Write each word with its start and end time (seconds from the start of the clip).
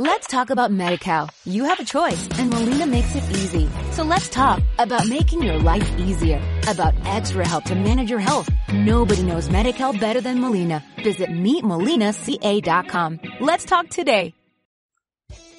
Let's 0.00 0.28
talk 0.28 0.48
about 0.48 0.70
MediCal. 0.70 1.28
You 1.44 1.64
have 1.64 1.78
a 1.78 1.84
choice 1.84 2.26
and 2.38 2.48
Molina 2.48 2.86
makes 2.86 3.14
it 3.14 3.22
easy. 3.36 3.68
So 3.92 4.02
let's 4.02 4.30
talk 4.30 4.62
about 4.78 5.06
making 5.06 5.42
your 5.42 5.58
life 5.58 5.86
easier, 5.98 6.40
about 6.66 6.94
extra 7.04 7.46
help 7.46 7.64
to 7.64 7.74
manage 7.74 8.08
your 8.08 8.18
health. 8.18 8.48
Nobody 8.72 9.22
knows 9.22 9.50
MediCal 9.50 10.00
better 10.00 10.22
than 10.22 10.40
Molina. 10.40 10.82
Visit 11.04 11.28
meetmolinaca.com. 11.28 13.20
Let's 13.40 13.66
talk 13.66 13.90
today. 13.90 14.32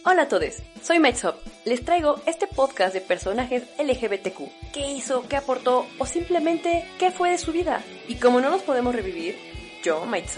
Hola 0.04 0.24
a 0.24 0.28
todos, 0.28 0.64
soy 0.82 0.98
Mike 0.98 1.22
Les 1.66 1.86
traigo 1.86 2.20
este 2.26 2.48
podcast 2.48 2.96
de 2.96 3.02
personajes 3.02 3.62
LGBTQ. 3.78 4.74
¿Qué 4.74 4.92
hizo? 4.92 5.22
¿Qué 5.30 5.36
aportó? 5.36 5.86
¿O 6.00 6.08
simplemente 6.08 6.84
qué 6.98 7.12
fue 7.12 7.30
de 7.30 7.38
su 7.38 7.52
vida? 7.52 7.84
Y 8.08 8.16
como 8.16 8.42
no 8.42 8.50
nos 8.50 8.64
podemos 8.64 8.96
revivir, 8.96 9.38
yo, 9.84 10.04
Mike 10.08 10.30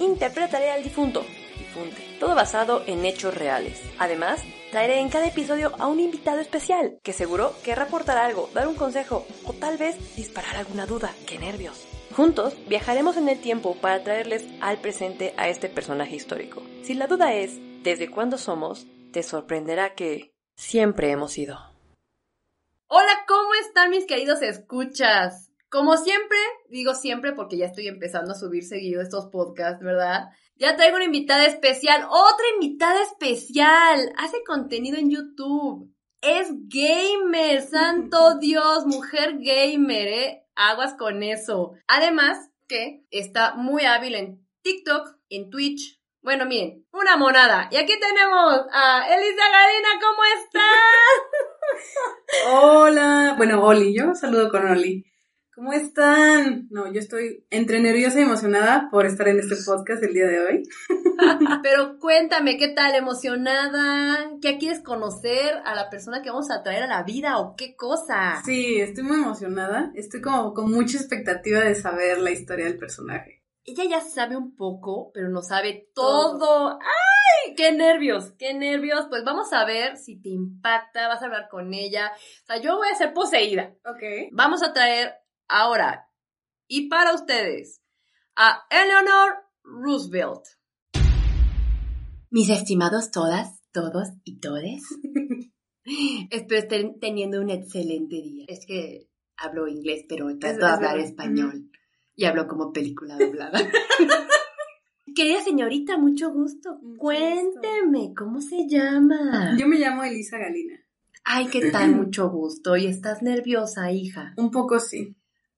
interpretaré 0.00 0.72
al 0.72 0.82
difunto 0.82 1.24
todo 2.18 2.34
basado 2.34 2.82
en 2.86 3.04
hechos 3.04 3.34
reales. 3.36 3.80
Además, 3.98 4.42
traeré 4.70 5.00
en 5.00 5.08
cada 5.08 5.26
episodio 5.26 5.72
a 5.78 5.86
un 5.86 6.00
invitado 6.00 6.40
especial, 6.40 6.98
que 7.02 7.12
seguro 7.12 7.54
querrá 7.64 7.84
aportar 7.84 8.18
algo, 8.18 8.48
dar 8.54 8.68
un 8.68 8.74
consejo 8.74 9.26
o 9.44 9.52
tal 9.52 9.76
vez 9.76 10.16
disparar 10.16 10.56
alguna 10.56 10.86
duda. 10.86 11.12
¡Qué 11.26 11.38
nervios! 11.38 11.86
Juntos 12.14 12.54
viajaremos 12.68 13.16
en 13.16 13.28
el 13.28 13.40
tiempo 13.40 13.74
para 13.80 14.04
traerles 14.04 14.44
al 14.60 14.78
presente 14.78 15.34
a 15.36 15.48
este 15.48 15.68
personaje 15.68 16.16
histórico. 16.16 16.62
Si 16.82 16.94
la 16.94 17.06
duda 17.06 17.32
es 17.32 17.58
¿desde 17.82 18.10
cuándo 18.10 18.38
somos? 18.38 18.86
Te 19.12 19.22
sorprenderá 19.22 19.94
que 19.94 20.34
siempre 20.54 21.10
hemos 21.10 21.32
sido. 21.32 21.58
Hola, 22.86 23.24
¿cómo 23.26 23.54
están 23.66 23.90
mis 23.90 24.04
queridos 24.04 24.42
escuchas? 24.42 25.50
Como 25.70 25.96
siempre, 25.96 26.36
digo 26.68 26.94
siempre 26.94 27.32
porque 27.32 27.56
ya 27.56 27.66
estoy 27.66 27.88
empezando 27.88 28.32
a 28.32 28.34
subir 28.34 28.64
seguido 28.64 29.00
estos 29.00 29.28
podcasts, 29.28 29.82
¿verdad? 29.82 30.28
Ya 30.56 30.76
traigo 30.76 30.96
una 30.96 31.06
invitada 31.06 31.46
especial, 31.46 32.04
otra 32.08 32.46
invitada 32.54 33.02
especial. 33.02 34.12
Hace 34.16 34.44
contenido 34.44 34.98
en 34.98 35.10
YouTube. 35.10 35.92
Es 36.20 36.48
gamer, 36.68 37.62
santo 37.62 38.38
Dios, 38.40 38.86
mujer 38.86 39.38
gamer, 39.38 40.08
¿eh? 40.08 40.46
Aguas 40.54 40.94
con 40.94 41.22
eso. 41.22 41.72
Además, 41.88 42.50
que 42.68 43.04
está 43.10 43.54
muy 43.54 43.84
hábil 43.84 44.14
en 44.14 44.46
TikTok, 44.62 45.16
en 45.30 45.50
Twitch. 45.50 46.00
Bueno, 46.22 46.46
miren, 46.46 46.86
una 46.92 47.16
monada. 47.16 47.68
Y 47.72 47.76
aquí 47.76 47.94
tenemos 47.98 48.60
a 48.72 49.04
Elisa 49.08 49.42
Galina, 49.50 49.88
¿cómo 50.00 50.22
estás? 50.44 50.62
Hola. 52.52 53.34
Bueno, 53.36 53.64
Oli, 53.64 53.92
yo 53.96 54.14
saludo 54.14 54.50
con 54.50 54.70
Oli. 54.70 55.11
¿Cómo 55.54 55.74
están? 55.74 56.66
No, 56.70 56.90
yo 56.90 56.98
estoy 56.98 57.44
entre 57.50 57.78
nerviosa 57.78 58.18
y 58.18 58.22
emocionada 58.22 58.88
por 58.90 59.04
estar 59.04 59.28
en 59.28 59.38
este 59.38 59.54
podcast 59.66 60.02
el 60.02 60.14
día 60.14 60.26
de 60.26 60.40
hoy. 60.40 60.62
Pero 61.62 61.98
cuéntame, 61.98 62.56
¿qué 62.56 62.68
tal? 62.68 62.94
¿Emocionada? 62.94 64.30
¿Qué 64.40 64.56
quieres 64.56 64.80
conocer 64.80 65.60
a 65.66 65.74
la 65.74 65.90
persona 65.90 66.22
que 66.22 66.30
vamos 66.30 66.50
a 66.50 66.62
traer 66.62 66.84
a 66.84 66.86
la 66.86 67.02
vida 67.02 67.36
o 67.38 67.54
qué 67.54 67.76
cosa? 67.76 68.40
Sí, 68.46 68.80
estoy 68.80 69.04
muy 69.04 69.16
emocionada. 69.18 69.92
Estoy 69.94 70.22
como 70.22 70.54
con 70.54 70.72
mucha 70.72 70.96
expectativa 70.96 71.60
de 71.60 71.74
saber 71.74 72.18
la 72.20 72.30
historia 72.30 72.64
del 72.64 72.78
personaje. 72.78 73.42
Ella 73.64 73.84
ya 73.84 74.00
sabe 74.00 74.38
un 74.38 74.56
poco, 74.56 75.10
pero 75.12 75.28
no 75.28 75.42
sabe 75.42 75.90
todo. 75.94 76.78
¡Ay! 76.80 77.54
¡Qué 77.56 77.72
nervios! 77.72 78.32
¡Qué 78.38 78.54
nervios! 78.54 79.06
Pues 79.10 79.22
vamos 79.22 79.52
a 79.52 79.66
ver 79.66 79.98
si 79.98 80.18
te 80.18 80.30
impacta, 80.30 81.08
vas 81.08 81.20
a 81.20 81.26
hablar 81.26 81.48
con 81.50 81.74
ella. 81.74 82.10
O 82.14 82.46
sea, 82.46 82.56
yo 82.56 82.78
voy 82.78 82.88
a 82.88 82.96
ser 82.96 83.12
poseída. 83.12 83.74
Ok. 83.84 84.30
Vamos 84.32 84.62
a 84.62 84.72
traer 84.72 85.21
Ahora, 85.54 86.08
y 86.66 86.88
para 86.88 87.12
ustedes, 87.14 87.82
a 88.36 88.62
Eleanor 88.70 89.34
Roosevelt. 89.62 90.44
Mis 92.30 92.48
estimados 92.48 93.10
todas, 93.10 93.60
todos 93.70 94.08
y 94.24 94.40
todes, 94.40 94.82
espero 96.30 96.58
estén 96.58 96.98
teniendo 97.00 97.38
un 97.38 97.50
excelente 97.50 98.16
día. 98.16 98.46
Es 98.48 98.64
que 98.64 99.10
hablo 99.36 99.68
inglés, 99.68 100.06
pero 100.08 100.26
trato 100.38 100.64
de 100.64 100.72
hablar 100.72 100.98
español. 101.00 101.70
Y 102.16 102.24
hablo 102.24 102.48
como 102.48 102.72
película 102.72 103.18
doblada. 103.18 103.60
Querida 105.14 105.42
señorita, 105.42 105.98
mucho 105.98 106.30
gusto. 106.30 106.80
Cuénteme, 106.96 108.14
¿cómo 108.16 108.40
se 108.40 108.66
llama? 108.66 109.54
Yo 109.58 109.68
me 109.68 109.76
llamo 109.76 110.02
Elisa 110.02 110.38
Galina. 110.38 110.80
Ay, 111.24 111.48
qué 111.48 111.70
tal, 111.70 111.94
mucho 111.94 112.30
gusto. 112.30 112.74
¿Y 112.78 112.86
estás 112.86 113.20
nerviosa, 113.22 113.92
hija? 113.92 114.32
Un 114.38 114.50
poco 114.50 114.80
sí. 114.80 115.14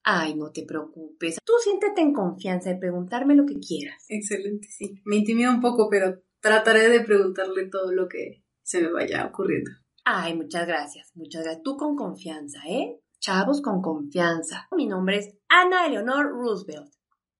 Ay, 0.06 0.34
no 0.34 0.52
te 0.52 0.64
preocupes. 0.66 1.38
Tú 1.42 1.54
siéntete 1.62 2.02
en 2.02 2.12
confianza 2.12 2.68
de 2.68 2.76
preguntarme 2.76 3.34
lo 3.34 3.46
que 3.46 3.58
quieras. 3.58 4.04
Excelente, 4.08 4.68
sí. 4.68 5.00
Me 5.06 5.16
intimida 5.16 5.50
un 5.50 5.62
poco, 5.62 5.88
pero 5.88 6.22
trataré 6.40 6.90
de 6.90 7.00
preguntarle 7.00 7.70
todo 7.70 7.90
lo 7.90 8.06
que 8.06 8.44
se 8.62 8.82
me 8.82 8.92
vaya 8.92 9.24
ocurriendo. 9.24 9.70
Ay, 10.04 10.36
muchas 10.36 10.66
gracias, 10.66 11.10
muchas 11.14 11.42
gracias. 11.42 11.62
Tú 11.62 11.78
con 11.78 11.96
confianza, 11.96 12.60
¿eh? 12.68 13.00
Chavos 13.18 13.62
con 13.62 13.80
confianza. 13.80 14.68
Mi 14.76 14.86
nombre 14.86 15.16
es 15.16 15.34
Ana 15.48 15.86
Eleonor 15.86 16.28
Roosevelt, 16.28 16.92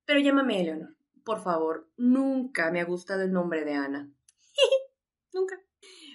pero 0.06 0.20
llámame 0.20 0.62
Eleonor. 0.62 0.96
Por 1.22 1.42
favor, 1.42 1.90
nunca 1.98 2.70
me 2.70 2.80
ha 2.80 2.86
gustado 2.86 3.22
el 3.22 3.32
nombre 3.32 3.66
de 3.66 3.74
Ana. 3.74 4.10
nunca. 5.34 5.60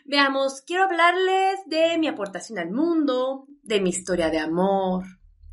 Veamos, 0.05 0.63
quiero 0.65 0.85
hablarles 0.85 1.59
de 1.67 1.99
mi 1.99 2.07
aportación 2.07 2.57
al 2.57 2.71
mundo, 2.71 3.45
de 3.61 3.79
mi 3.79 3.91
historia 3.91 4.31
de 4.31 4.39
amor, 4.39 5.03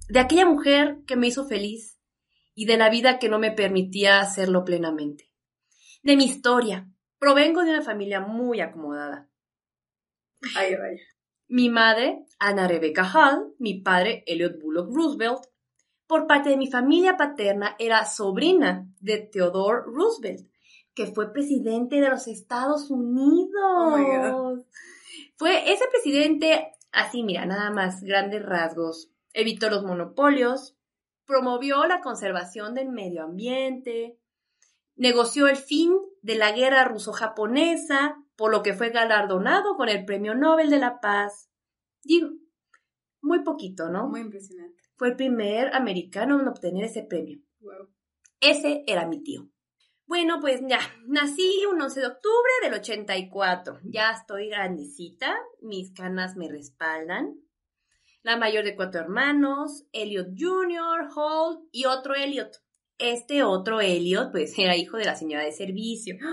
de 0.08 0.20
aquella 0.20 0.46
mujer 0.46 0.98
que 1.06 1.16
me 1.16 1.26
hizo 1.26 1.46
feliz 1.46 1.98
y 2.54 2.66
de 2.66 2.76
la 2.76 2.90
vida 2.90 3.18
que 3.18 3.28
no 3.28 3.38
me 3.38 3.50
permitía 3.50 4.20
hacerlo 4.20 4.64
plenamente. 4.64 5.30
De 6.02 6.16
mi 6.16 6.24
historia. 6.24 6.88
Provengo 7.18 7.62
de 7.62 7.70
una 7.70 7.82
familia 7.82 8.20
muy 8.20 8.60
acomodada. 8.60 9.28
Vaya, 10.54 10.78
vaya. 10.78 11.02
Mi 11.48 11.70
madre, 11.70 12.24
Ana 12.38 12.68
Rebecca 12.68 13.04
Hall, 13.04 13.54
mi 13.58 13.80
padre, 13.80 14.22
Elliot 14.26 14.60
Bullock 14.60 14.94
Roosevelt, 14.94 15.46
por 16.06 16.26
parte 16.26 16.50
de 16.50 16.56
mi 16.56 16.70
familia 16.70 17.16
paterna 17.16 17.74
era 17.78 18.04
sobrina 18.04 18.86
de 19.00 19.18
Theodore 19.18 19.82
Roosevelt, 19.86 20.48
que 20.94 21.06
fue 21.06 21.32
presidente 21.32 22.00
de 22.00 22.08
los 22.08 22.26
Estados 22.28 22.90
Unidos. 22.90 23.52
Oh 23.52 24.64
fue 25.36 25.70
ese 25.70 25.84
presidente, 25.88 26.72
así 26.92 27.22
mira, 27.22 27.44
nada 27.44 27.70
más, 27.70 28.02
grandes 28.02 28.44
rasgos, 28.44 29.10
evitó 29.36 29.68
los 29.68 29.84
monopolios, 29.84 30.78
promovió 31.26 31.86
la 31.86 32.00
conservación 32.00 32.74
del 32.74 32.88
medio 32.88 33.22
ambiente, 33.22 34.18
negoció 34.96 35.46
el 35.46 35.56
fin 35.56 35.92
de 36.22 36.36
la 36.36 36.52
guerra 36.52 36.84
ruso-japonesa, 36.84 38.16
por 38.34 38.50
lo 38.50 38.62
que 38.62 38.72
fue 38.72 38.88
galardonado 38.88 39.76
con 39.76 39.90
el 39.90 40.06
Premio 40.06 40.34
Nobel 40.34 40.70
de 40.70 40.78
la 40.78 41.00
Paz. 41.00 41.50
Digo, 42.02 42.30
muy 43.20 43.42
poquito, 43.44 43.90
¿no? 43.90 44.08
Muy 44.08 44.20
impresionante. 44.20 44.82
Fue 44.96 45.08
el 45.08 45.16
primer 45.16 45.74
americano 45.74 46.40
en 46.40 46.48
obtener 46.48 46.84
ese 46.84 47.02
premio. 47.02 47.38
Wow. 47.60 47.90
Ese 48.40 48.84
era 48.86 49.06
mi 49.06 49.22
tío. 49.22 49.50
Bueno, 50.06 50.38
pues 50.40 50.62
ya, 50.66 50.78
nací 51.08 51.66
un 51.70 51.82
11 51.82 52.00
de 52.00 52.06
octubre 52.06 52.52
del 52.62 52.74
84. 52.74 53.80
Ya 53.84 54.12
estoy 54.12 54.48
grandecita, 54.48 55.36
mis 55.60 55.92
canas 55.92 56.36
me 56.36 56.48
respaldan 56.48 57.45
la 58.26 58.36
mayor 58.36 58.64
de 58.64 58.74
cuatro 58.74 59.00
hermanos, 59.00 59.84
Elliot 59.92 60.30
Jr., 60.36 61.08
Hall 61.14 61.60
y 61.70 61.84
otro 61.84 62.16
Elliot. 62.16 62.60
Este 62.98 63.44
otro 63.44 63.80
Elliot, 63.80 64.32
pues, 64.32 64.58
era 64.58 64.76
hijo 64.76 64.96
de 64.96 65.04
la 65.04 65.14
señora 65.14 65.44
de 65.44 65.52
servicio. 65.52 66.16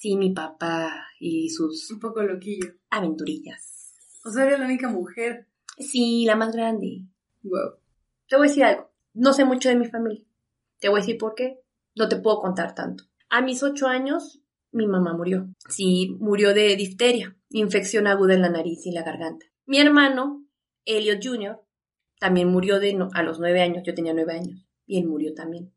Sí, 0.00 0.16
mi 0.16 0.30
papá 0.30 1.08
y 1.18 1.50
sus... 1.50 1.90
Un 1.90 1.98
poco 1.98 2.22
loquillo. 2.22 2.68
Aventurillas. 2.88 3.96
O 4.24 4.30
sea, 4.30 4.44
era 4.44 4.56
la 4.56 4.66
única 4.66 4.88
mujer. 4.88 5.48
Sí, 5.76 6.24
la 6.24 6.36
más 6.36 6.54
grande. 6.54 7.02
Wow. 7.42 7.80
Te 8.28 8.36
voy 8.36 8.46
a 8.46 8.48
decir 8.48 8.62
algo. 8.62 8.92
No 9.12 9.32
sé 9.32 9.44
mucho 9.44 9.68
de 9.68 9.74
mi 9.74 9.86
familia. 9.86 10.24
Te 10.78 10.88
voy 10.88 11.00
a 11.00 11.02
decir 11.02 11.18
por 11.18 11.34
qué. 11.34 11.58
No 11.96 12.08
te 12.08 12.14
puedo 12.14 12.38
contar 12.38 12.76
tanto. 12.76 13.06
A 13.28 13.42
mis 13.42 13.64
ocho 13.64 13.88
años, 13.88 14.40
mi 14.70 14.86
mamá 14.86 15.14
murió. 15.14 15.48
Sí, 15.68 16.16
murió 16.20 16.54
de 16.54 16.76
difteria, 16.76 17.36
infección 17.50 18.06
aguda 18.06 18.34
en 18.34 18.42
la 18.42 18.50
nariz 18.50 18.86
y 18.86 18.92
la 18.92 19.02
garganta. 19.02 19.46
Mi 19.66 19.80
hermano 19.80 20.47
Elliot 20.88 21.20
Jr. 21.22 21.60
también 22.18 22.48
murió 22.48 22.80
de 22.80 22.98
a 23.12 23.22
los 23.22 23.38
nueve 23.38 23.60
años, 23.60 23.82
yo 23.84 23.94
tenía 23.94 24.14
nueve 24.14 24.32
años, 24.32 24.66
y 24.86 24.98
él 24.98 25.06
murió 25.06 25.34
también. 25.34 25.72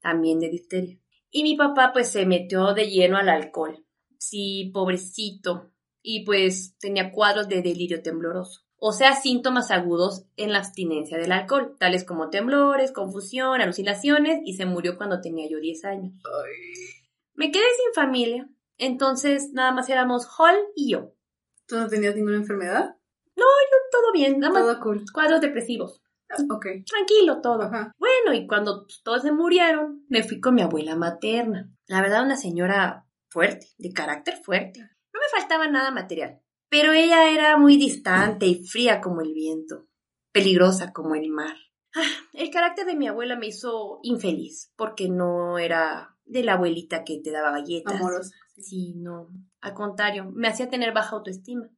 También 0.00 0.40
de 0.40 0.48
difteria. 0.48 0.98
Y 1.30 1.42
mi 1.42 1.56
papá 1.56 1.90
pues 1.92 2.08
se 2.08 2.24
metió 2.24 2.72
de 2.72 2.88
lleno 2.88 3.18
al 3.18 3.28
alcohol. 3.28 3.84
Sí, 4.18 4.70
pobrecito. 4.72 5.70
Y 6.00 6.24
pues 6.24 6.76
tenía 6.78 7.12
cuadros 7.12 7.48
de 7.48 7.60
delirio 7.60 8.02
tembloroso. 8.02 8.62
O 8.80 8.92
sea, 8.92 9.14
síntomas 9.14 9.70
agudos 9.70 10.24
en 10.36 10.52
la 10.52 10.60
abstinencia 10.60 11.18
del 11.18 11.32
alcohol, 11.32 11.76
tales 11.78 12.04
como 12.04 12.30
temblores, 12.30 12.92
confusión, 12.92 13.60
alucinaciones, 13.60 14.40
y 14.44 14.54
se 14.54 14.66
murió 14.66 14.96
cuando 14.96 15.20
tenía 15.20 15.48
yo 15.50 15.58
diez 15.58 15.84
años. 15.84 16.14
Me 17.34 17.50
quedé 17.50 17.64
sin 17.64 17.94
familia, 17.94 18.48
entonces 18.78 19.52
nada 19.52 19.72
más 19.72 19.88
éramos 19.88 20.28
Hall 20.38 20.56
y 20.76 20.92
yo. 20.92 21.12
¿Tú 21.66 21.76
no 21.76 21.88
tenías 21.88 22.14
ninguna 22.14 22.36
enfermedad? 22.36 22.97
No, 23.38 23.44
yo 23.44 23.76
todo 23.90 24.12
bien, 24.12 24.40
nada 24.40 24.52
más 24.52 24.62
todo 24.62 24.80
cool. 24.80 25.04
cuadros 25.12 25.40
depresivos. 25.40 26.02
Ok. 26.50 26.66
Tranquilo 26.86 27.40
todo. 27.40 27.70
Bueno, 27.96 28.34
y 28.34 28.46
cuando 28.46 28.86
todos 29.02 29.22
se 29.22 29.32
murieron, 29.32 30.04
me 30.08 30.22
fui 30.22 30.40
con 30.40 30.54
mi 30.54 30.62
abuela 30.62 30.94
materna. 30.94 31.70
La 31.86 32.02
verdad, 32.02 32.24
una 32.24 32.36
señora 32.36 33.06
fuerte, 33.30 33.68
de 33.78 33.92
carácter 33.92 34.36
fuerte. 34.42 34.80
No 34.80 35.20
me 35.20 35.28
me 35.28 35.40
faltaba 35.40 35.68
nada 35.68 35.90
material, 35.90 36.40
pero 36.68 36.92
ella 36.92 37.30
era 37.30 37.56
muy 37.56 37.76
distante 37.76 38.46
y 38.46 38.66
fría 38.66 39.00
como 39.00 39.20
el 39.20 39.32
viento, 39.32 39.86
peligrosa 40.32 40.92
como 40.92 41.14
el 41.14 41.30
mar. 41.30 41.56
Ah, 41.94 42.02
el 42.34 42.50
carácter 42.50 42.86
de 42.86 42.96
mi 42.96 43.08
abuela 43.08 43.36
me 43.36 43.46
hizo 43.46 44.00
infeliz, 44.02 44.72
porque 44.76 45.08
no 45.08 45.58
era 45.58 46.16
de 46.24 46.44
la 46.44 46.54
abuelita 46.54 47.04
que 47.04 47.20
te 47.22 47.30
daba 47.30 47.52
galletas. 47.52 47.94
Amorosa. 47.94 48.34
Sí, 48.56 48.94
no. 48.96 49.28
Al 49.60 49.74
contrario, 49.74 50.30
me 50.34 50.48
hacía 50.48 50.68
tener 50.68 50.92
baja 50.92 51.16
autoestima. 51.16 51.68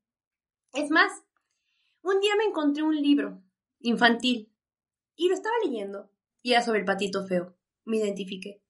Es 0.73 0.91
más, 0.91 1.12
un 2.02 2.20
día 2.20 2.37
me 2.37 2.44
encontré 2.44 2.82
un 2.82 2.97
libro 2.97 3.43
infantil 3.81 4.52
y 5.14 5.29
lo 5.29 5.35
estaba 5.35 5.55
leyendo 5.64 6.11
y 6.43 6.52
era 6.52 6.62
sobre 6.62 6.81
el 6.81 6.85
patito 6.85 7.26
feo. 7.26 7.56
Me 7.85 7.99
identifiqué. 7.99 8.62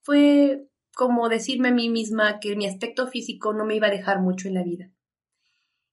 Fue 0.00 0.68
como 0.94 1.28
decirme 1.28 1.68
a 1.68 1.72
mí 1.72 1.88
misma 1.88 2.40
que 2.40 2.56
mi 2.56 2.66
aspecto 2.66 3.06
físico 3.06 3.52
no 3.52 3.64
me 3.64 3.76
iba 3.76 3.86
a 3.86 3.90
dejar 3.90 4.20
mucho 4.20 4.48
en 4.48 4.54
la 4.54 4.62
vida. 4.62 4.90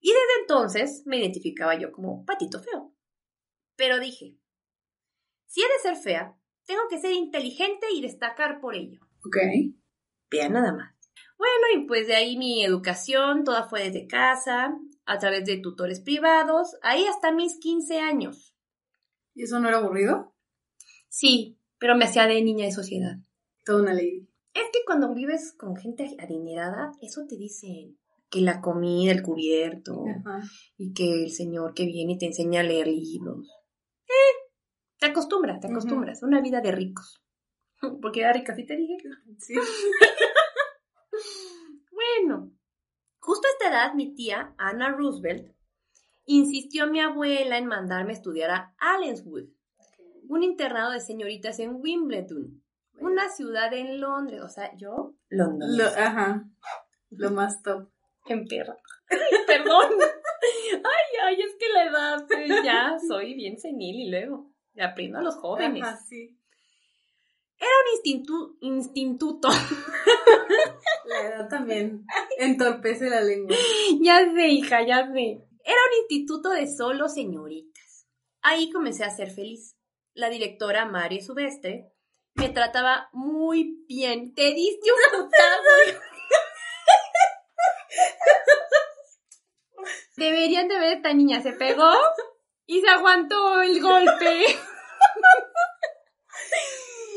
Y 0.00 0.08
desde 0.08 0.40
entonces 0.42 1.02
me 1.06 1.18
identificaba 1.18 1.78
yo 1.78 1.92
como 1.92 2.24
patito 2.24 2.60
feo. 2.60 2.94
Pero 3.76 3.98
dije, 3.98 4.36
si 5.46 5.62
he 5.62 5.64
de 5.64 5.78
ser 5.82 5.96
fea, 5.96 6.38
tengo 6.66 6.82
que 6.88 6.98
ser 6.98 7.12
inteligente 7.12 7.86
y 7.94 8.02
destacar 8.02 8.60
por 8.60 8.74
ello. 8.74 9.00
Ok. 9.24 9.36
Vea 10.30 10.48
nada 10.48 10.72
más. 10.72 10.94
Bueno, 11.40 11.82
y 11.82 11.86
pues 11.86 12.06
de 12.06 12.16
ahí 12.16 12.36
mi 12.36 12.62
educación, 12.62 13.44
toda 13.44 13.66
fue 13.66 13.84
desde 13.84 14.06
casa, 14.06 14.78
a 15.06 15.18
través 15.18 15.46
de 15.46 15.56
tutores 15.56 16.00
privados, 16.00 16.76
ahí 16.82 17.06
hasta 17.06 17.32
mis 17.32 17.58
15 17.58 17.98
años. 17.98 18.54
¿Y 19.34 19.44
eso 19.44 19.58
no 19.58 19.68
era 19.68 19.78
aburrido? 19.78 20.34
Sí, 21.08 21.58
pero 21.78 21.96
me 21.96 22.04
hacía 22.04 22.26
de 22.26 22.42
niña 22.42 22.66
de 22.66 22.72
sociedad. 22.72 23.16
Toda 23.64 23.80
una 23.80 23.94
lady. 23.94 24.28
Es 24.52 24.64
que 24.70 24.80
cuando 24.84 25.14
vives 25.14 25.54
con 25.56 25.76
gente 25.76 26.14
adinerada, 26.18 26.92
eso 27.00 27.22
te 27.26 27.38
dicen 27.38 27.98
que 28.28 28.42
la 28.42 28.60
comida, 28.60 29.10
el 29.10 29.22
cubierto, 29.22 30.04
Ajá. 30.26 30.42
y 30.76 30.92
que 30.92 31.24
el 31.24 31.30
señor 31.30 31.72
que 31.72 31.86
viene 31.86 32.12
y 32.12 32.18
te 32.18 32.26
enseña 32.26 32.60
a 32.60 32.64
leer 32.64 32.86
libros. 32.86 33.48
Eh, 34.06 34.52
te 34.98 35.06
acostumbras, 35.06 35.58
te 35.58 35.68
acostumbras. 35.68 36.22
Una 36.22 36.42
vida 36.42 36.60
de 36.60 36.72
ricos. 36.72 37.22
Porque 38.02 38.20
era 38.20 38.34
rica, 38.34 38.54
¿sí 38.54 38.66
te 38.66 38.76
dije? 38.76 38.98
Sí. 39.38 39.54
Bueno, 41.92 42.50
justo 43.18 43.46
a 43.46 43.50
esta 43.50 43.68
edad 43.68 43.94
mi 43.94 44.14
tía, 44.14 44.54
Anna 44.58 44.90
Roosevelt, 44.92 45.52
insistió 46.24 46.84
a 46.84 46.86
mi 46.86 47.00
abuela 47.00 47.58
en 47.58 47.66
mandarme 47.66 48.10
a 48.12 48.16
estudiar 48.16 48.50
a 48.50 48.74
Allenswood, 48.78 49.48
un 50.28 50.42
internado 50.42 50.92
de 50.92 51.00
señoritas 51.00 51.58
en 51.58 51.76
Wimbledon, 51.76 52.62
una 53.00 53.28
ciudad 53.30 53.72
en 53.74 54.00
Londres. 54.00 54.40
O 54.42 54.48
sea, 54.48 54.74
yo, 54.76 55.14
London. 55.28 55.76
Lo, 55.76 55.84
ajá. 55.84 56.44
Lo 57.10 57.30
más 57.30 57.62
top. 57.62 57.88
En 58.26 58.46
perra. 58.46 58.76
Perdón. 59.46 59.90
Ay, 60.72 61.18
ay, 61.24 61.42
es 61.42 61.54
que 61.58 61.68
la 61.68 61.84
edad, 61.84 62.26
pues, 62.26 62.48
ya 62.64 62.96
soy 63.06 63.34
bien 63.34 63.58
senil 63.58 63.96
y 64.06 64.10
luego 64.10 64.50
le 64.72 64.84
aprendo 64.84 65.18
a 65.18 65.22
los 65.22 65.34
jóvenes. 65.36 65.82
Ajá, 65.82 65.98
sí. 65.98 66.38
Era 67.58 67.68
un 67.68 67.98
instintu- 67.98 68.56
instituto. 68.60 69.48
La 71.04 71.20
edad 71.20 71.48
también 71.48 72.04
entorpece 72.38 73.08
la 73.08 73.20
lengua. 73.20 73.56
ya 74.00 74.18
sé, 74.32 74.48
hija, 74.48 74.82
ya 74.86 75.10
sé. 75.12 75.42
Era 75.64 75.78
un 75.88 75.98
instituto 76.02 76.50
de 76.50 76.66
solo 76.66 77.08
señoritas. 77.08 78.06
Ahí 78.42 78.70
comencé 78.70 79.04
a 79.04 79.10
ser 79.10 79.30
feliz. 79.30 79.76
La 80.14 80.30
directora 80.30 80.86
Mari 80.86 81.20
Subestre 81.20 81.92
me 82.34 82.48
trataba 82.48 83.08
muy 83.12 83.84
bien. 83.86 84.34
Te 84.34 84.52
diste 84.54 84.90
un 84.90 84.98
putazo. 85.22 86.00
Deberían 90.16 90.68
de 90.68 90.78
ver 90.78 90.96
esta 90.96 91.12
niña. 91.12 91.42
Se 91.42 91.52
pegó 91.52 91.90
y 92.66 92.80
se 92.80 92.88
aguantó 92.88 93.62
el 93.62 93.80
golpe. 93.80 94.46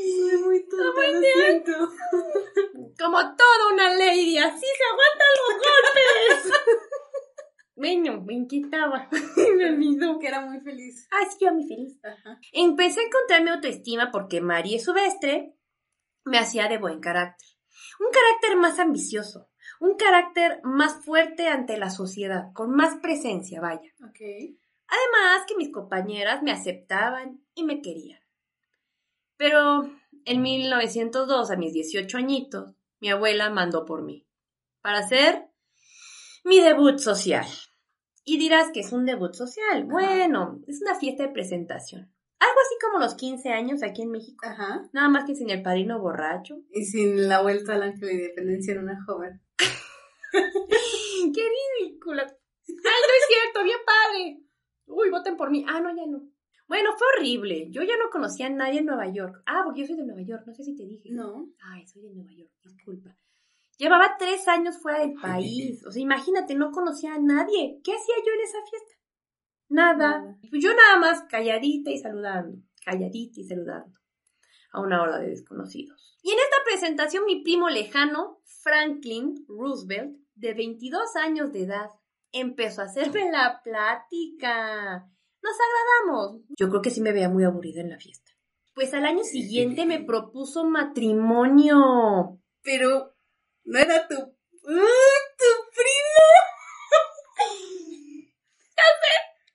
Soy 0.04 0.38
muy 0.44 0.68
tonta, 0.68 1.08
lo 1.08 1.22
siento. 1.22 1.90
Como 2.98 3.18
toda 3.18 3.74
una 3.74 3.90
lady. 3.94 4.38
Así 4.38 4.66
se 4.66 4.84
aguantan 4.92 5.28
los 5.40 5.58
golpes. 5.58 6.62
Bueno, 7.76 8.22
me 8.22 8.34
inquietaba. 8.34 9.10
me. 9.58 10.20
Que 10.20 10.28
era 10.28 10.42
muy 10.42 10.60
feliz. 10.62 11.08
Ah, 11.12 11.28
sí, 11.30 11.38
yo 11.42 11.54
muy 11.54 11.68
feliz. 11.68 12.00
Ajá. 12.04 12.40
Empecé 12.52 13.02
a 13.02 13.04
encontrar 13.04 13.44
mi 13.44 13.50
autoestima 13.50 14.12
porque 14.12 14.42
María 14.42 14.80
Subestre 14.80 15.56
me 16.24 16.38
hacía 16.38 16.68
de 16.68 16.78
buen 16.78 17.00
carácter. 17.00 17.48
Un 18.00 18.08
carácter 18.12 18.58
más 18.58 18.80
ambicioso. 18.80 19.50
Un 19.80 19.96
carácter 19.96 20.62
más 20.64 21.04
fuerte 21.04 21.48
ante 21.48 21.78
la 21.78 21.90
sociedad, 21.90 22.54
con 22.54 22.72
más 22.72 23.00
presencia, 23.02 23.60
vaya. 23.60 23.92
Ok. 24.08 24.22
Además 24.88 25.46
que 25.48 25.56
mis 25.58 25.72
compañeras 25.72 26.44
me 26.44 26.52
aceptaban 26.52 27.42
y 27.56 27.64
me 27.64 27.82
querían. 27.82 28.20
Pero 29.36 29.90
en 30.26 30.42
1902, 30.42 31.52
a 31.52 31.58
mis 31.58 31.74
18 31.74 32.18
añitos, 32.18 32.76
mi 33.04 33.10
abuela 33.10 33.50
mandó 33.50 33.84
por 33.84 34.02
mí 34.02 34.26
para 34.82 35.00
hacer 35.00 35.50
mi 36.46 36.62
debut 36.62 37.00
social. 37.00 37.46
Y 38.24 38.38
dirás 38.38 38.72
que 38.72 38.80
es 38.80 38.94
un 38.94 39.06
debut 39.06 39.34
social. 39.34 39.84
Bueno, 39.84 40.62
es 40.68 40.82
una 40.82 40.96
fiesta 40.96 41.24
de 41.24 41.34
presentación. 41.34 42.14
Algo 42.40 42.56
así 42.62 42.76
como 42.82 43.00
los 43.00 43.16
15 43.16 43.50
años 43.50 43.84
aquí 43.84 44.04
en 44.04 44.12
México. 44.12 44.48
Ajá. 44.48 44.88
Nada 44.94 45.10
más 45.10 45.26
que 45.26 45.36
sin 45.36 45.50
el 45.50 45.62
padrino 45.62 46.00
borracho. 46.00 46.56
Y 46.72 46.86
sin 46.86 47.28
la 47.28 47.42
vuelta 47.42 47.74
al 47.74 47.84
ángel 47.84 48.08
de 48.08 48.14
independencia 48.14 48.74
en 48.74 48.80
una 48.80 48.98
joven. 49.06 49.42
¡Qué 50.32 51.44
ridícula! 51.82 52.24
¡Ay, 52.24 52.70
no 52.70 53.14
es 53.20 53.28
cierto! 53.28 53.64
¡Bien 53.66 53.80
padre! 53.86 54.44
Uy, 54.86 55.10
voten 55.10 55.36
por 55.36 55.52
mí. 55.52 55.66
Ah, 55.68 55.82
no, 55.82 55.90
ya 55.94 56.06
no. 56.08 56.22
Bueno, 56.68 56.92
fue 56.98 57.08
horrible. 57.18 57.68
Yo 57.70 57.82
ya 57.84 57.98
no 57.98 58.10
conocía 58.12 58.48
a 58.48 58.50
nadie 58.50 58.80
en 58.80 58.86
Nueva 58.86 59.08
York. 59.12 59.44
Ah, 59.46 59.62
porque 59.66 59.82
yo 59.82 59.88
soy 59.88 59.98
de 59.98 60.06
Nueva 60.06 60.22
York. 60.22 60.44
No 60.46 60.54
sé 60.54 60.64
si 60.64 60.76
te 60.76 60.86
dije. 60.86 61.10
No. 61.12 61.50
Ay, 61.72 61.86
soy 61.88 62.04
de 62.04 62.14
Nueva 62.14 62.32
York. 62.32 62.52
Disculpa. 62.64 63.16
Llevaba 63.78 64.16
tres 64.18 64.48
años 64.48 64.78
fuera 64.78 65.00
del 65.00 65.14
país. 65.14 65.86
O 65.86 65.92
sea, 65.92 66.02
imagínate, 66.02 66.56
no 66.56 66.72
conocía 66.72 67.16
a 67.16 67.20
nadie. 67.20 67.80
¿Qué 67.84 67.92
hacía 67.92 68.16
yo 68.26 68.34
en 68.34 68.42
esa 68.42 68.58
fiesta? 68.70 68.94
Nada. 69.70 70.20
Nada. 70.20 70.38
Pues 70.50 70.64
yo 70.64 70.74
nada 70.74 70.98
más 71.00 71.24
calladita 71.24 71.90
y 71.90 71.98
saludando. 71.98 72.62
Calladita 72.86 73.40
y 73.40 73.44
saludando. 73.44 74.00
A 74.72 74.82
una 74.82 75.02
hora 75.02 75.18
de 75.20 75.30
desconocidos. 75.30 76.18
Y 76.22 76.32
en 76.32 76.38
esta 76.38 76.64
presentación, 76.64 77.26
mi 77.26 77.44
primo 77.44 77.70
lejano, 77.70 78.40
Franklin 78.46 79.46
Roosevelt, 79.48 80.16
de 80.36 80.54
22 80.54 81.16
años 81.18 81.52
de 81.52 81.64
edad, 81.64 81.90
empezó 82.32 82.82
a 82.82 82.86
hacerme 82.86 83.32
la 83.32 83.62
plática. 83.64 85.10
Nos 85.44 85.58
agradamos. 85.60 86.42
Yo 86.58 86.70
creo 86.70 86.82
que 86.82 86.90
sí 86.90 87.02
me 87.02 87.12
veía 87.12 87.30
muy 87.30 87.44
aburrida 87.44 87.82
en 87.82 87.90
la 87.90 87.98
fiesta. 87.98 88.32
Pues 88.74 88.94
al 88.94 89.06
año 89.06 89.24
siguiente 89.24 89.86
me 89.86 90.04
propuso 90.04 90.64
matrimonio. 90.66 92.40
Pero 92.64 93.14
no 93.66 93.78
era 93.80 94.08
tu. 94.08 94.16
¡Ah, 94.16 95.20
¡Tu 95.38 95.46
primo! 95.76 96.24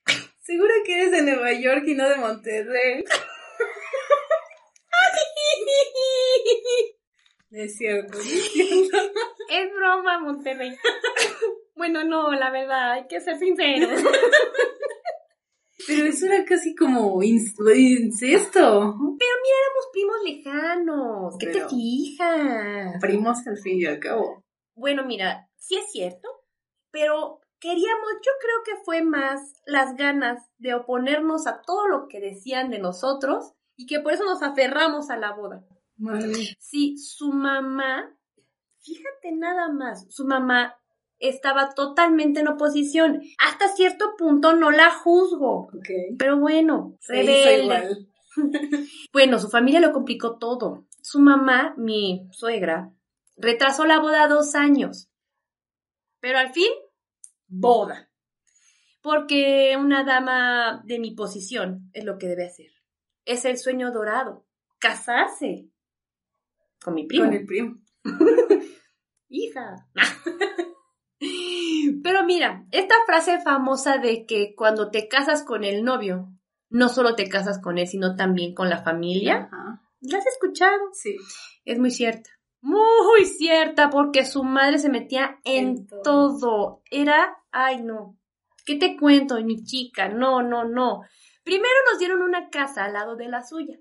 Seguro 0.43 0.75
que 0.85 0.95
eres 0.95 1.11
de 1.11 1.23
Nueva 1.23 1.53
York 1.53 1.85
y 1.87 1.95
no 1.95 2.09
de 2.09 2.17
Monterrey. 2.17 3.05
Es 7.51 7.77
cierto, 7.79 8.19
es 8.19 8.53
cierto. 8.53 8.99
Es 9.49 9.73
broma, 9.73 10.19
Monterrey. 10.21 10.77
bueno, 11.77 12.05
no, 12.05 12.31
la 12.33 12.51
verdad, 12.51 12.93
hay 12.93 13.07
que 13.07 13.21
ser 13.21 13.39
sinceros. 13.39 14.03
Pero 15.89 16.07
eso 16.07 16.27
era 16.27 16.45
casi 16.45 16.75
como 16.75 17.21
incesto. 17.23 18.61
Éramos 18.61 19.89
primos 19.93 20.17
lejanos. 20.25 21.35
¿Qué 21.39 21.47
Pero- 21.47 21.67
te 21.69 21.75
fijas? 21.75 23.01
Primos 23.01 23.47
al 23.47 23.57
fin 23.59 23.81
y 23.81 23.87
al 23.87 23.99
cabo. 23.99 24.45
Bueno, 24.77 25.05
mira, 25.05 25.49
sí 25.57 25.77
es 25.77 25.91
cierto, 25.91 26.29
pero 26.93 27.41
queríamos, 27.59 28.11
yo 28.25 28.33
creo 28.41 28.63
que 28.77 28.83
fue 28.85 29.03
más 29.03 29.41
las 29.67 29.97
ganas 29.97 30.45
de 30.59 30.75
oponernos 30.75 31.47
a 31.47 31.61
todo 31.63 31.89
lo 31.89 32.07
que 32.09 32.21
decían 32.21 32.71
de 32.71 32.79
nosotros 32.79 33.53
y 33.77 33.87
que 33.87 33.99
por 34.01 34.13
eso 34.13 34.25
nos 34.25 34.43
aferramos 34.43 35.11
a 35.11 35.17
la 35.17 35.33
boda. 35.35 35.65
Madre. 35.97 36.33
Sí, 36.61 36.97
su 36.97 37.33
mamá, 37.33 38.17
fíjate 38.81 39.33
nada 39.33 39.69
más, 39.73 40.07
su 40.11 40.25
mamá 40.25 40.77
estaba 41.19 41.75
totalmente 41.75 42.41
en 42.41 42.49
oposición. 42.49 43.23
Hasta 43.39 43.69
cierto 43.69 44.15
punto 44.17 44.55
no 44.55 44.71
la 44.71 44.91
juzgo, 44.91 45.71
pero 46.19 46.39
bueno, 46.39 46.97
rebelde. 47.07 48.07
Bueno, 49.13 49.41
su 49.41 49.49
familia 49.49 49.81
lo 49.81 49.93
complicó 49.93 50.39
todo. 50.39 50.87
Su 51.03 51.19
mamá, 51.19 51.75
mi 51.77 52.29
suegra, 52.31 52.93
retrasó 53.37 53.85
la 53.85 53.99
boda 53.99 54.29
dos 54.29 54.55
años. 54.55 55.09
Pero 56.21 56.39
al 56.39 56.53
fin, 56.53 56.71
boda. 57.49 58.11
Porque 59.03 59.77
una 59.77 60.05
dama 60.05 60.83
de 60.85 61.01
mi 61.01 61.13
posición 61.17 61.91
es 61.93 62.05
lo 62.05 62.19
que 62.19 62.29
debe 62.29 62.47
hacer. 62.47 62.71
Es 63.25 63.45
el 63.45 63.59
sueño 63.59 63.91
dorado. 63.91 64.47
Casarse. 64.79 65.69
Con 66.81 66.95
mi 66.95 67.07
primo. 67.07 67.25
Con 67.25 67.35
el 67.35 67.47
primo. 67.47 67.79
Hija. 69.29 69.89
mira, 72.27 72.67
esta 72.71 72.95
frase 73.07 73.41
famosa 73.41 73.99
de 73.99 74.27
que 74.27 74.55
cuando 74.55 74.91
te 74.91 75.09
casas 75.09 75.43
con 75.43 75.65
el 75.65 75.83
novio, 75.83 76.29
no 76.69 76.89
solo 76.89 77.15
te 77.15 77.29
casas 77.29 77.59
con 77.61 77.79
él, 77.79 77.87
sino 77.87 78.17
también 78.17 78.55
con 78.55 78.69
la 78.69 78.83
familia. 78.83 79.49
Ajá. 79.51 79.83
¿La 80.01 80.19
has 80.19 80.27
escuchado? 80.27 80.79
Sí. 80.93 81.17
Es 81.65 81.79
muy 81.79 81.91
cierta. 81.91 82.31
Muy 82.61 83.25
cierta, 83.25 83.89
porque 83.89 84.25
su 84.25 84.45
madre 84.45 84.79
se 84.79 84.91
metía 84.91 85.39
en, 85.45 85.69
En 85.69 85.87
todo. 85.87 86.03
todo. 86.03 86.83
Era, 86.91 87.39
ay 87.51 87.83
no. 87.83 88.17
¿Qué 88.67 88.77
te 88.77 88.97
cuento, 88.97 89.41
mi 89.43 89.65
chica? 89.65 90.09
No, 90.09 90.43
no, 90.43 90.65
no. 90.65 91.01
Primero 91.43 91.75
nos 91.91 91.99
dieron 91.99 92.21
una 92.21 92.51
casa 92.51 92.85
al 92.85 92.93
lado 92.93 93.17
de 93.17 93.29
la 93.29 93.43
suya. 93.43 93.79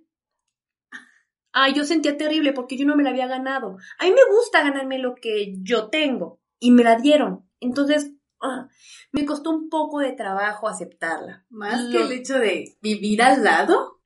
Ay, 1.52 1.74
yo 1.74 1.84
sentía 1.84 2.16
terrible 2.16 2.54
porque 2.54 2.78
yo 2.78 2.86
no 2.86 2.96
me 2.96 3.04
la 3.04 3.10
había 3.10 3.28
ganado. 3.28 3.78
A 4.00 4.06
mí 4.06 4.12
me 4.12 4.24
gusta 4.32 4.64
ganarme 4.64 5.00
lo 5.00 5.16
que 5.16 5.56
yo 5.62 5.90
tengo 5.90 6.40
y 6.60 6.72
me 6.72 6.84
la 6.84 6.96
dieron. 6.98 7.50
Entonces, 7.60 8.12
ah, 8.42 8.68
me 9.12 9.26
costó 9.26 9.52
un 9.52 9.70
poco 9.70 10.00
de 10.00 10.14
trabajo 10.14 10.68
aceptarla. 10.68 11.46
Más 11.50 11.84
Lo- 11.84 11.92
que 11.92 12.06
el 12.06 12.12
hecho 12.20 12.40
de 12.40 12.78
vivir 12.82 13.22
al 13.22 13.44
lado. 13.44 14.02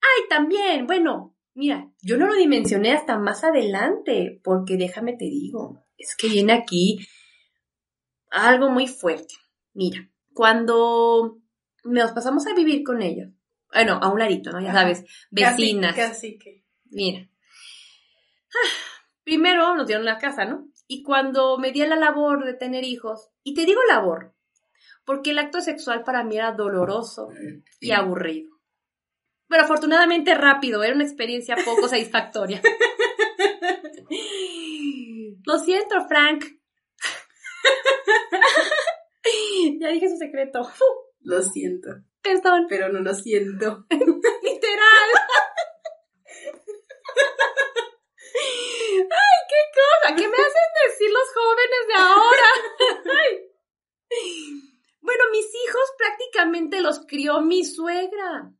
Ay, 0.00 0.28
también, 0.28 0.86
bueno, 0.86 1.36
mira, 1.54 1.90
yo 2.02 2.16
no 2.16 2.26
lo 2.26 2.34
dimensioné 2.34 2.92
hasta 2.92 3.18
más 3.18 3.42
adelante, 3.44 4.40
porque 4.44 4.76
déjame 4.76 5.14
te 5.14 5.24
digo, 5.24 5.84
es 5.96 6.14
que 6.16 6.28
viene 6.28 6.52
aquí 6.52 6.98
algo 8.30 8.70
muy 8.70 8.86
fuerte. 8.86 9.34
Mira, 9.72 10.08
cuando 10.32 11.38
nos 11.84 12.12
pasamos 12.12 12.46
a 12.46 12.54
vivir 12.54 12.84
con 12.84 13.02
ellos, 13.02 13.30
bueno, 13.72 13.98
a 14.00 14.08
un 14.10 14.18
ladito, 14.18 14.52
¿no? 14.52 14.60
Ya 14.60 14.72
sabes, 14.72 15.04
vecinas. 15.30 15.94
Casi, 15.96 16.10
casi 16.10 16.38
que. 16.38 16.64
Mira. 16.90 17.28
Ah, 18.50 18.68
Primero 19.24 19.74
nos 19.74 19.86
dieron 19.88 20.04
la 20.04 20.18
casa, 20.18 20.44
¿no? 20.44 20.68
Y 20.88 21.02
cuando 21.02 21.58
me 21.58 21.72
di 21.72 21.82
a 21.82 21.86
la 21.86 21.96
labor 21.96 22.44
de 22.44 22.54
tener 22.54 22.84
hijos, 22.84 23.30
y 23.42 23.54
te 23.54 23.64
digo 23.64 23.80
labor, 23.88 24.34
porque 25.04 25.30
el 25.30 25.38
acto 25.38 25.60
sexual 25.60 26.04
para 26.04 26.24
mí 26.24 26.36
era 26.36 26.52
doloroso 26.52 27.28
y 27.80 27.92
aburrido. 27.92 28.56
Pero 29.48 29.62
afortunadamente 29.62 30.34
rápido, 30.34 30.82
era 30.82 30.94
una 30.94 31.04
experiencia 31.04 31.56
poco 31.64 31.88
satisfactoria. 31.88 32.60
Lo 35.44 35.58
siento, 35.58 36.06
Frank. 36.08 36.44
ya 39.80 39.88
dije 39.88 40.08
su 40.08 40.16
secreto. 40.16 40.68
Lo 41.20 41.42
siento. 41.42 41.90
Perdón, 42.22 42.66
Pero 42.68 42.88
no 42.88 43.00
lo 43.00 43.14
siento. 43.14 43.86
literal. 43.90 45.10
Qué 49.48 49.62
cosa, 49.74 50.16
¿qué 50.16 50.28
me 50.28 50.36
hacen 50.36 50.68
decir 50.86 51.10
los 51.10 51.28
jóvenes 51.34 51.82
de 51.88 51.94
ahora? 51.94 52.48
Ay. 53.20 54.70
Bueno, 55.06 55.22
mis 55.30 55.46
hijos 55.46 55.84
prácticamente 55.96 56.80
los 56.80 57.06
crió 57.06 57.40
mi 57.40 57.64
suegra. 57.64 58.52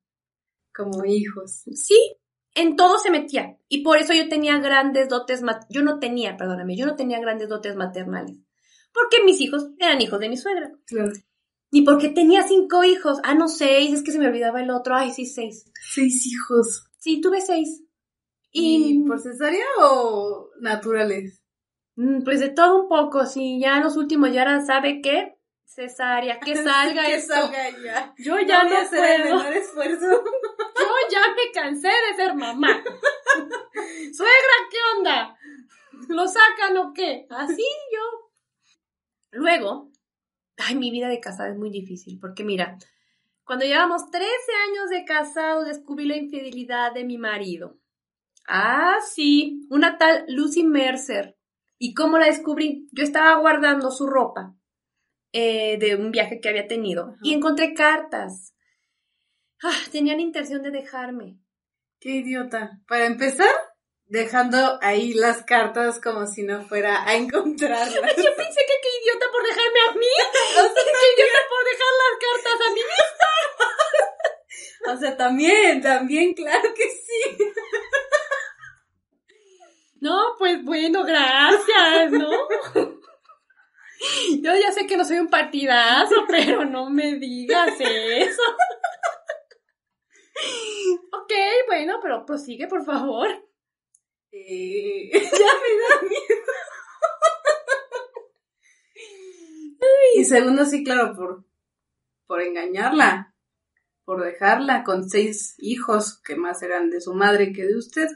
Como 0.72 1.04
hijos. 1.04 1.64
Sí, 1.74 2.18
en 2.54 2.76
todo 2.76 3.00
se 3.00 3.10
metía. 3.10 3.58
Y 3.68 3.82
por 3.82 3.98
eso 3.98 4.12
yo 4.12 4.28
tenía 4.28 4.58
grandes 4.58 5.08
dotes, 5.08 5.42
yo 5.70 5.82
no 5.82 5.98
tenía, 5.98 6.36
perdóname, 6.36 6.76
yo 6.76 6.86
no 6.86 6.94
tenía 6.94 7.18
grandes 7.18 7.48
dotes 7.48 7.74
maternales. 7.74 8.38
Porque 8.92 9.24
mis 9.24 9.40
hijos 9.40 9.70
eran 9.80 10.00
hijos 10.00 10.20
de 10.20 10.28
mi 10.28 10.36
suegra. 10.36 10.70
Claro. 10.86 11.10
Ni 11.72 11.82
porque 11.82 12.10
tenía 12.10 12.46
cinco 12.46 12.84
hijos. 12.84 13.18
Ah, 13.24 13.34
no, 13.34 13.48
seis, 13.48 13.92
es 13.92 14.04
que 14.04 14.12
se 14.12 14.18
me 14.20 14.28
olvidaba 14.28 14.62
el 14.62 14.70
otro. 14.70 14.94
Ay, 14.94 15.10
sí, 15.10 15.26
seis. 15.26 15.70
Seis 15.92 16.26
hijos. 16.26 16.84
Sí, 16.98 17.20
tuve 17.20 17.40
seis. 17.40 17.82
¿Y 18.58 19.04
por 19.06 19.20
cesárea 19.20 19.64
o 19.80 20.50
naturales? 20.60 21.42
mm, 21.96 22.22
pues 22.24 22.40
de 22.40 22.50
todo 22.50 22.82
un 22.82 22.88
poco, 22.88 23.26
sí, 23.26 23.58
ya 23.60 23.80
los 23.80 23.96
últimos 23.96 24.32
ya 24.32 24.42
eran, 24.42 24.66
¿sabe 24.66 25.00
qué? 25.02 25.34
Cesárea, 25.64 26.38
que 26.40 26.54
salga 26.62 27.04
que 27.06 27.14
esto. 27.16 27.34
salga 27.34 27.70
ya. 27.84 28.14
Yo 28.18 28.38
ya 28.40 28.64
no 28.64 28.78
el 28.80 28.88
puedo. 28.88 29.36
menor 29.38 29.52
esfuerzo. 29.52 30.06
Yo 30.78 30.86
ya 31.10 31.20
me 31.34 31.52
cansé 31.52 31.88
de 31.88 32.16
ser 32.16 32.34
mamá. 32.34 32.68
Suegra, 34.12 34.56
¿qué 34.70 34.76
onda? 34.96 35.36
¿Lo 36.08 36.26
sacan 36.28 36.76
o 36.76 36.92
qué? 36.92 37.26
Así 37.30 37.62
yo. 37.92 38.30
Luego, 39.32 39.90
ay, 40.58 40.76
mi 40.76 40.90
vida 40.90 41.08
de 41.08 41.18
casada 41.20 41.50
es 41.50 41.56
muy 41.56 41.70
difícil, 41.70 42.18
porque 42.20 42.44
mira, 42.44 42.78
cuando 43.44 43.64
llevamos 43.64 44.10
13 44.10 44.26
años 44.68 44.90
de 44.90 45.04
casado, 45.04 45.64
descubrí 45.64 46.04
la 46.06 46.16
infidelidad 46.16 46.92
de 46.92 47.04
mi 47.04 47.16
marido. 47.18 47.78
Ah, 48.48 48.98
sí, 49.14 49.66
una 49.70 49.98
tal 49.98 50.24
Lucy 50.28 50.64
Mercer. 50.64 51.36
¿Y 51.78 51.94
cómo 51.94 52.18
la 52.18 52.26
descubrí? 52.26 52.88
Yo 52.92 53.04
estaba 53.04 53.38
guardando 53.40 53.90
su 53.90 54.06
ropa 54.06 54.54
eh, 55.32 55.76
de 55.78 55.96
un 55.96 56.10
viaje 56.10 56.40
que 56.40 56.48
había 56.48 56.66
tenido 56.66 57.08
Ajá. 57.08 57.18
y 57.22 57.34
encontré 57.34 57.74
cartas. 57.74 58.54
Ah, 59.62 59.76
tenían 59.90 60.20
intención 60.20 60.62
de 60.62 60.70
dejarme. 60.70 61.38
Qué 62.00 62.10
idiota. 62.16 62.78
Para 62.86 63.06
empezar, 63.06 63.50
dejando 64.04 64.78
ahí 64.82 65.12
las 65.14 65.42
cartas 65.42 66.00
como 66.00 66.26
si 66.26 66.42
no 66.42 66.62
fuera 66.62 67.06
a 67.06 67.16
encontrarlas. 67.16 67.90
Yo 68.16 68.36
pensé 68.36 68.60
que 68.60 68.80
qué 68.82 68.88
idiota 69.02 69.26
por 69.32 69.42
dejarme 69.42 69.80
a 69.88 69.92
mí. 69.92 70.06
O 70.56 70.62
sea, 70.62 70.84
qué 70.84 71.22
idiota 71.22 71.40
por 71.48 71.64
dejar 71.64 71.92
las 72.02 72.14
cartas 72.22 72.66
a 72.66 72.72
mí. 72.72 72.80
O 74.88 74.96
sea, 74.96 75.16
también, 75.16 75.82
también, 75.82 76.32
claro 76.32 76.72
que 76.74 76.84
sí. 76.84 77.36
No, 80.00 80.34
pues 80.38 80.62
bueno, 80.64 81.04
gracias, 81.04 82.12
¿no? 82.12 82.30
Yo 84.42 84.54
ya 84.54 84.72
sé 84.72 84.86
que 84.86 84.96
no 84.96 85.04
soy 85.04 85.18
un 85.18 85.28
partidazo, 85.28 86.24
pero 86.28 86.64
no 86.64 86.90
me 86.90 87.16
digas 87.16 87.74
eso. 87.78 88.42
Ok, 91.12 91.32
bueno, 91.66 91.98
pero 92.02 92.26
prosigue, 92.26 92.68
por 92.68 92.84
favor. 92.84 93.28
Eh, 94.32 95.10
ya 95.12 95.20
me 95.22 95.96
da 95.96 96.02
miedo. 96.02 96.42
y 100.14 100.24
segundo, 100.24 100.64
sí, 100.66 100.84
claro, 100.84 101.14
por, 101.16 101.44
por 102.26 102.42
engañarla, 102.42 103.34
por 104.04 104.22
dejarla 104.22 104.84
con 104.84 105.08
seis 105.08 105.54
hijos, 105.58 106.20
que 106.22 106.36
más 106.36 106.62
eran 106.62 106.90
de 106.90 107.00
su 107.00 107.14
madre 107.14 107.52
que 107.52 107.64
de 107.64 107.76
usted, 107.76 108.08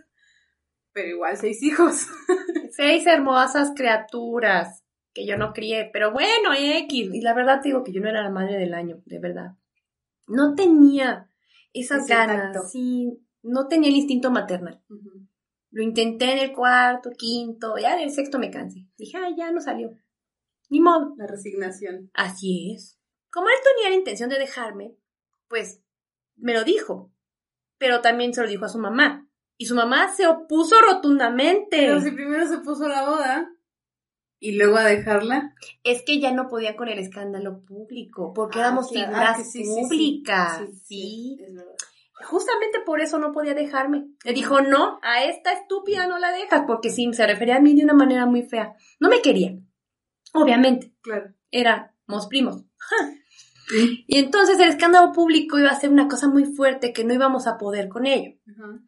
pero 0.93 1.09
igual 1.09 1.37
seis 1.37 1.63
hijos. 1.63 2.07
Seis 2.73 3.07
hermosas 3.07 3.73
criaturas 3.75 4.85
que 5.13 5.27
yo 5.27 5.37
no 5.37 5.53
crié, 5.53 5.91
pero 5.93 6.13
bueno, 6.13 6.51
X. 6.57 7.11
Y 7.13 7.21
la 7.21 7.35
verdad 7.35 7.61
te 7.61 7.69
digo 7.69 7.83
que 7.83 7.93
yo 7.93 8.01
no 8.01 8.09
era 8.09 8.23
la 8.23 8.31
madre 8.31 8.57
del 8.59 8.75
año, 8.75 9.03
de 9.07 9.19
verdad. 9.19 9.57
No 10.29 10.55
tenía 10.55 11.29
esas 11.73 12.05
Ese 12.05 12.15
ganas, 12.15 12.53
tacto. 12.53 12.69
sí, 12.69 13.21
no 13.43 13.67
tenía 13.67 13.91
el 13.91 13.97
instinto 13.97 14.31
maternal. 14.31 14.81
Lo 15.73 15.83
intenté 15.83 16.33
en 16.33 16.39
el 16.39 16.53
cuarto, 16.53 17.11
quinto, 17.11 17.77
ya 17.77 17.95
en 17.97 18.05
el 18.05 18.13
sexto 18.13 18.39
me 18.39 18.51
cansé. 18.51 18.87
Dije, 18.97 19.19
ay, 19.19 19.35
ya 19.37 19.51
no 19.51 19.61
salió. 19.61 19.91
Ni 20.69 20.81
modo. 20.81 21.15
La 21.17 21.27
resignación. 21.27 22.11
Así 22.15 22.73
es. 22.75 22.99
Como 23.31 23.49
él 23.49 23.55
tenía 23.77 23.91
la 23.91 23.97
intención 23.97 24.31
de 24.31 24.39
dejarme, 24.39 24.95
pues 25.49 25.83
me 26.37 26.55
lo 26.55 26.65
dijo. 26.65 27.13
Pero 27.79 28.01
también 28.01 28.33
se 28.33 28.43
lo 28.43 28.49
dijo 28.49 28.65
a 28.65 28.69
su 28.69 28.79
mamá. 28.79 29.20
Y 29.61 29.67
su 29.67 29.75
mamá 29.75 30.09
se 30.09 30.27
opuso 30.27 30.81
rotundamente. 30.81 31.77
Pero 31.77 32.01
si 32.01 32.13
primero 32.13 32.49
se 32.49 32.59
puso 32.61 32.89
la 32.89 33.07
boda 33.07 33.51
y 34.39 34.53
luego 34.53 34.79
a 34.79 34.85
dejarla. 34.85 35.55
Es 35.85 36.03
que 36.03 36.19
ya 36.19 36.33
no 36.33 36.49
podía 36.49 36.77
con 36.77 36.89
el 36.89 36.99
escándalo 36.99 37.63
público, 37.67 38.33
porque 38.33 38.59
Ah, 38.59 38.63
éramos 38.63 38.89
claro. 38.89 39.09
figuras 39.09 39.37
Ah, 39.39 39.45
sí, 39.45 39.63
sí. 39.63 39.69
públicas. 39.83 40.63
Sí, 40.67 40.81
Sí, 40.87 41.39
es 41.47 41.55
verdad. 41.55 41.75
Justamente 42.25 42.79
por 42.87 43.03
eso 43.03 43.19
no 43.19 43.33
podía 43.33 43.53
dejarme. 43.53 44.07
Le 44.25 44.33
dijo, 44.33 44.63
no, 44.63 44.99
a 45.03 45.25
esta 45.25 45.53
estúpida 45.53 46.07
no 46.07 46.19
la 46.19 46.33
dejas, 46.33 46.65
porque 46.67 46.89
sí, 46.89 47.13
se 47.13 47.27
refería 47.27 47.57
a 47.57 47.61
mí 47.61 47.75
de 47.75 47.85
una 47.85 47.93
manera 47.93 48.25
muy 48.25 48.43
fea. 48.43 48.73
No 48.99 49.11
me 49.11 49.21
quería. 49.21 49.59
Obviamente, 50.33 50.95
Claro. 51.03 51.35
éramos 51.51 52.27
primos. 52.31 52.65
Y 54.09 54.19
entonces 54.19 54.59
el 54.59 54.71
escándalo 54.71 55.13
público 55.13 55.59
iba 55.59 55.69
a 55.69 55.79
ser 55.79 55.91
una 55.91 56.09
cosa 56.09 56.29
muy 56.29 56.45
fuerte 56.47 56.95
que 56.95 57.05
no 57.05 57.13
íbamos 57.13 57.47
a 57.47 57.59
poder 57.59 57.89
con 57.91 58.07
ello. 58.07 58.39
Ajá. 58.51 58.81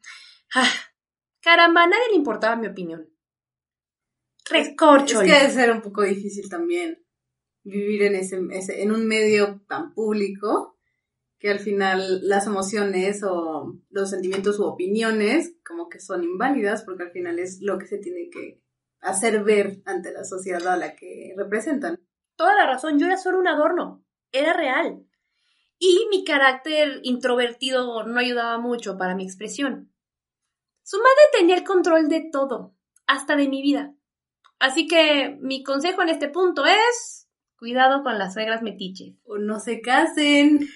Ah, 0.55 0.69
caramba, 1.41 1.85
a 1.85 1.87
nadie 1.87 2.11
le 2.11 2.17
importaba 2.17 2.57
mi 2.57 2.67
opinión. 2.67 3.09
Es 4.45 4.51
Recorcho. 4.51 5.21
que 5.21 5.27
debe 5.33 5.51
ser 5.51 5.71
un 5.71 5.81
poco 5.83 6.03
difícil 6.03 6.49
también 6.51 7.03
vivir 7.65 8.03
en 8.03 8.17
ese, 8.17 8.41
ese- 8.51 8.83
en 8.83 8.91
un 8.93 9.07
medio 9.07 9.63
tan 9.69 9.95
público 9.95 10.77
que 11.39 11.51
al 11.51 11.61
final 11.61 12.21
las 12.29 12.47
emociones 12.47 13.23
o 13.25 13.79
los 13.91 14.11
sentimientos 14.11 14.59
u 14.59 14.65
opiniones 14.65 15.55
como 15.65 15.89
que 15.89 16.01
son 16.01 16.23
inválidas 16.25 16.83
porque 16.85 17.05
al 17.05 17.11
final 17.13 17.39
es 17.39 17.61
lo 17.63 17.79
que 17.79 17.87
se 17.87 17.99
tiene 17.99 18.29
que 18.31 18.61
hacer 19.01 19.43
ver 19.45 19.81
ante 19.87 20.13
la 20.13 20.25
sociedad 20.25 20.67
a 20.69 20.77
la 20.77 20.95
que 20.97 21.35
representan. 21.37 21.99
Toda 22.37 22.55
la 22.55 22.67
razón, 22.67 22.99
yo 22.99 23.07
era 23.07 23.17
solo 23.17 23.39
un 23.39 23.49
adorno. 23.49 24.05
Era 24.33 24.53
real. 24.53 25.05
Y 25.79 26.07
mi 26.11 26.25
carácter 26.25 27.01
introvertido 27.03 28.05
no 28.05 28.19
ayudaba 28.19 28.59
mucho 28.59 28.97
para 28.97 29.15
mi 29.17 29.25
expresión. 29.25 29.92
Su 30.83 30.99
madre 30.99 31.39
tenía 31.39 31.57
el 31.57 31.65
control 31.65 32.09
de 32.09 32.29
todo, 32.33 32.75
hasta 33.07 33.37
de 33.37 33.49
mi 33.49 33.63
vida. 33.63 33.95
Así 34.59 34.87
que 34.87 35.37
mi 35.41 35.63
consejo 35.63 36.03
en 36.03 36.09
este 36.11 36.29
punto 36.29 36.65
es 36.65 37.23
Cuidado 37.63 38.03
con 38.03 38.19
las 38.19 38.35
suegras 38.35 38.61
metiches. 38.61 39.15
O 39.23 39.39
no 39.39 39.61
se 39.61 39.81
casen. 39.81 40.69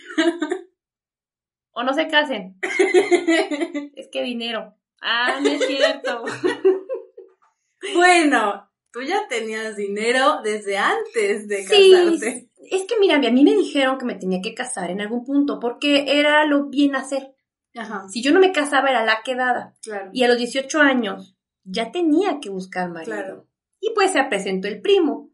O 1.73 1.83
no 1.83 1.93
se 1.95 2.07
casen. 2.07 2.61
es 3.97 4.09
que 4.13 4.23
dinero. 4.23 4.77
Ah, 5.01 5.41
no 5.43 5.49
es 5.49 5.67
cierto. 5.67 6.23
bueno, 7.97 8.71
tú 8.93 9.03
ya 9.03 9.27
tenías 9.29 9.75
dinero 9.75 10.43
desde 10.45 10.79
antes 10.79 11.49
de 11.49 11.67
Sí, 11.67 11.91
casarte. 11.91 12.51
es 12.71 12.85
que 12.85 13.01
mira, 13.01 13.17
a 13.17 13.19
mí 13.19 13.43
me 13.43 13.57
dijeron 13.57 13.99
que 13.99 14.05
me 14.05 14.15
tenía 14.15 14.41
que 14.41 14.55
casar 14.55 14.93
en 14.93 15.01
algún 15.01 15.25
punto 15.25 15.59
porque 15.59 16.19
era 16.21 16.45
lo 16.47 16.69
bien 16.69 16.95
hacer. 16.95 17.35
Ajá, 17.77 18.09
Si 18.09 18.23
yo 18.23 18.33
no 18.33 18.41
me 18.41 18.53
casaba 18.53 18.89
era 18.91 19.05
la 19.05 19.21
quedada. 19.25 19.75
claro. 19.83 20.11
Y 20.13 20.23
a 20.25 20.29
los 20.29 20.39
18 20.39 20.81
años 20.81 21.37
ya 21.65 21.93
tenía 21.93 22.41
que 22.41 22.49
buscar 22.51 22.89
marido. 22.91 23.13
Claro. 23.17 23.47
Y 23.81 23.91
pues 23.95 24.13
se 24.13 24.23
presentó 24.25 24.67
el 24.69 24.81
primo. 24.81 25.31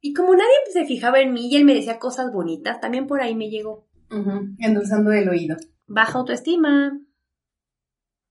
Y 0.00 0.14
como 0.14 0.34
nadie 0.34 0.50
se 0.72 0.84
fijaba 0.84 1.20
en 1.20 1.32
mí 1.32 1.48
y 1.48 1.56
él 1.56 1.64
me 1.64 1.74
decía 1.74 1.98
cosas 1.98 2.32
bonitas, 2.32 2.80
también 2.80 3.06
por 3.06 3.20
ahí 3.20 3.34
me 3.34 3.50
llegó. 3.50 3.86
Ujú, 4.10 4.54
Endulzando 4.58 5.12
el 5.12 5.28
oído. 5.28 5.56
Baja 5.86 6.18
autoestima. 6.18 6.98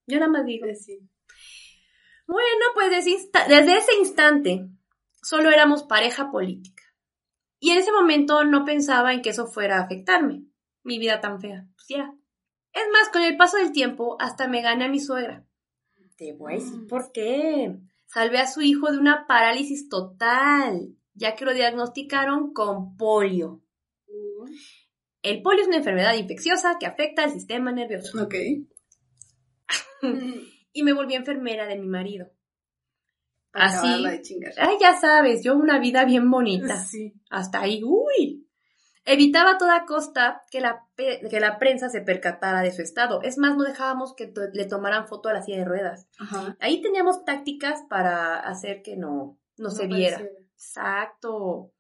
Yo 0.08 0.20
nada 0.20 0.32
más 0.32 0.46
digo. 0.46 0.66
Sí. 0.74 1.00
Bueno, 2.28 2.66
pues 2.74 2.90
desde 2.92 3.78
ese 3.78 3.96
instante 4.00 4.68
solo 5.22 5.50
éramos 5.50 5.84
pareja 5.84 6.32
política. 6.32 6.84
Y 7.60 7.72
en 7.72 7.78
ese 7.78 7.92
momento 7.92 8.44
no 8.44 8.66
pensaba 8.66 9.14
en 9.14 9.22
que 9.22 9.30
eso 9.30 9.46
fuera 9.48 9.78
a 9.78 9.84
afectarme. 9.84 10.44
Mi 10.84 10.98
vida 10.98 11.22
tan 11.22 11.40
fea. 11.40 11.68
Pues 11.76 11.88
ya. 11.90 12.14
Es 12.74 12.84
más, 12.92 13.10
con 13.10 13.22
el 13.22 13.38
paso 13.38 13.58
del 13.58 13.72
tiempo 13.72 14.18
hasta 14.20 14.48
me 14.48 14.62
gané 14.62 14.86
a 14.86 14.90
mi 14.90 15.00
suegra. 15.00 15.46
Te 16.16 16.34
voy 16.34 16.54
a 16.54 16.56
decir 16.58 16.88
por 16.88 17.12
qué. 17.12 17.78
Salvé 18.06 18.40
a 18.40 18.48
su 18.48 18.62
hijo 18.62 18.92
de 18.92 18.98
una 18.98 19.26
parálisis 19.28 19.90
total, 19.90 20.96
ya 21.14 21.36
que 21.36 21.46
lo 21.46 21.54
diagnosticaron 21.54 22.54
con 22.54 22.96
polio. 22.98 23.62
El 25.22 25.42
polio 25.42 25.62
es 25.62 25.68
una 25.68 25.78
enfermedad 25.78 26.16
infecciosa 26.16 26.78
que 26.80 26.86
afecta 26.86 27.24
al 27.24 27.32
sistema 27.32 27.72
nervioso. 27.72 28.22
Ok. 28.22 28.36
Y 30.74 30.84
me 30.84 30.94
volví 30.94 31.16
enfermera 31.16 31.68
de 31.68 31.78
mi 31.78 31.86
marido. 31.86 32.32
Así. 33.52 34.04
de. 34.04 34.54
Ay, 34.58 34.78
ya 34.80 34.96
sabes, 34.96 35.44
yo 35.44 35.56
una 35.56 35.80
vida 35.80 36.06
bien 36.06 36.32
bonita. 36.32 36.78
Sí. 36.86 37.14
Hasta 37.30 37.62
ahí, 37.62 37.82
uy. 37.84 38.48
Evitaba 39.06 39.52
a 39.52 39.58
toda 39.58 39.86
costa 39.86 40.44
que 40.52 40.62
la, 40.62 40.86
que 40.96 41.40
la 41.40 41.58
prensa 41.58 41.90
se 41.90 42.02
percatara 42.02 42.62
de 42.62 42.72
su 42.72 42.82
estado. 42.82 43.22
Es 43.24 43.38
más, 43.38 43.58
no 43.58 43.64
dejábamos 43.64 44.14
que 44.16 44.28
to- 44.28 44.50
le 44.54 44.66
tomaran 44.66 45.08
foto 45.08 45.30
a 45.30 45.34
la 45.34 45.42
silla 45.42 45.58
de 45.60 45.66
ruedas. 45.66 46.08
Ajá. 46.20 46.56
Ahí 46.60 46.82
teníamos 46.82 47.26
tácticas 47.26 47.82
para 47.90 48.40
hacer 48.40 48.82
que 48.84 48.96
no, 48.98 49.40
no, 49.58 49.70
se 49.72 49.88
viera. 49.88 50.18
pareciera. 50.18 50.42
Exacto. 50.54 51.74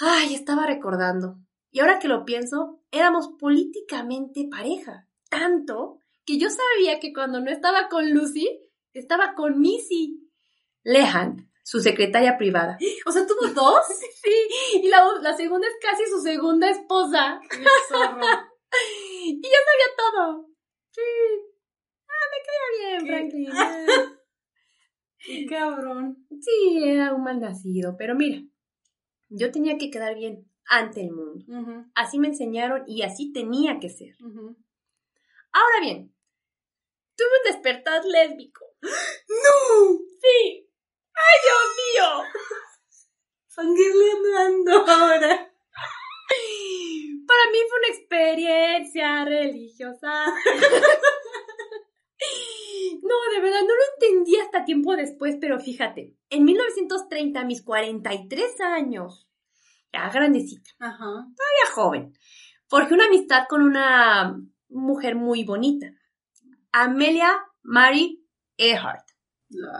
Ay, 0.00 0.34
estaba 0.34 0.66
recordando. 0.66 1.36
Y 1.72 1.80
ahora 1.80 1.98
que 1.98 2.08
lo 2.08 2.24
pienso, 2.24 2.80
éramos 2.90 3.28
políticamente 3.38 4.48
pareja. 4.50 5.08
Tanto 5.28 5.98
que 6.24 6.38
yo 6.38 6.48
sabía 6.48 7.00
que 7.00 7.12
cuando 7.12 7.40
no 7.40 7.50
estaba 7.50 7.88
con 7.88 8.10
Lucy, 8.12 8.48
estaba 8.92 9.34
con 9.34 9.60
Missy. 9.60 10.30
Lehan, 10.82 11.49
su 11.70 11.80
secretaria 11.80 12.36
privada. 12.36 12.76
O 13.06 13.12
sea, 13.12 13.24
¿tuvo 13.24 13.46
dos? 13.46 13.86
Sí, 14.22 14.82
y 14.82 14.88
la, 14.88 15.02
la 15.22 15.34
segunda 15.34 15.66
es 15.66 15.74
casi 15.80 16.04
su 16.10 16.20
segunda 16.20 16.68
esposa. 16.68 17.40
Y 19.22 19.42
ya 19.42 19.58
sabía 19.66 19.96
todo. 19.96 20.46
Sí. 20.92 21.00
Ah, 22.08 22.26
me 22.30 22.38
caía 22.46 22.68
bien. 22.78 23.06
Franklin. 23.06 23.50
Qué 25.18 25.46
cabrón. 25.46 26.26
Sí, 26.40 26.84
era 26.84 27.12
un 27.12 27.24
mal 27.24 27.40
nacido, 27.40 27.96
pero 27.98 28.14
mira, 28.14 28.40
yo 29.28 29.50
tenía 29.50 29.76
que 29.76 29.90
quedar 29.90 30.14
bien 30.14 30.48
ante 30.68 31.00
el 31.02 31.10
mundo. 31.10 31.44
Así 31.96 32.20
me 32.20 32.28
enseñaron 32.28 32.84
y 32.86 33.02
así 33.02 33.32
tenía 33.32 33.80
que 33.80 33.88
ser. 33.88 34.14
Ahora 34.22 35.80
bien, 35.80 36.14
tuve 37.16 37.26
un 37.26 37.52
despertar 37.52 38.04
lésbico. 38.04 38.64
¡No! 38.82 39.98
Sí. 40.20 40.69
¡Ay, 41.22 41.36
Dios 41.44 41.66
mío! 41.80 42.08
Fangirleando 43.48 44.72
ahora. 44.90 45.32
Para 47.26 47.44
mí 47.52 47.58
fue 47.68 47.78
una 47.78 47.88
experiencia 47.88 49.24
religiosa. 49.24 50.26
No, 53.02 53.14
de 53.34 53.40
verdad, 53.40 53.60
no 53.60 53.74
lo 53.74 53.82
entendí 53.94 54.36
hasta 54.36 54.64
tiempo 54.64 54.94
después, 54.94 55.36
pero 55.40 55.58
fíjate, 55.58 56.14
en 56.28 56.44
1930, 56.44 57.40
a 57.40 57.44
mis 57.44 57.62
43 57.62 58.60
años, 58.60 59.26
ya 59.92 60.08
grandecita, 60.10 60.70
Ajá. 60.78 61.26
ya 61.64 61.70
joven, 61.72 62.12
forjé 62.68 62.94
una 62.94 63.06
amistad 63.06 63.44
con 63.48 63.62
una 63.62 64.38
mujer 64.68 65.16
muy 65.16 65.44
bonita, 65.44 65.92
Amelia 66.72 67.40
Mary 67.62 68.24
Earhart. 68.56 69.09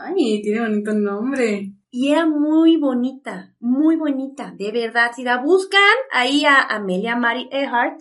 Ay, 0.03 0.43
tiene 0.43 0.61
bonito 0.61 0.93
nombre. 0.93 1.73
Y 1.91 2.13
era 2.13 2.27
muy 2.27 2.77
bonita, 2.77 3.55
muy 3.59 3.97
bonita, 3.97 4.53
de 4.57 4.73
verdad. 4.73 5.13
Si 5.15 5.25
la 5.25 5.39
buscan 5.39 5.81
ahí 6.13 6.45
a 6.45 6.63
Amelia 6.63 7.17
Mary 7.17 7.49
Earhart, 7.51 8.01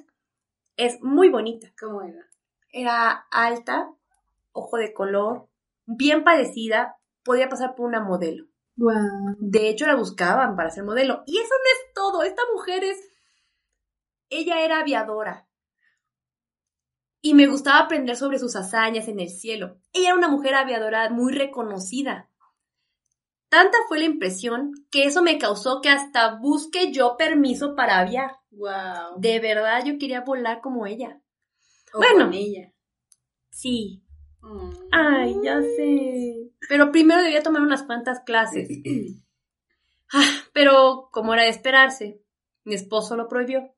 es 0.78 1.02
muy 1.02 1.30
bonita. 1.30 1.72
¿Cómo 1.80 2.04
era? 2.04 2.26
Era 2.72 3.12
alta, 3.32 3.92
ojo 4.52 4.78
de 4.78 4.94
color, 4.94 5.48
bien 5.86 6.24
parecida, 6.24 6.98
podía 7.24 7.50
pasar 7.50 7.76
por 7.76 7.88
una 7.88 8.02
modelo. 8.02 8.46
Guau. 8.76 9.36
De 9.40 9.70
hecho, 9.70 9.86
la 9.86 9.96
buscaban 9.96 10.56
para 10.56 10.70
ser 10.70 10.84
modelo. 10.84 11.24
Y 11.26 11.38
eso 11.38 11.54
no 11.54 11.72
es 11.72 11.94
todo. 11.94 12.24
Esta 12.24 12.44
mujer 12.54 12.84
es. 12.84 12.98
Ella 14.30 14.64
era 14.64 14.80
aviadora. 14.80 15.49
Y 17.22 17.34
me 17.34 17.48
gustaba 17.48 17.80
aprender 17.80 18.16
sobre 18.16 18.40
sus 18.40 18.56
hazañas 18.56 19.08
en 19.08 19.20
el 19.20 19.30
cielo. 19.30 19.78
Ella 19.94 20.10
era 20.10 20.18
una 20.18 20.30
mujer 20.30 20.56
aviadora 20.56 21.10
muy 21.10 21.34
reconocida. 21.34 22.30
Tanta 23.50 23.78
fue 23.88 24.00
la 24.00 24.06
impresión 24.06 24.72
que 24.92 25.06
eso 25.06 25.22
me 25.22 25.38
causó 25.38 25.82
que 25.82 25.90
hasta 25.90 26.36
busque 26.36 26.92
yo 26.92 27.18
permiso 27.18 27.76
para 27.76 28.00
aviar. 28.00 28.38
Wow. 28.52 29.18
De 29.20 29.40
verdad, 29.40 29.84
yo 29.86 29.98
quería 29.98 30.22
volar 30.22 30.62
como 30.62 30.86
ella. 30.86 31.20
O 31.94 31.98
Bueno. 31.98 32.26
con 32.26 32.34
ella. 32.36 32.72
Sí. 33.50 34.04
Mm. 34.42 34.70
Ay, 34.92 35.36
ya 35.44 35.62
sé. 35.62 36.52
Pero 36.70 36.92
primero 36.92 37.22
debía 37.22 37.44
tomar 37.44 37.62
unas 37.64 37.84
cuantas 37.84 38.22
clases. 38.22 38.70
Ah, 40.12 40.26
pero, 40.54 41.10
como 41.12 41.36
era 41.36 41.44
de 41.44 41.50
esperarse, 41.50 42.20
mi 42.64 42.74
esposo 42.74 43.16
lo 43.16 43.28
prohibió. 43.28 43.76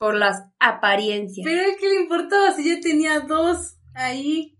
Por 0.00 0.14
las 0.14 0.46
apariencias. 0.58 1.44
Pero 1.44 1.62
¿qué 1.78 1.88
le 1.90 2.00
importaba 2.00 2.52
si 2.52 2.66
ya 2.66 2.80
tenía 2.80 3.20
dos 3.20 3.76
ahí? 3.94 4.56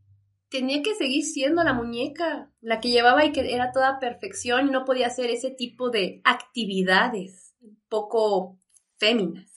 Tenía 0.51 0.83
que 0.83 0.95
seguir 0.95 1.25
siendo 1.25 1.65
la 1.65 1.73
muñeca, 1.73 2.53
la 2.61 2.79
que 2.79 2.91
llevaba 2.91 3.25
y 3.25 3.33
que 3.33 3.55
era 3.55 3.73
toda 3.73 3.99
perfección 4.01 4.69
y 4.69 4.71
no 4.71 4.85
podía 4.85 5.07
hacer 5.07 5.31
ese 5.31 5.51
tipo 5.51 5.89
de 5.89 6.21
actividades 6.25 7.55
poco 7.89 8.59
féminas. 8.99 9.51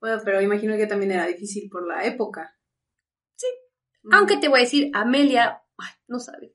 Bueno, 0.00 0.20
pero 0.24 0.40
imagino 0.40 0.76
que 0.76 0.86
también 0.86 1.10
era 1.10 1.26
difícil 1.26 1.68
por 1.68 1.84
la 1.84 2.04
época. 2.04 2.56
Sí. 3.36 3.48
Mm. 4.04 4.14
Aunque 4.14 4.36
te 4.36 4.46
voy 4.48 4.60
a 4.60 4.62
decir, 4.62 4.92
Amelia, 4.94 5.62
ay, 5.78 5.90
no 6.06 6.20
sabes, 6.20 6.52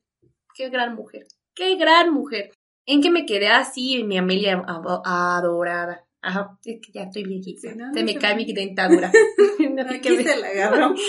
qué 0.56 0.70
gran 0.70 0.96
mujer, 0.96 1.28
qué 1.54 1.76
gran 1.76 2.14
mujer. 2.14 2.52
¿En 2.86 3.02
que 3.02 3.12
me 3.12 3.26
quedé 3.26 3.50
así, 3.50 4.06
mi 4.06 4.18
Amelia 4.18 4.64
ado- 4.66 5.02
adorada? 5.06 6.07
Ajá, 6.28 6.60
es 6.66 6.80
que 6.86 6.92
ya 6.92 7.04
estoy 7.04 7.24
viejita. 7.24 7.62
Sí, 7.62 7.76
no, 7.78 7.94
se 7.94 8.00
no 8.02 8.06
me 8.06 8.18
cae 8.18 8.36
mi 8.36 8.52
dentadura. 8.52 9.12
No 9.60 9.88
sé 9.88 10.02
qué 10.02 10.10
Aquí 10.10 10.18
me- 10.18 10.24
se 10.24 10.38
la 10.42 10.48
agarró. 10.50 10.94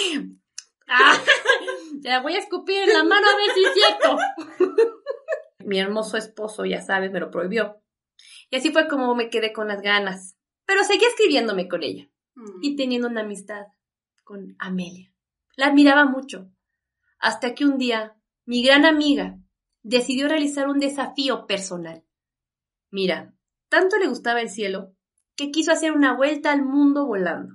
Ah, 0.91 1.21
la 2.03 2.23
voy 2.23 2.35
a 2.35 2.39
escupir 2.39 2.79
en 2.85 2.89
la 2.95 3.05
mano 3.05 3.27
a 3.29 3.37
ver 3.37 3.51
si 3.55 3.63
es 3.63 3.75
cierto. 3.75 4.17
Mi 5.67 5.79
hermoso 5.79 6.17
esposo, 6.17 6.65
ya 6.65 6.81
sabes, 6.81 7.13
me 7.13 7.21
lo 7.21 7.31
prohibió. 7.31 7.83
Y 8.49 8.57
así 8.57 8.71
fue 8.73 8.89
como 8.89 9.15
me 9.15 9.29
quedé 9.29 9.53
con 9.53 9.69
las 9.69 9.83
ganas. 9.83 10.37
Pero 10.65 10.83
seguí 10.85 11.05
escribiéndome 11.05 11.69
con 11.69 11.83
ella 11.83 12.09
Mm. 12.37 12.59
y 12.63 12.77
teniendo 12.77 13.09
una 13.09 13.21
amistad 13.23 13.67
con 14.25 14.55
Amelia. 14.61 15.13
La 15.57 15.67
admiraba 15.67 16.05
mucho. 16.07 16.51
Hasta 17.19 17.53
que 17.55 17.65
un 17.67 17.77
día, 17.77 18.17
mi 18.47 18.63
gran 18.63 18.87
amiga 18.87 19.37
decidió 19.83 20.27
realizar 20.29 20.69
un 20.69 20.79
desafío 20.79 21.47
personal. 21.47 22.05
Mira, 22.91 23.35
tanto 23.69 23.99
le 23.99 24.07
gustaba 24.09 24.41
el 24.41 24.49
cielo 24.51 24.95
que 25.39 25.53
quiso 25.53 25.71
hacer 25.71 25.93
una 25.93 26.17
vuelta 26.17 26.51
al 26.53 26.65
mundo 26.65 27.07
volando. 27.07 27.55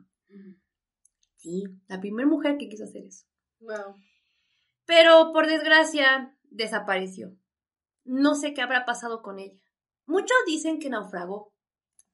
Sí, 1.35 1.63
la 1.87 1.99
primera 1.99 2.27
mujer 2.27 2.57
que 2.57 2.69
quiso 2.69 2.85
hacer 2.85 3.03
eso. 3.05 3.25
Wow. 3.59 3.97
Pero 4.85 5.31
por 5.33 5.47
desgracia 5.47 6.35
desapareció. 6.43 7.35
No 8.05 8.35
sé 8.35 8.53
qué 8.53 8.61
habrá 8.61 8.85
pasado 8.85 9.21
con 9.21 9.39
ella. 9.39 9.59
Muchos 10.05 10.35
dicen 10.47 10.79
que 10.79 10.89
naufragó, 10.89 11.53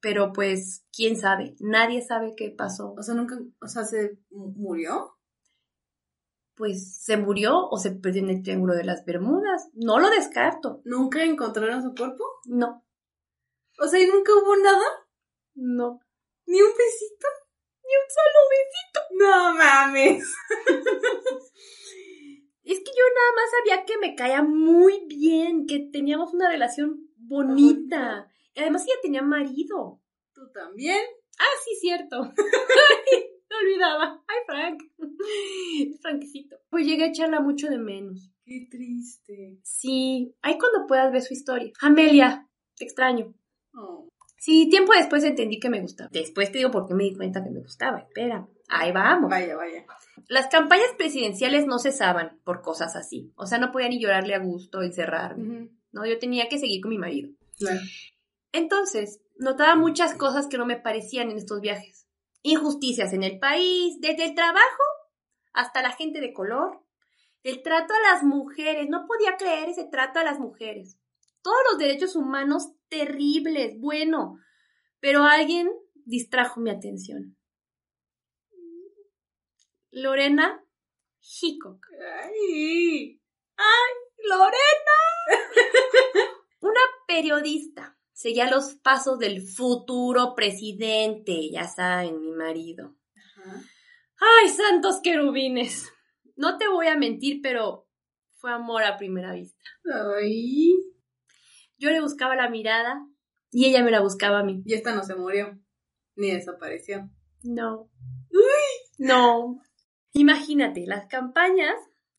pero 0.00 0.32
pues 0.32 0.84
quién 0.92 1.16
sabe, 1.16 1.54
nadie 1.60 2.02
sabe 2.02 2.34
qué 2.36 2.50
pasó. 2.50 2.92
O 2.98 3.02
sea, 3.04 3.14
nunca, 3.14 3.38
o 3.62 3.68
sea, 3.68 3.84
se 3.84 4.18
mu- 4.30 4.52
murió. 4.56 5.16
Pues 6.56 6.96
se 7.02 7.16
murió 7.16 7.68
o 7.68 7.78
se 7.78 7.92
perdió 7.92 8.22
en 8.22 8.30
el 8.30 8.42
Triángulo 8.42 8.74
de 8.74 8.84
las 8.84 9.04
Bermudas. 9.04 9.68
No 9.74 9.98
lo 10.00 10.10
descarto. 10.10 10.82
¿Nunca 10.84 11.22
encontraron 11.24 11.82
su 11.82 11.94
cuerpo? 11.94 12.24
No, 12.46 12.84
O 13.78 13.86
sea, 13.86 14.00
¿y 14.00 14.06
nunca 14.06 14.32
hubo 14.34 14.56
nada? 14.56 14.84
No. 15.60 16.00
¿Ni 16.46 16.60
un 16.60 16.72
besito? 16.72 17.28
Ni 17.84 17.92
un 17.94 18.08
solo 18.16 18.40
besito. 18.50 19.00
No 19.18 19.54
mames. 19.54 20.24
Es 22.62 22.78
que 22.78 22.84
yo 22.84 23.04
nada 23.16 23.32
más 23.34 23.50
sabía 23.50 23.84
que 23.84 23.98
me 23.98 24.14
caía 24.14 24.42
muy 24.44 25.04
bien, 25.08 25.66
que 25.66 25.88
teníamos 25.92 26.32
una 26.32 26.48
relación 26.48 27.08
bonita. 27.16 28.30
Y 28.54 28.60
además 28.60 28.84
ella 28.86 28.94
tenía 29.02 29.22
marido. 29.22 30.00
¿Tú 30.32 30.52
también? 30.52 31.00
Ah, 31.40 31.56
sí, 31.64 31.74
cierto. 31.80 32.22
me 33.50 33.56
olvidaba. 33.56 34.22
Ay, 34.28 34.38
Frank. 34.46 34.82
Frankcito. 36.00 36.58
Pues 36.70 36.86
llegué 36.86 37.04
a 37.04 37.08
echarla 37.08 37.40
mucho 37.40 37.68
de 37.68 37.78
menos. 37.78 38.30
Qué 38.44 38.68
triste. 38.70 39.58
Sí, 39.64 40.36
ahí 40.40 40.56
cuando 40.56 40.86
puedas 40.86 41.10
ver 41.10 41.22
su 41.22 41.34
historia. 41.34 41.72
Amelia, 41.80 42.48
te 42.76 42.84
extraño. 42.84 43.34
Oh. 43.74 44.09
Sí, 44.40 44.70
tiempo 44.70 44.94
después 44.94 45.22
entendí 45.22 45.60
que 45.60 45.68
me 45.68 45.82
gustaba. 45.82 46.08
Después 46.10 46.50
te 46.50 46.56
digo 46.56 46.70
por 46.70 46.88
qué 46.88 46.94
me 46.94 47.04
di 47.04 47.14
cuenta 47.14 47.44
que 47.44 47.50
me 47.50 47.60
gustaba. 47.60 47.98
Espera, 47.98 48.48
ahí 48.70 48.90
vamos. 48.90 49.28
Vaya, 49.28 49.54
vaya. 49.54 49.84
Las 50.28 50.46
campañas 50.46 50.88
presidenciales 50.96 51.66
no 51.66 51.78
cesaban 51.78 52.40
por 52.42 52.62
cosas 52.62 52.96
así. 52.96 53.34
O 53.36 53.44
sea, 53.44 53.58
no 53.58 53.70
podía 53.70 53.90
ni 53.90 54.00
llorarle 54.00 54.34
a 54.34 54.38
gusto, 54.38 54.80
encerrarme. 54.80 55.42
Ujú, 55.42 55.70
No, 55.92 56.06
yo 56.06 56.18
tenía 56.18 56.48
que 56.48 56.56
seguir 56.58 56.80
con 56.80 56.88
mi 56.88 56.96
marido. 56.96 57.28
Claro. 57.58 57.80
Entonces, 58.52 59.20
notaba 59.36 59.76
muchas 59.76 60.14
cosas 60.14 60.46
que 60.46 60.56
no 60.56 60.64
me 60.64 60.78
parecían 60.80 61.30
en 61.30 61.36
estos 61.36 61.60
viajes. 61.60 62.06
Injusticias 62.40 63.12
en 63.12 63.24
el 63.24 63.38
país, 63.38 64.00
desde 64.00 64.24
el 64.24 64.34
trabajo 64.34 64.82
hasta 65.52 65.82
la 65.82 65.92
gente 65.92 66.18
de 66.22 66.32
color, 66.32 66.80
el 67.42 67.60
trato 67.62 67.92
a 67.92 68.14
las 68.14 68.22
mujeres. 68.22 68.88
No 68.88 69.06
podía 69.06 69.36
creer 69.36 69.68
ese 69.68 69.84
trato 69.84 70.18
a 70.18 70.24
las 70.24 70.38
mujeres. 70.38 70.96
Todos 71.42 71.58
los 71.70 71.78
derechos 71.78 72.16
humanos 72.16 72.72
terribles, 72.90 73.78
bueno. 73.78 74.38
Pero 75.00 75.22
alguien 75.22 75.70
distrajo 76.04 76.60
mi 76.60 76.70
atención. 76.70 77.36
Lorena 79.90 80.62
Hickok. 81.20 81.86
Ay. 82.22 83.20
¡Lorena! 84.28 84.98
Una 86.60 86.80
periodista. 87.06 87.96
Seguía 88.12 88.50
los 88.50 88.74
pasos 88.74 89.18
del 89.18 89.40
futuro 89.40 90.34
presidente, 90.34 91.50
ya 91.50 91.66
saben, 91.66 92.20
mi 92.20 92.32
marido. 92.32 92.96
Ajá. 93.16 93.62
¡Ay, 94.18 94.50
santos 94.50 95.00
querubines! 95.02 95.90
No 96.36 96.58
te 96.58 96.68
voy 96.68 96.86
a 96.88 96.96
mentir, 96.96 97.40
pero 97.42 97.88
fue 98.32 98.52
amor 98.52 98.82
a 98.84 98.98
primera 98.98 99.32
vista. 99.32 99.64
Ay. 100.18 100.74
Yo 101.80 101.90
le 101.90 102.00
buscaba 102.02 102.36
la 102.36 102.50
mirada 102.50 103.04
y 103.50 103.64
ella 103.66 103.82
me 103.82 103.90
la 103.90 104.00
buscaba 104.00 104.40
a 104.40 104.44
mí. 104.44 104.62
Y 104.66 104.74
esta 104.74 104.94
no 104.94 105.02
se 105.02 105.16
murió. 105.16 105.58
Ni 106.14 106.30
desapareció. 106.30 107.08
No. 107.42 107.90
No. 108.98 109.60
Imagínate, 110.12 110.84
las 110.86 111.06
campañas 111.06 111.74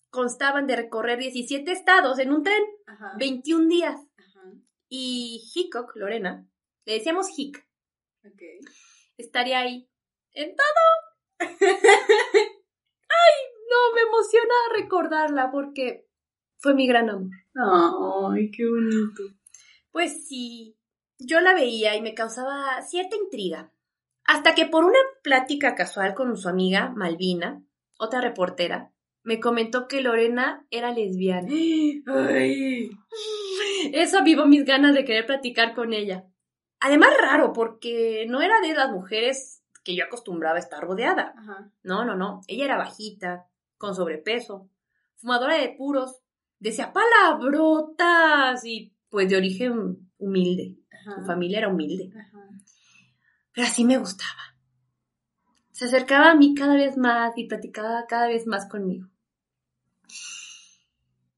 constaban 0.10 0.66
de 0.66 0.76
recorrer 0.76 1.20
17 1.20 1.72
estados 1.72 2.18
en 2.20 2.32
un 2.34 2.42
tren, 2.44 2.64
Ajá. 2.88 3.14
21 3.20 3.68
días. 3.68 3.96
Ajá. 4.18 4.52
Y 4.90 5.44
Hickok, 5.54 5.96
Lorena, 5.96 6.48
le 6.86 6.94
decíamos 6.94 7.28
Hick, 7.38 7.64
Ok. 8.26 8.42
estaría 9.18 9.60
ahí. 9.60 9.88
En 10.34 10.56
todo. 10.56 11.48
No, 13.72 13.96
me 13.96 14.02
emociona 14.02 14.54
recordarla 14.76 15.50
porque 15.50 16.06
fue 16.58 16.74
mi 16.74 16.88
gran 16.88 17.10
amor. 17.10 17.30
Ay, 17.56 18.52
qué 18.52 18.68
bonito. 18.68 19.24
Pues 19.92 20.28
sí, 20.28 20.78
yo 21.20 21.40
la 21.42 21.54
veía 21.54 21.96
y 21.96 22.02
me 22.02 22.14
causaba 22.14 22.82
cierta 22.82 23.16
intriga. 23.16 23.72
Hasta 24.24 24.56
que 24.56 24.66
por 24.66 24.86
una 24.86 25.00
plática 25.24 25.76
casual 25.76 26.14
con 26.14 26.36
su 26.38 26.48
amiga 26.48 26.90
Malvina, 26.96 27.64
otra 27.98 28.22
reportera, 28.22 28.92
me 29.24 29.40
comentó 29.40 29.88
que 29.88 30.02
Lorena 30.02 30.66
era 30.72 30.92
lesbiana. 30.92 31.50
Ay. 32.08 32.92
Eso 33.94 34.20
avivó 34.20 34.46
mis 34.46 34.66
ganas 34.66 34.94
de 34.94 35.06
querer 35.06 35.26
platicar 35.26 35.76
con 35.76 35.94
ella. 35.94 36.26
Además 36.80 37.12
raro, 37.20 37.54
porque 37.54 38.26
no 38.28 38.42
era 38.42 38.60
de 38.62 38.74
las 38.74 38.90
mujeres 38.90 39.62
que 39.84 39.96
yo 39.96 40.06
acostumbraba 40.06 40.56
a 40.56 40.60
estar 40.60 40.84
rodeada. 40.84 41.34
Ajá. 41.38 41.72
No, 41.84 42.06
no, 42.06 42.16
no. 42.16 42.42
Ella 42.48 42.66
era 42.66 42.78
bajita, 42.78 43.48
con 43.78 43.96
sobrepeso, 43.96 44.70
fumadora 45.18 45.56
de 45.56 45.70
puros, 45.70 46.22
decía 46.60 46.94
palabrotas 46.94 48.64
y 48.66 48.94
pues 49.12 49.30
de 49.30 49.38
origen 49.38 50.10
humilde. 50.18 50.78
Su 51.16 51.24
familia 51.26 51.60
era 51.60 51.68
humilde. 51.70 52.12
Ajá. 52.18 52.50
Pero 53.54 53.68
así 53.68 53.86
me 53.86 53.98
gustaba. 53.98 54.56
Se 55.72 55.86
acercaba 55.86 56.32
a 56.32 56.36
mí 56.36 56.56
cada 56.56 56.76
vez 56.76 56.98
más 56.98 57.34
y 57.38 57.48
platicaba 57.48 58.06
cada 58.08 58.28
vez 58.28 58.48
más 58.48 58.68
conmigo. 58.68 59.08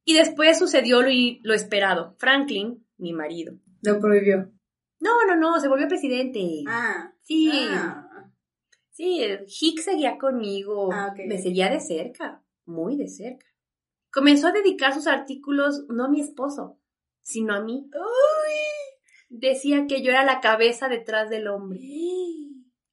Y 0.05 0.13
después 0.13 0.59
sucedió 0.59 1.01
lo, 1.01 1.09
lo 1.43 1.53
esperado. 1.53 2.15
Franklin, 2.19 2.85
mi 2.97 3.13
marido. 3.13 3.55
Lo 3.81 3.99
prohibió. 3.99 4.51
No, 4.99 5.25
no, 5.27 5.35
no, 5.35 5.59
se 5.59 5.67
volvió 5.67 5.87
presidente. 5.87 6.63
Ah. 6.67 7.11
sí, 7.21 7.49
Ah. 7.69 8.29
sí, 8.91 9.21
Hick 9.61 9.79
seguía 9.79 10.17
conmigo. 10.17 10.89
Ah. 10.93 11.13
Me 11.27 11.37
seguía 11.41 11.69
de 11.69 11.79
cerca, 11.79 12.43
muy 12.65 12.97
de 12.97 13.07
cerca. 13.07 13.45
Comenzó 14.11 14.47
a 14.47 14.51
dedicar 14.51 14.93
sus 14.93 15.07
artículos 15.07 15.85
no 15.89 16.05
a 16.05 16.09
mi 16.09 16.21
esposo, 16.21 16.79
sino 17.23 17.55
a 17.55 17.61
mí. 17.61 17.89
Decía 19.29 19.87
que 19.87 20.03
yo 20.03 20.11
era 20.11 20.23
la 20.23 20.41
cabeza 20.41 20.87
detrás 20.89 21.29
del 21.29 21.47
hombre. 21.47 21.79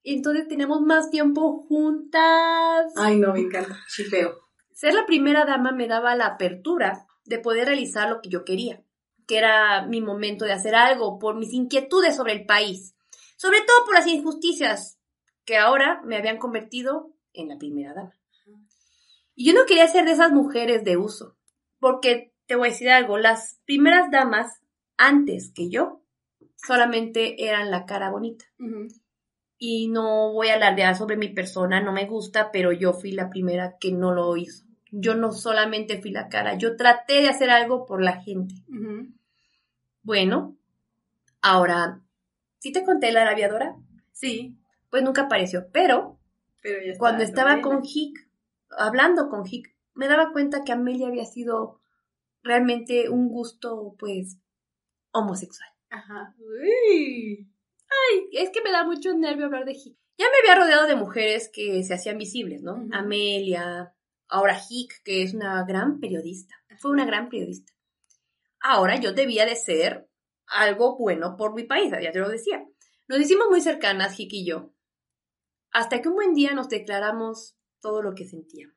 Y 0.03 0.15
entonces 0.15 0.49
tenemos 0.49 0.81
más 0.81 1.11
tiempo 1.11 1.67
juntas. 1.69 2.91
Ay, 2.97 3.19
no, 3.19 3.35
me 3.35 3.41
encanta. 3.41 3.79
Chifeo. 3.87 4.33
Ser 4.73 4.95
la 4.95 5.05
primera 5.05 5.45
dama 5.45 5.73
me 5.73 5.89
daba 5.89 6.17
la 6.17 6.25
apertura 6.25 7.07
de 7.27 7.39
poder 7.39 7.67
realizar 7.67 8.09
lo 8.09 8.23
que 8.23 8.31
yo 8.31 8.47
quería, 8.47 8.83
que 9.27 9.37
era 9.37 9.87
mi 9.87 10.01
momento 10.01 10.47
de 10.47 10.55
hacer 10.55 10.75
algo 10.75 11.19
por 11.19 11.37
mis 11.37 11.53
inquietudes 11.53 12.17
sobre 12.17 12.33
el 12.33 12.47
país, 12.47 12.95
sobre 13.37 13.59
todo 13.61 13.85
por 13.85 13.93
las 13.93 14.07
injusticias 14.07 14.99
que 15.45 15.59
ahora 15.59 16.01
me 16.07 16.17
habían 16.17 16.39
convertido 16.39 17.15
en 17.35 17.49
la 17.49 17.59
primera 17.59 17.93
dama. 17.93 18.15
Y 19.35 19.47
yo 19.47 19.53
no 19.53 19.67
quería 19.67 19.87
ser 19.87 20.07
de 20.07 20.13
esas 20.13 20.33
mujeres 20.33 20.83
de 20.83 20.97
uso, 20.97 21.37
porque 21.79 22.30
te 22.51 22.57
voy 22.57 22.67
a 22.67 22.73
decir 22.73 22.91
algo, 22.91 23.17
las 23.17 23.61
primeras 23.65 24.11
damas 24.11 24.61
antes 24.97 25.53
que 25.55 25.71
yo 25.71 26.03
solamente 26.57 27.47
eran 27.47 27.71
la 27.71 27.87
cara 27.87 28.11
bonita 28.11 28.45
y 29.57 29.87
no 29.87 30.33
voy 30.33 30.49
a 30.49 30.55
alardear 30.55 30.97
sobre 30.97 31.17
mi 31.17 31.29
persona, 31.29 31.81
no 31.81 31.93
me 31.93 32.07
gusta, 32.07 32.51
pero 32.51 32.73
yo 32.73 32.93
fui 32.93 33.13
la 33.13 33.31
primera 33.31 33.77
que 33.79 33.93
no 33.93 34.11
lo 34.13 34.37
hizo. 34.37 34.65
Yo 34.91 35.15
no 35.15 35.31
solamente 35.31 36.01
fui 36.03 36.11
la 36.11 36.27
cara, 36.27 36.57
yo 36.59 36.75
traté 36.75 37.21
de 37.23 37.29
hacer 37.29 37.51
algo 37.51 37.87
por 37.87 38.03
la 38.03 38.21
gente. 38.21 38.57
Bueno, 40.03 40.57
ahora, 41.43 42.01
¿sí 42.59 42.73
te 42.73 42.83
conté 42.83 43.13
la 43.13 43.31
aviadora? 43.31 43.77
Sí, 44.11 44.57
Pues 44.91 45.05
nunca 45.05 45.23
apareció, 45.23 45.69
pero 45.71 46.19
pero 46.63 46.79
ya 46.85 46.91
está. 46.93 46.99
cuando 46.99 47.23
estaba 47.23 47.61
con 47.61 47.83
Hick, 47.85 48.29
hablando 48.77 49.29
con 49.29 49.45
Hick, 49.49 49.73
me 49.95 50.09
daba 50.09 50.33
cuenta 50.33 50.65
que 50.65 50.73
Amelia 50.73 51.07
había 51.07 51.25
sido 51.27 51.80
realmente 52.43 53.09
un 53.09 53.29
gusto, 53.29 53.95
pues, 53.99 54.39
homosexual. 55.13 55.69
Ajá. 55.91 56.35
Uy. 56.39 57.51
Ay, 57.89 58.29
es 58.33 58.51
que 58.51 58.63
me 58.63 58.71
da 58.71 58.85
mucho 58.85 59.13
nervio 59.15 59.47
hablar 59.47 59.65
de 59.65 59.73
Hick. 59.73 59.99
Ya 60.17 60.27
me 60.27 60.39
había 60.51 60.63
rodeado 60.63 60.87
de 60.87 60.97
mujeres 60.97 61.51
que 61.53 61.83
se 61.83 61.95
hacían 61.95 62.19
visibles, 62.19 62.63
¿no? 62.63 62.87
Amelia, 62.93 63.95
ahora 64.29 64.61
Hick, 64.69 65.03
que 65.03 65.23
es 65.23 65.35
una 65.35 65.65
gran 65.65 65.99
periodista. 65.99 66.55
Fue 66.79 66.91
una 66.91 67.05
gran 67.05 67.29
periodista. 67.29 67.73
Ahora 68.61 68.97
yo 68.97 69.13
debía 69.13 69.47
de 69.47 69.57
ser 69.57 70.09
algo 70.47 70.97
bueno 70.99 71.37
por 71.37 71.55
mi 71.55 71.65
país, 71.65 71.91
ya 72.03 72.13
te 72.13 72.19
lo 72.19 72.29
decía. 72.29 72.65
Nos 73.09 73.21
hicimos 73.21 73.49
muy 73.49 73.61
cercanas, 73.61 74.19
Hick 74.19 74.33
y 74.33 74.47
yo. 74.47 74.73
Hasta 75.73 76.01
que 76.01 76.09
un 76.09 76.15
buen 76.15 76.35
día 76.35 76.53
nos 76.53 76.69
declaramos 76.69 77.57
todo 77.81 78.03
lo 78.03 78.15
que 78.15 78.27
sentíamos. 78.27 78.77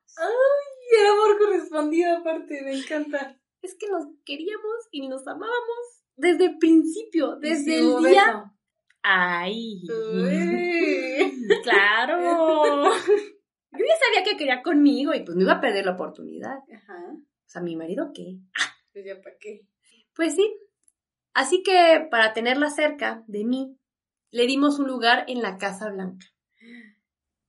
Y 0.91 0.95
el 0.95 1.07
amor 1.07 1.37
correspondido 1.39 2.17
aparte, 2.17 2.61
me 2.63 2.77
encanta. 2.77 3.39
Es 3.63 3.75
que 3.79 3.87
nos 3.89 4.05
queríamos 4.25 4.87
y 4.91 5.07
nos 5.07 5.25
amábamos 5.25 6.03
desde 6.17 6.45
el 6.45 6.57
principio, 6.57 7.37
desde 7.37 7.79
el 7.79 8.03
día. 8.03 8.53
¡Ay! 9.01 9.83
Uy. 9.89 11.47
¡Claro! 11.63 12.83
Yo 13.71 13.79
ya 13.79 13.97
sabía 14.05 14.23
que 14.23 14.37
quería 14.37 14.61
conmigo 14.61 15.13
y 15.13 15.23
pues 15.23 15.35
no 15.37 15.43
iba 15.43 15.53
a 15.53 15.61
perder 15.61 15.85
la 15.85 15.93
oportunidad. 15.93 16.57
Ajá. 16.73 17.13
O 17.13 17.47
sea, 17.47 17.61
¿mi 17.61 17.75
marido 17.77 18.11
qué? 18.13 18.37
Pues 18.91 19.05
ya 19.05 19.19
para 19.21 19.37
qué. 19.39 19.61
Pues 20.13 20.35
sí. 20.35 20.55
Así 21.33 21.63
que 21.63 22.05
para 22.11 22.33
tenerla 22.33 22.69
cerca 22.69 23.23
de 23.27 23.45
mí, 23.45 23.79
le 24.29 24.45
dimos 24.45 24.77
un 24.77 24.87
lugar 24.87 25.23
en 25.27 25.41
la 25.41 25.57
Casa 25.57 25.89
Blanca. 25.89 26.27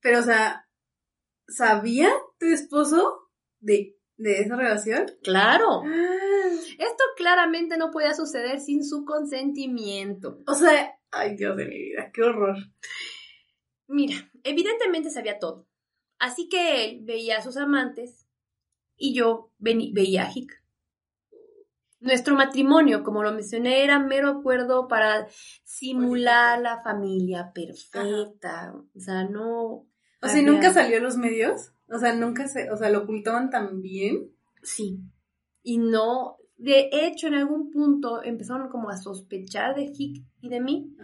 Pero, 0.00 0.20
o 0.20 0.22
sea, 0.22 0.68
¿sabía 1.48 2.10
tu 2.38 2.46
esposo 2.46 3.30
de, 3.60 3.96
de 4.32 4.40
esa 4.40 4.56
relación? 4.56 5.06
¡Claro! 5.22 5.82
Ah. 5.84 6.50
Esto 6.78 7.04
claramente 7.16 7.76
no 7.76 7.90
podía 7.90 8.14
suceder 8.14 8.60
sin 8.60 8.84
su 8.84 9.04
consentimiento. 9.04 10.40
O 10.46 10.54
sea, 10.54 10.98
Ay, 11.16 11.36
Dios 11.36 11.56
de 11.56 11.66
mi 11.66 11.78
vida, 11.78 12.10
qué 12.12 12.22
horror. 12.22 12.56
Mira, 13.86 14.16
evidentemente 14.42 15.10
sabía 15.10 15.38
todo. 15.38 15.68
Así 16.18 16.48
que 16.48 16.84
él 16.84 17.00
veía 17.04 17.38
a 17.38 17.42
sus 17.42 17.56
amantes 17.56 18.26
y 18.96 19.14
yo 19.14 19.52
veía 19.58 20.24
a 20.24 20.32
Hick. 20.34 20.60
Nuestro 22.00 22.34
matrimonio, 22.34 23.04
como 23.04 23.22
lo 23.22 23.32
mencioné, 23.32 23.84
era 23.84 23.98
mero 24.00 24.28
acuerdo 24.28 24.88
para 24.88 25.28
simular 25.64 26.60
la 26.60 26.82
familia 26.82 27.52
perfecta. 27.54 28.74
O 28.74 29.00
sea, 29.00 29.24
no. 29.24 29.86
O 30.20 30.28
sea, 30.28 30.42
¿nunca 30.42 30.72
salió 30.72 30.98
a 30.98 31.00
los 31.00 31.16
medios? 31.16 31.73
O 31.88 31.98
sea, 31.98 32.14
nunca 32.14 32.48
se, 32.48 32.70
o 32.70 32.76
sea, 32.76 32.90
lo 32.90 33.02
ocultaban 33.02 33.50
tan 33.50 33.80
bien. 33.80 34.30
Sí. 34.62 35.00
Y 35.62 35.78
no, 35.78 36.36
de 36.56 36.88
hecho, 36.92 37.26
en 37.26 37.34
algún 37.34 37.70
punto 37.70 38.22
empezaron 38.22 38.68
como 38.68 38.90
a 38.90 38.96
sospechar 38.96 39.74
de 39.74 39.92
Hick 39.92 40.24
y 40.40 40.48
de 40.48 40.60
mí. 40.60 40.94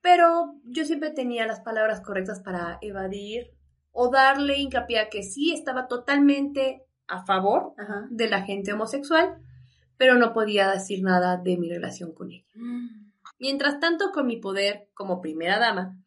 Pero 0.00 0.54
yo 0.64 0.84
siempre 0.84 1.10
tenía 1.10 1.46
las 1.46 1.60
palabras 1.60 2.00
correctas 2.00 2.40
para 2.40 2.78
evadir 2.80 3.50
o 3.90 4.10
darle 4.10 4.58
hincapié 4.58 4.98
a 4.98 5.08
que 5.08 5.22
sí 5.22 5.52
estaba 5.52 5.86
totalmente 5.88 6.84
a 7.06 7.24
favor 7.24 7.74
de 8.10 8.28
la 8.28 8.42
gente 8.42 8.72
homosexual, 8.72 9.36
pero 9.96 10.16
no 10.16 10.32
podía 10.32 10.70
decir 10.70 11.02
nada 11.02 11.36
de 11.36 11.56
mi 11.56 11.70
relación 11.70 12.12
con 12.12 12.32
ella. 12.32 12.44
Mm. 12.54 13.12
Mientras 13.38 13.80
tanto, 13.80 14.10
con 14.12 14.26
mi 14.26 14.36
poder 14.36 14.88
como 14.94 15.20
primera 15.20 15.58
dama, 15.58 15.98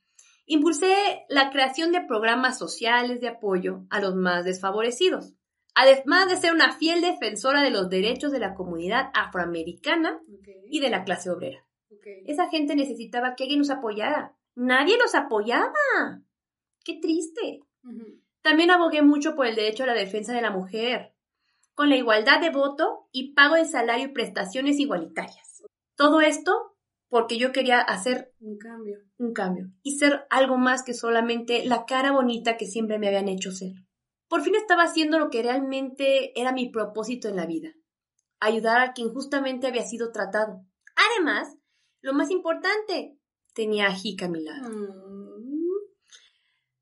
impulsé 0.47 1.25
la 1.29 1.51
creación 1.51 1.91
de 1.91 2.01
programas 2.01 2.57
sociales 2.57 3.21
de 3.21 3.27
apoyo 3.27 3.85
a 3.89 3.99
los 3.99 4.15
más 4.15 4.45
desfavorecidos, 4.45 5.33
además 5.75 6.29
de 6.29 6.37
ser 6.37 6.53
una 6.53 6.73
fiel 6.73 7.01
defensora 7.01 7.61
de 7.61 7.69
los 7.69 7.89
derechos 7.89 8.31
de 8.31 8.39
la 8.39 8.55
comunidad 8.55 9.11
afroamericana 9.13 10.19
y 10.69 10.79
de 10.79 10.89
la 10.89 11.03
clase 11.03 11.29
obrera. 11.29 11.63
Esa 12.25 12.49
gente 12.49 12.75
necesitaba 12.75 13.35
que 13.35 13.43
alguien 13.43 13.59
nos 13.59 13.69
apoyara. 13.69 14.35
Nadie 14.55 14.97
nos 14.97 15.13
apoyaba. 15.13 15.71
Qué 16.83 16.99
triste. 17.01 17.61
También 18.41 18.71
abogué 18.71 19.01
mucho 19.01 19.35
por 19.35 19.45
el 19.45 19.55
derecho 19.55 19.83
a 19.83 19.87
la 19.87 19.93
defensa 19.93 20.33
de 20.33 20.41
la 20.41 20.51
mujer, 20.51 21.13
con 21.73 21.89
la 21.89 21.97
igualdad 21.97 22.39
de 22.39 22.49
voto 22.49 23.07
y 23.11 23.33
pago 23.33 23.55
de 23.55 23.65
salario 23.65 24.05
y 24.05 24.13
prestaciones 24.13 24.79
igualitarias. 24.79 25.63
Todo 25.95 26.21
esto 26.21 26.76
porque 27.09 27.37
yo 27.37 27.51
quería 27.51 27.79
hacer 27.79 28.33
un 28.39 28.57
cambio. 28.57 28.99
Un 29.17 29.33
cambio. 29.33 29.71
Y 29.81 29.97
ser 29.97 30.25
algo 30.29 30.57
más 30.57 30.83
que 30.83 30.93
solamente 30.93 31.65
la 31.65 31.85
cara 31.85 32.11
bonita 32.11 32.57
que 32.57 32.65
siempre 32.65 32.99
me 32.99 33.07
habían 33.07 33.29
hecho 33.29 33.51
ser. 33.51 33.73
Por 34.27 34.41
fin 34.41 34.55
estaba 34.55 34.83
haciendo 34.83 35.19
lo 35.19 35.29
que 35.29 35.41
realmente 35.41 36.39
era 36.39 36.51
mi 36.51 36.69
propósito 36.69 37.29
en 37.29 37.37
la 37.37 37.45
vida. 37.45 37.69
Ayudar 38.39 38.81
a 38.81 38.93
quien 38.93 39.13
justamente 39.13 39.67
había 39.67 39.83
sido 39.83 40.11
tratado. 40.11 40.65
Además, 40.95 41.55
lo 42.01 42.13
más 42.13 42.29
importante, 42.29 43.17
tenía 43.53 43.87
a 43.87 43.95
Hika 44.01 44.25
a 44.25 44.29
mi 44.29 44.43
lado. 44.43 44.69
Mm. 44.69 45.17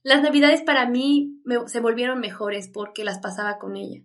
Las 0.03 0.21
navidades 0.21 0.61
para 0.61 0.87
mí 0.87 1.41
se 1.67 1.79
volvieron 1.79 2.19
mejores 2.19 2.69
porque 2.71 3.03
las 3.03 3.19
pasaba 3.19 3.57
con 3.57 3.75
ella. 3.75 4.03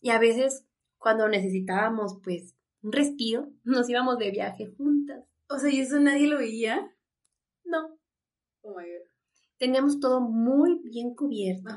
Y 0.00 0.10
a 0.10 0.18
veces, 0.18 0.66
cuando 0.98 1.28
necesitábamos, 1.28 2.18
pues, 2.22 2.54
un 2.82 2.92
respiro, 2.92 3.48
nos 3.64 3.88
íbamos 3.88 4.18
de 4.18 4.30
viaje 4.30 4.74
juntas. 4.76 5.24
O 5.52 5.58
sea, 5.58 5.70
¿y 5.70 5.80
eso 5.80 6.00
nadie 6.00 6.26
lo 6.28 6.38
veía? 6.38 6.90
No. 7.64 7.98
Oh 8.62 8.70
my 8.70 8.84
God. 8.84 9.06
Teníamos 9.58 10.00
todo 10.00 10.20
muy 10.22 10.80
bien 10.82 11.14
cubierto. 11.14 11.68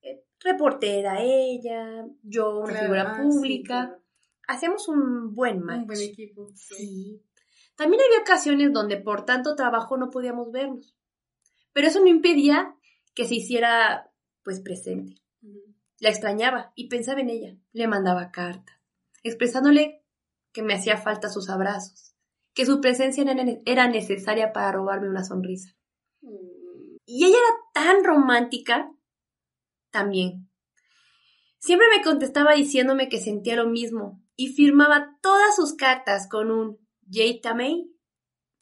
Eh, 0.00 0.24
reportera 0.40 1.20
ella, 1.20 2.06
yo 2.22 2.60
una 2.60 2.74
figura 2.74 3.12
ah, 3.12 3.22
pública. 3.22 3.98
Hacemos 4.48 4.88
un 4.88 5.34
buen 5.34 5.60
match. 5.60 5.80
Un 5.80 5.86
buen 5.86 6.00
equipo. 6.00 6.50
Sí. 6.54 7.22
También 7.76 8.02
había 8.02 8.22
ocasiones 8.22 8.72
donde 8.72 8.96
por 8.96 9.26
tanto 9.26 9.54
trabajo 9.54 9.98
no 9.98 10.08
podíamos 10.08 10.50
vernos. 10.50 10.96
Pero 11.74 11.88
eso 11.88 12.00
no 12.00 12.06
impedía 12.06 12.74
que 13.14 13.26
se 13.26 13.34
hiciera 13.34 14.10
pues 14.42 14.60
presente. 14.60 15.20
La 16.00 16.08
extrañaba 16.08 16.72
y 16.74 16.88
pensaba 16.88 17.20
en 17.20 17.28
ella. 17.28 17.56
Le 17.72 17.86
mandaba 17.86 18.30
cartas, 18.30 18.76
expresándole 19.22 20.02
que 20.52 20.62
me 20.62 20.74
hacía 20.74 20.96
falta 20.96 21.28
sus 21.28 21.50
abrazos 21.50 22.13
que 22.54 22.66
su 22.66 22.80
presencia 22.80 23.24
era 23.66 23.88
necesaria 23.88 24.52
para 24.52 24.72
robarme 24.72 25.08
una 25.08 25.24
sonrisa. 25.24 25.74
Y 27.06 27.24
ella 27.24 27.36
era 27.36 27.56
tan 27.74 28.04
romántica 28.04 28.90
también. 29.90 30.48
Siempre 31.58 31.86
me 31.96 32.02
contestaba 32.02 32.54
diciéndome 32.54 33.08
que 33.08 33.20
sentía 33.20 33.56
lo 33.56 33.68
mismo 33.68 34.22
y 34.36 34.48
firmaba 34.48 35.18
todas 35.20 35.56
sus 35.56 35.74
cartas 35.74 36.28
con 36.28 36.50
un 36.50 36.78
Jay 37.10 37.40
Tamei 37.40 37.90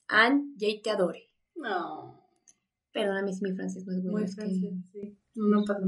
and 0.09 0.57
Jay 0.59 0.81
te 0.83 0.91
adore. 0.91 1.31
No. 1.55 2.21
Perdóname 2.93 3.33
si 3.33 3.45
mi 3.45 3.55
francés 3.55 3.85
no 3.87 3.93
es 3.93 4.03
bueno. 4.03 4.19
Muy 4.19 4.29
francés, 4.29 4.75
sí. 4.93 5.19
No 5.35 5.65
pasa 5.65 5.81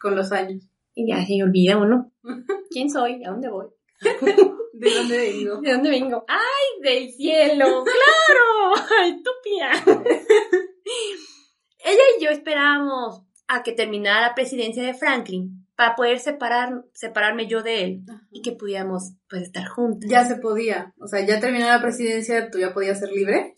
con 0.00 0.16
los 0.16 0.32
años. 0.32 0.68
Y 0.94 1.08
ya 1.08 1.24
se 1.24 1.42
olvida 1.42 1.78
uno. 1.78 2.12
¿Quién 2.70 2.90
soy? 2.90 3.22
¿A 3.24 3.30
dónde 3.30 3.48
voy? 3.48 3.68
¿De 4.80 4.94
dónde 4.94 5.18
vengo? 5.18 5.60
¿De 5.60 5.72
dónde 5.72 5.90
vengo? 5.90 6.24
¡Ay, 6.26 6.82
del 6.82 7.12
cielo! 7.12 7.84
¡Claro! 7.84 8.86
¡Ay, 8.98 9.22
tupia! 9.22 9.72
Ella 11.84 12.02
y 12.18 12.24
yo 12.24 12.30
esperábamos 12.30 13.22
a 13.46 13.62
que 13.62 13.72
terminara 13.72 14.22
la 14.28 14.34
presidencia 14.34 14.82
de 14.82 14.94
Franklin 14.94 15.66
para 15.76 15.94
poder 15.96 16.18
separar, 16.18 16.86
separarme 16.94 17.46
yo 17.46 17.62
de 17.62 17.84
él 17.84 18.04
y 18.30 18.40
que 18.40 18.52
pudiéramos 18.52 19.12
pues 19.28 19.42
estar 19.42 19.66
juntos. 19.68 20.08
Ya 20.10 20.24
se 20.24 20.36
podía. 20.36 20.94
O 20.98 21.06
sea, 21.06 21.26
ya 21.26 21.40
terminó 21.40 21.66
la 21.66 21.82
presidencia, 21.82 22.50
¿tú 22.50 22.58
ya 22.58 22.72
podías 22.72 23.00
ser 23.00 23.10
libre? 23.10 23.52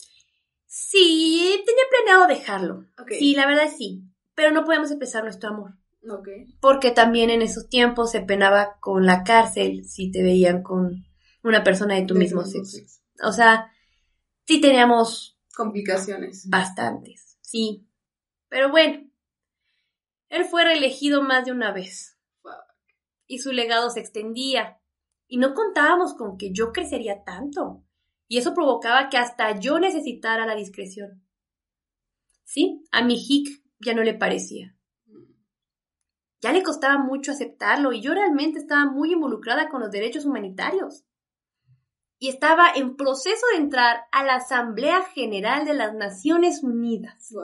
Sí, 0.67 1.63
tenía 1.65 1.85
planeado 1.89 2.27
dejarlo. 2.27 2.85
Sí, 3.11 3.37
la 3.37 3.47
verdad 3.47 3.71
sí. 3.77 4.03
Pero 4.35 4.51
no 4.51 4.65
podemos 4.65 4.91
empezar 4.91 5.23
nuestro 5.23 5.51
amor. 5.51 5.75
Porque 6.61 6.91
también 6.91 7.31
en 7.31 7.43
esos 7.43 7.69
tiempos 7.69 8.11
se 8.11 8.23
penaba 8.23 8.77
con 8.81 9.07
la 9.07 9.23
cárcel 9.23 9.85
si 9.85 10.11
te 10.11 10.21
veían 10.23 10.65
con 10.65 11.05
una 11.43 11.65
persona 11.65 11.95
de 11.97 12.07
tu 12.07 12.15
mismo 12.15 12.45
sexo. 12.45 12.79
O 13.25 13.33
sea, 13.33 13.73
sí 14.47 14.61
teníamos 14.61 15.39
complicaciones. 15.55 16.49
Bastantes, 16.49 17.39
sí. 17.41 17.87
Pero 18.49 18.71
bueno, 18.71 19.09
él 20.29 20.45
fue 20.45 20.65
reelegido 20.65 21.23
más 21.23 21.45
de 21.45 21.53
una 21.53 21.73
vez. 21.73 22.19
Y 23.27 23.39
su 23.39 23.53
legado 23.53 23.91
se 23.91 24.01
extendía. 24.01 24.81
Y 25.27 25.39
no 25.39 25.55
contábamos 25.55 26.15
con 26.15 26.37
que 26.37 26.53
yo 26.53 26.73
crecería 26.73 27.25
tanto. 27.25 27.85
Y 28.29 28.39
eso 28.39 28.55
provocaba 28.55 29.09
que 29.09 29.19
hasta 29.19 29.59
yo 29.59 29.79
necesitara 29.79 30.47
la 30.47 30.55
discreción. 30.55 31.27
Sí, 32.45 32.85
a 32.91 33.03
mi 33.03 33.15
Hick 33.15 33.63
ya 33.81 33.95
no 33.95 34.03
le 34.03 34.15
parecía 34.15 34.77
ya 36.43 36.53
le 36.53 36.65
costaba 36.65 36.99
mucho 36.99 37.31
aceptarlo 37.31 37.93
y 37.93 38.03
yo 38.03 38.13
realmente 38.13 38.59
estaba 38.59 38.85
muy 38.85 39.13
involucrada 39.13 39.69
con 39.69 39.81
los 39.81 39.93
derechos 39.93 40.27
humanitarios. 40.27 41.05
Y 42.23 42.29
estaba 42.29 42.71
en 42.73 42.95
proceso 42.95 43.45
de 43.53 43.59
entrar 43.59 44.05
a 44.13 44.23
la 44.23 44.37
Asamblea 44.37 45.03
General 45.03 45.65
de 45.65 45.75
las 45.75 45.93
Naciones 45.93 46.63
Unidas. 46.63 47.35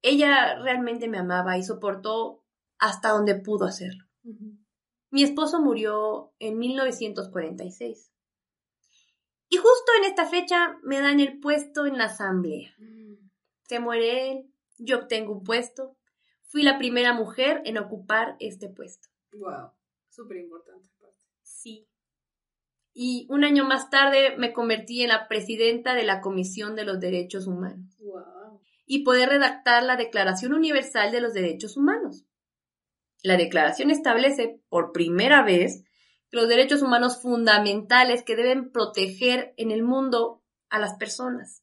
Ella 0.00 0.58
realmente 0.62 1.08
me 1.08 1.18
amaba 1.18 1.58
y 1.58 1.62
soportó 1.62 2.42
hasta 2.78 3.10
donde 3.10 3.34
pudo 3.34 3.66
hacerlo. 3.66 4.06
Mi 5.10 5.22
esposo 5.22 5.60
murió 5.60 6.32
en 6.38 6.58
1946. 6.58 8.10
Y 9.50 9.56
justo 9.58 9.92
en 9.98 10.04
esta 10.04 10.24
fecha 10.24 10.78
me 10.82 11.00
dan 11.00 11.20
el 11.20 11.38
puesto 11.38 11.84
en 11.84 11.98
la 11.98 12.04
asamblea. 12.06 12.74
Mm. 12.78 13.28
Se 13.68 13.78
muere 13.78 14.32
él, 14.32 14.54
yo 14.78 15.00
obtengo 15.00 15.32
un 15.32 15.44
puesto 15.44 15.98
Fui 16.52 16.62
la 16.62 16.76
primera 16.76 17.14
mujer 17.14 17.62
en 17.64 17.78
ocupar 17.78 18.36
este 18.38 18.68
puesto. 18.68 19.08
Wow, 19.32 19.70
súper 20.10 20.36
importante. 20.36 20.86
Sí. 21.40 21.88
Y 22.94 23.26
un 23.30 23.44
año 23.44 23.64
más 23.64 23.90
tarde 23.90 24.36
me 24.36 24.52
convertí 24.52 25.02
en 25.02 25.08
la 25.08 25.28
presidenta 25.28 25.94
de 25.94 26.04
la 26.04 26.20
Comisión 26.20 26.76
de 26.76 26.84
los 26.84 27.00
Derechos 27.00 27.46
Humanos. 27.46 27.96
Wow. 28.00 28.60
Y 28.86 29.04
poder 29.04 29.30
redactar 29.30 29.82
la 29.82 29.96
Declaración 29.96 30.52
Universal 30.52 31.10
de 31.10 31.20
los 31.20 31.32
Derechos 31.32 31.76
Humanos. 31.76 32.26
La 33.22 33.36
declaración 33.36 33.90
establece 33.90 34.60
por 34.68 34.92
primera 34.92 35.42
vez 35.42 35.84
los 36.30 36.48
derechos 36.48 36.82
humanos 36.82 37.20
fundamentales 37.20 38.22
que 38.24 38.36
deben 38.36 38.72
proteger 38.72 39.54
en 39.56 39.70
el 39.70 39.82
mundo 39.82 40.42
a 40.70 40.78
las 40.78 40.94
personas. 40.94 41.62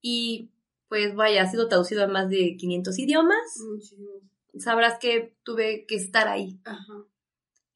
Y 0.00 0.52
pues 0.88 1.14
vaya, 1.14 1.42
ha 1.42 1.50
sido 1.50 1.66
traducido 1.68 2.04
a 2.04 2.08
más 2.08 2.28
de 2.28 2.56
500 2.56 2.98
idiomas. 2.98 3.40
Sabrás 4.58 4.98
que 4.98 5.34
tuve 5.42 5.86
que 5.86 5.96
estar 5.96 6.28
ahí. 6.28 6.60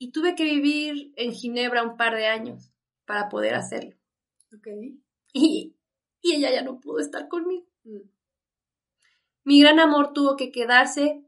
Y 0.03 0.11
tuve 0.11 0.35
que 0.35 0.43
vivir 0.43 1.13
en 1.15 1.31
Ginebra 1.31 1.85
un 1.85 1.97
par 1.97 2.17
de 2.17 2.27
años 2.27 2.73
para 3.07 3.29
poder 3.29 3.55
hacerlo. 3.55 3.97
Ok. 4.53 4.67
Y, 5.33 5.77
y 6.21 6.35
ella 6.35 6.51
ya 6.51 6.63
no 6.65 6.81
pudo 6.81 6.99
estar 6.99 7.29
conmigo. 7.29 7.69
Mm. 7.85 8.01
Mi 9.45 9.61
gran 9.61 9.79
amor 9.79 10.13
tuvo 10.13 10.37
que 10.37 10.51
quedarse 10.51 11.25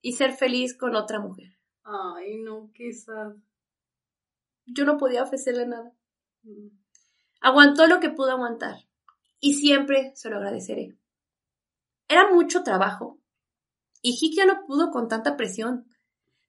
y 0.00 0.14
ser 0.14 0.32
feliz 0.32 0.76
con 0.76 0.96
otra 0.96 1.20
mujer. 1.20 1.56
Ay, 1.84 2.38
no, 2.38 2.72
qué 2.74 2.92
sad. 2.92 3.36
Yo 4.66 4.84
no 4.84 4.98
podía 4.98 5.22
ofrecerle 5.22 5.68
nada. 5.68 5.94
Mm. 6.42 6.66
Aguantó 7.42 7.86
lo 7.86 8.00
que 8.00 8.10
pudo 8.10 8.32
aguantar 8.32 8.74
y 9.38 9.54
siempre 9.54 10.10
se 10.16 10.30
lo 10.30 10.38
agradeceré. 10.38 10.98
Era 12.08 12.28
mucho 12.34 12.64
trabajo 12.64 13.20
y 14.02 14.18
Hick 14.20 14.34
ya 14.36 14.46
no 14.46 14.66
pudo 14.66 14.90
con 14.90 15.06
tanta 15.06 15.36
presión, 15.36 15.86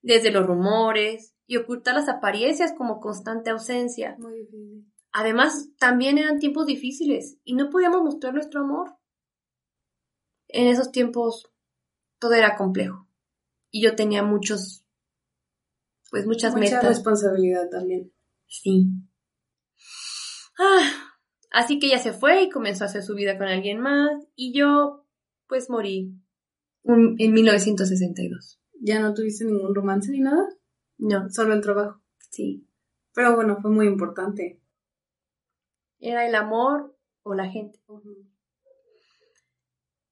desde 0.04 0.30
los 0.30 0.46
rumores 0.46 1.34
y 1.46 1.56
ocultar 1.56 1.94
las 1.94 2.08
apariencias 2.08 2.74
como 2.76 3.00
constante 3.00 3.50
ausencia. 3.50 4.16
Muy 4.18 4.34
difícil. 4.40 4.92
Además, 5.12 5.70
también 5.78 6.18
eran 6.18 6.38
tiempos 6.38 6.66
difíciles 6.66 7.38
y 7.42 7.54
no 7.54 7.70
podíamos 7.70 8.02
mostrar 8.02 8.34
nuestro 8.34 8.60
amor. 8.60 8.96
En 10.48 10.68
esos 10.68 10.92
tiempos 10.92 11.50
todo 12.18 12.34
era 12.34 12.56
complejo 12.56 13.08
y 13.70 13.82
yo 13.82 13.96
tenía 13.96 14.22
muchos, 14.22 14.84
pues 16.10 16.26
muchas 16.26 16.54
Mucha 16.54 16.76
metas. 16.76 16.84
responsabilidad 16.84 17.70
también. 17.70 18.12
Sí. 18.46 18.86
Ah, 20.58 20.92
así 21.50 21.78
que 21.78 21.86
ella 21.86 21.98
se 21.98 22.12
fue 22.12 22.42
y 22.42 22.50
comenzó 22.50 22.84
a 22.84 22.88
hacer 22.88 23.02
su 23.02 23.14
vida 23.14 23.38
con 23.38 23.48
alguien 23.48 23.80
más 23.80 24.10
y 24.36 24.52
yo, 24.56 25.06
pues 25.48 25.70
morí 25.70 26.12
en 26.84 27.32
1962. 27.32 28.60
¿Ya 28.86 29.00
no 29.00 29.14
tuviste 29.14 29.46
ningún 29.46 29.74
romance 29.74 30.12
ni 30.12 30.20
nada? 30.20 30.46
No, 30.98 31.30
Solo 31.30 31.54
el 31.54 31.62
trabajo. 31.62 32.02
sí. 32.18 32.68
Pero 33.14 33.34
bueno, 33.34 33.56
fue 33.62 33.70
muy 33.70 33.86
importante. 33.86 34.60
Era 36.00 36.26
el 36.26 36.34
amor 36.34 36.94
o 37.22 37.32
la 37.32 37.48
gente. 37.48 37.80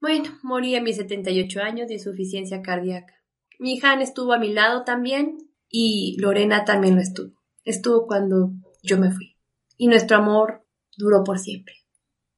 Bueno, 0.01 0.31
morí 0.43 0.75
a 0.75 0.83
mis 0.83 0.97
78 0.97 1.61
años 1.61 1.89
de 1.89 1.95
insuficiencia 1.95 2.63
cardíaca. 2.63 3.13
Mi 3.59 3.75
hija 3.75 4.01
estuvo 4.01 4.33
a 4.33 4.39
mi 4.39 4.55
lado 4.55 4.85
también 4.85 5.37
y 5.69 6.17
Lorena 6.19 6.65
también 6.65 6.95
lo 6.95 7.03
estuvo. 7.03 7.35
Estuvo 7.65 8.07
cuando 8.07 8.53
yo 8.83 8.97
me 8.99 9.11
fui. 9.11 9.37
Y 9.77 9.89
nuestro 9.89 10.17
amor 10.17 10.65
duró 10.97 11.25
por 11.25 11.39
siempre. 11.39 11.75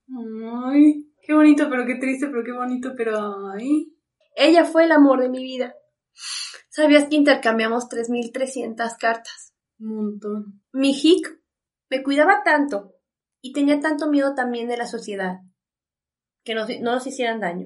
Ay, 0.08 1.12
qué 1.22 1.32
bonito, 1.32 1.68
pero 1.70 1.86
qué 1.86 1.94
triste, 1.96 2.26
pero 2.26 2.42
qué 2.42 2.52
bonito, 2.52 2.92
pero 2.96 3.50
ay. 3.52 3.94
Ella 4.34 4.64
fue 4.64 4.84
el 4.84 4.92
amor 4.92 5.20
de 5.20 5.28
mi 5.28 5.44
vida. 5.44 5.76
¿Sabías 6.70 7.08
que 7.08 7.16
intercambiamos 7.16 7.88
3.300 7.88 8.96
cartas? 8.98 9.54
Un 9.78 9.94
montón. 9.96 10.62
Mi 10.72 10.90
hick 10.92 11.40
me 11.90 12.02
cuidaba 12.02 12.42
tanto 12.44 12.94
y 13.40 13.52
tenía 13.52 13.80
tanto 13.80 14.08
miedo 14.08 14.34
también 14.34 14.68
de 14.68 14.76
la 14.76 14.86
sociedad 14.86 15.40
que 16.44 16.54
nos- 16.54 16.68
no 16.80 16.92
nos 16.92 17.06
hicieran 17.06 17.40
daño. 17.40 17.64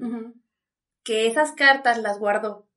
Que 1.03 1.27
esas 1.27 1.53
cartas 1.53 2.01
las 2.01 2.19
guardó 2.19 2.67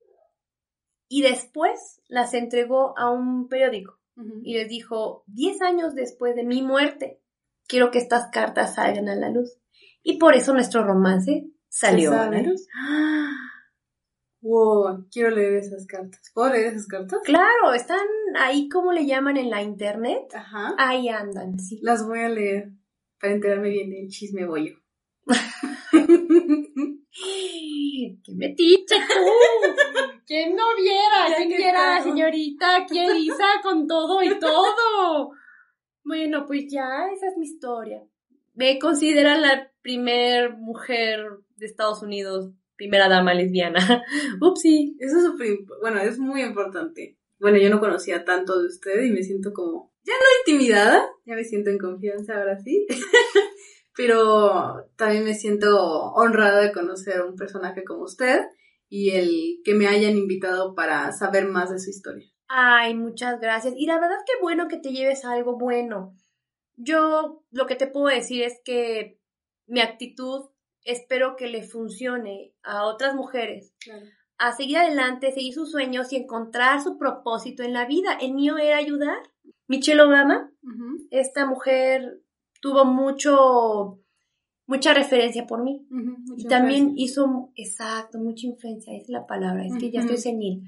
y 1.09 1.23
después 1.23 2.01
las 2.09 2.33
entregó 2.35 2.97
a 2.99 3.11
un 3.11 3.49
periódico 3.49 3.99
y 4.45 4.55
les 4.55 4.69
dijo, 4.69 5.25
10 5.27 5.61
años 5.63 5.95
después 5.95 6.35
de 6.37 6.45
mi 6.45 6.63
muerte, 6.63 7.21
quiero 7.67 7.91
que 7.91 7.99
estas 7.99 8.31
cartas 8.31 8.75
salgan 8.77 9.09
a 9.09 9.15
la 9.17 9.31
luz. 9.31 9.59
Y 10.03 10.19
por 10.19 10.35
eso 10.35 10.53
nuestro 10.53 10.85
romance 10.85 11.51
salió 11.69 12.13
a 12.13 12.17
la 12.17 12.31
luz. 12.51 12.67
¡Ah! 12.77 13.31
Wow, 14.43 15.07
quiero 15.11 15.31
leer 15.31 15.55
esas 15.55 15.87
cartas. 15.87 16.31
¿Puedo 16.35 16.53
leer 16.53 16.67
esas 16.67 16.87
cartas? 16.89 17.21
Claro, 17.25 17.73
están 17.75 18.05
ahí 18.37 18.69
como 18.69 18.93
le 18.93 19.07
llaman 19.07 19.37
en 19.37 19.51
la 19.51 19.63
internet. 19.63 20.35
Ajá. 20.35 20.75
Ahí 20.79 21.09
andan, 21.09 21.59
sí. 21.61 21.79
Las 21.81 22.07
voy 22.07 22.21
a 22.21 22.29
leer 22.29 22.73
para 23.21 23.35
enterarme 23.35 23.69
bien 23.69 23.91
del 23.91 24.09
chisme 24.09 24.45
bollo. 24.45 24.75
¡Qué 28.25 28.33
metiche 28.35 28.97
tú! 28.97 29.15
¿Quién 30.27 30.57
no 30.57 30.65
viera? 30.77 31.37
¿Quién 31.37 31.49
viera 31.49 31.99
la 31.99 32.03
señorita 32.03 32.77
aquí 32.79 32.99
Elisa 32.99 33.45
con 33.63 33.87
todo 33.87 34.23
y 34.23 34.39
todo? 34.41 35.31
Bueno, 36.05 36.47
pues 36.47 36.65
ya, 36.69 37.07
esa 37.15 37.29
es 37.29 37.37
mi 37.37 37.45
historia. 37.45 38.03
Me 38.55 38.79
consideran 38.79 39.43
la 39.43 39.71
primer 39.83 40.57
mujer 40.57 41.25
de 41.57 41.67
Estados 41.67 42.03
Unidos, 42.03 42.51
primera 42.83 43.09
dama 43.09 43.33
lesbiana. 43.33 43.79
Upsi. 44.41 44.97
Eso 44.99 45.19
es 45.19 45.25
súper 45.25 45.59
bueno, 45.81 46.01
es 46.01 46.19
muy 46.19 46.43
importante. 46.43 47.17
Bueno, 47.39 47.59
yo 47.59 47.71
no 47.71 47.79
conocía 47.79 48.25
tanto 48.25 48.61
de 48.61 48.67
usted 48.67 49.03
y 49.05 49.13
me 49.13 49.23
siento 49.23 49.53
como, 49.53 49.93
ya 50.05 50.15
no 50.15 50.53
intimidada, 50.53 51.09
ya 51.25 51.37
me 51.37 51.45
siento 51.45 51.71
en 51.71 51.79
confianza 51.79 52.39
ahora 52.39 52.59
sí, 52.59 52.87
pero 53.97 54.89
también 54.97 55.25
me 55.25 55.35
siento 55.35 55.77
honrada 56.15 56.61
de 56.61 56.73
conocer 56.73 57.21
a 57.21 57.25
un 57.25 57.37
personaje 57.37 57.85
como 57.85 58.03
usted 58.03 58.41
y 58.89 59.11
el 59.11 59.61
que 59.65 59.75
me 59.75 59.87
hayan 59.87 60.17
invitado 60.17 60.75
para 60.75 61.13
saber 61.13 61.47
más 61.47 61.71
de 61.71 61.79
su 61.79 61.91
historia. 61.91 62.27
Ay, 62.49 62.95
muchas 62.95 63.41
gracias. 63.41 63.75
Y 63.77 63.87
la 63.87 64.01
verdad 64.01 64.19
que 64.27 64.41
bueno 64.41 64.67
que 64.67 64.79
te 64.79 64.91
lleves 64.91 65.25
algo 65.25 65.57
bueno. 65.57 66.17
Yo 66.77 67.45
lo 67.51 67.67
que 67.67 67.77
te 67.77 67.87
puedo 67.87 68.07
decir 68.07 68.43
es 68.43 68.61
que 68.65 69.21
mi 69.67 69.81
actitud 69.81 70.52
espero 70.85 71.37
que 71.37 71.47
le 71.49 71.63
funcione 71.63 72.53
a 72.63 72.85
otras 72.87 73.15
mujeres 73.15 73.73
Claro. 73.85 74.05
a 74.39 74.53
seguir 74.53 74.79
adelante, 74.79 75.33
seguir 75.33 75.55
sus 75.55 75.71
sueños 75.71 76.13
y 76.13 76.17
encontrar 76.17 76.83
su 76.83 76.99
propósito 76.99 77.63
en 77.63 77.73
la 77.73 77.87
vida. 77.87 78.19
El 78.21 78.35
mío 78.35 78.59
era 78.59 78.77
ayudar. 78.77 79.19
Michelle 79.69 80.03
Obama, 80.03 80.51
esta 81.11 81.47
mujer 81.47 82.21
tuvo 82.61 82.85
mucho, 82.85 84.01
mucha 84.67 84.93
referencia 84.95 85.47
por 85.47 85.63
mí. 85.63 85.87
Y 86.37 86.45
también 86.49 86.93
hizo, 86.97 87.51
exacto, 87.55 88.19
mucha 88.19 88.47
influencia, 88.47 88.93
esa 88.93 89.03
es 89.03 89.09
la 89.09 89.27
palabra, 89.27 89.65
es 89.65 89.73
que 89.79 89.91
ya 89.91 90.01
estoy 90.01 90.17
senil. 90.19 90.63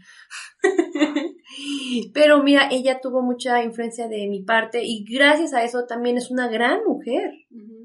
Pero 2.14 2.42
mira, 2.42 2.68
ella 2.70 3.00
tuvo 3.00 3.22
mucha 3.22 3.62
influencia 3.62 4.08
de 4.08 4.26
mi 4.28 4.42
parte 4.42 4.82
y 4.84 5.04
gracias 5.04 5.52
a 5.54 5.64
eso 5.64 5.86
también 5.86 6.16
es 6.16 6.30
una 6.30 6.48
gran 6.48 6.84
mujer. 6.86 7.30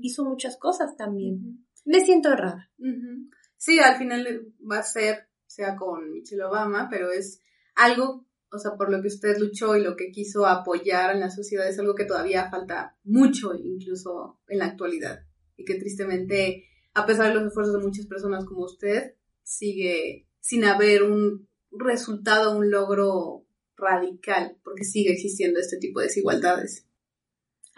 Hizo 0.02 0.24
muchas 0.26 0.58
cosas 0.58 0.96
también. 0.96 1.66
Me 1.90 2.06
siento. 2.06 2.30
Ujú. 2.30 3.32
Sí, 3.58 3.80
al 3.80 3.98
final 3.98 4.54
va 4.60 4.78
a 4.78 4.84
ser, 4.84 5.28
sea 5.48 5.76
con 5.76 6.12
Michelle 6.12 6.44
Obama, 6.44 6.88
pero 6.88 7.12
es 7.12 7.42
algo, 7.74 8.28
o 8.52 8.60
sea, 8.60 8.76
por 8.78 8.92
lo 8.92 9.02
que 9.02 9.08
usted 9.08 9.40
luchó 9.40 9.76
y 9.76 9.82
lo 9.82 9.96
que 9.96 10.12
quiso 10.12 10.46
apoyar 10.46 11.16
en 11.16 11.20
la 11.20 11.32
sociedad 11.32 11.68
es 11.68 11.80
algo 11.80 11.96
que 11.96 12.06
todavía 12.06 12.52
falta 12.52 12.96
mucho, 13.04 13.56
incluso 13.56 14.40
en 14.48 14.60
la 14.60 14.66
actualidad. 14.66 15.26
Y 15.58 15.66
que 15.66 15.80
tristemente, 15.80 16.66
a 16.94 17.08
pesar 17.08 17.30
de 17.30 17.34
los 17.34 17.48
esfuerzos 17.48 17.74
de 17.74 17.84
muchas 17.84 18.06
personas 18.06 18.46
como 18.46 18.66
usted, 18.66 19.16
sigue 19.42 20.28
sin 20.40 20.66
haber 20.66 21.02
un 21.02 21.50
resultado, 21.72 22.56
un 22.56 22.70
logro 22.70 23.48
radical, 23.76 24.58
porque 24.64 24.84
sigue 24.84 25.12
existiendo 25.12 25.60
este 25.60 25.78
tipo 25.78 26.02
de 26.02 26.06
desigualdades. 26.06 26.86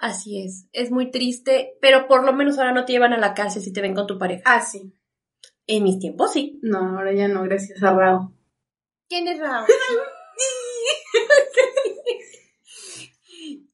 Así 0.01 0.41
es, 0.43 0.67
es 0.73 0.89
muy 0.89 1.11
triste, 1.11 1.77
pero 1.79 2.07
por 2.07 2.25
lo 2.25 2.33
menos 2.33 2.57
ahora 2.57 2.73
no 2.73 2.85
te 2.85 2.93
llevan 2.93 3.13
a 3.13 3.19
la 3.19 3.35
cárcel 3.35 3.61
si 3.61 3.71
te 3.71 3.81
ven 3.81 3.93
con 3.93 4.07
tu 4.07 4.17
pareja. 4.17 4.41
Ah, 4.47 4.59
sí. 4.59 4.91
En 5.67 5.83
mis 5.83 5.99
tiempos 5.99 6.33
sí. 6.33 6.59
No, 6.63 6.97
ahora 6.97 7.13
ya 7.13 7.27
no, 7.27 7.43
gracias 7.43 7.83
a 7.83 7.93
Rao. 7.93 8.33
¿Quién 9.07 9.27
es 9.27 9.37
Raúl? 9.37 9.67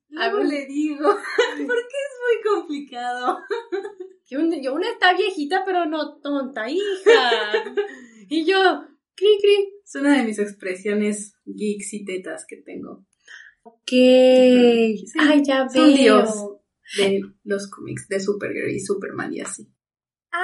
Luego 0.10 0.40
le 0.40 0.66
digo, 0.66 1.08
porque 1.56 1.64
es 1.64 2.14
muy 2.26 2.44
complicado. 2.44 3.40
Yo, 4.30 4.40
yo 4.62 4.74
una 4.74 4.90
está 4.90 5.14
viejita, 5.14 5.64
pero 5.64 5.86
no 5.86 6.18
tonta, 6.20 6.70
hija. 6.70 6.82
Y 8.30 8.44
yo, 8.44 8.84
cri 9.16 9.38
cri. 9.42 9.74
Es 9.82 9.96
una 9.96 10.18
de 10.18 10.24
mis 10.24 10.40
expresiones 10.40 11.38
geeks 11.46 11.94
y 11.94 12.04
tetas 12.04 12.46
que 12.46 12.58
tengo. 12.58 13.06
Sí, 13.86 15.06
Ay, 15.20 15.44
ya 15.44 15.68
son 15.70 15.94
veo. 15.94 15.98
dios. 15.98 16.30
De 16.98 17.22
los 17.44 17.70
cómics 17.70 18.08
de 18.08 18.20
Supergirl 18.20 18.70
y 18.72 18.80
Superman 18.80 19.34
y 19.34 19.42
así. 19.42 19.68
¡Ah! 20.32 20.44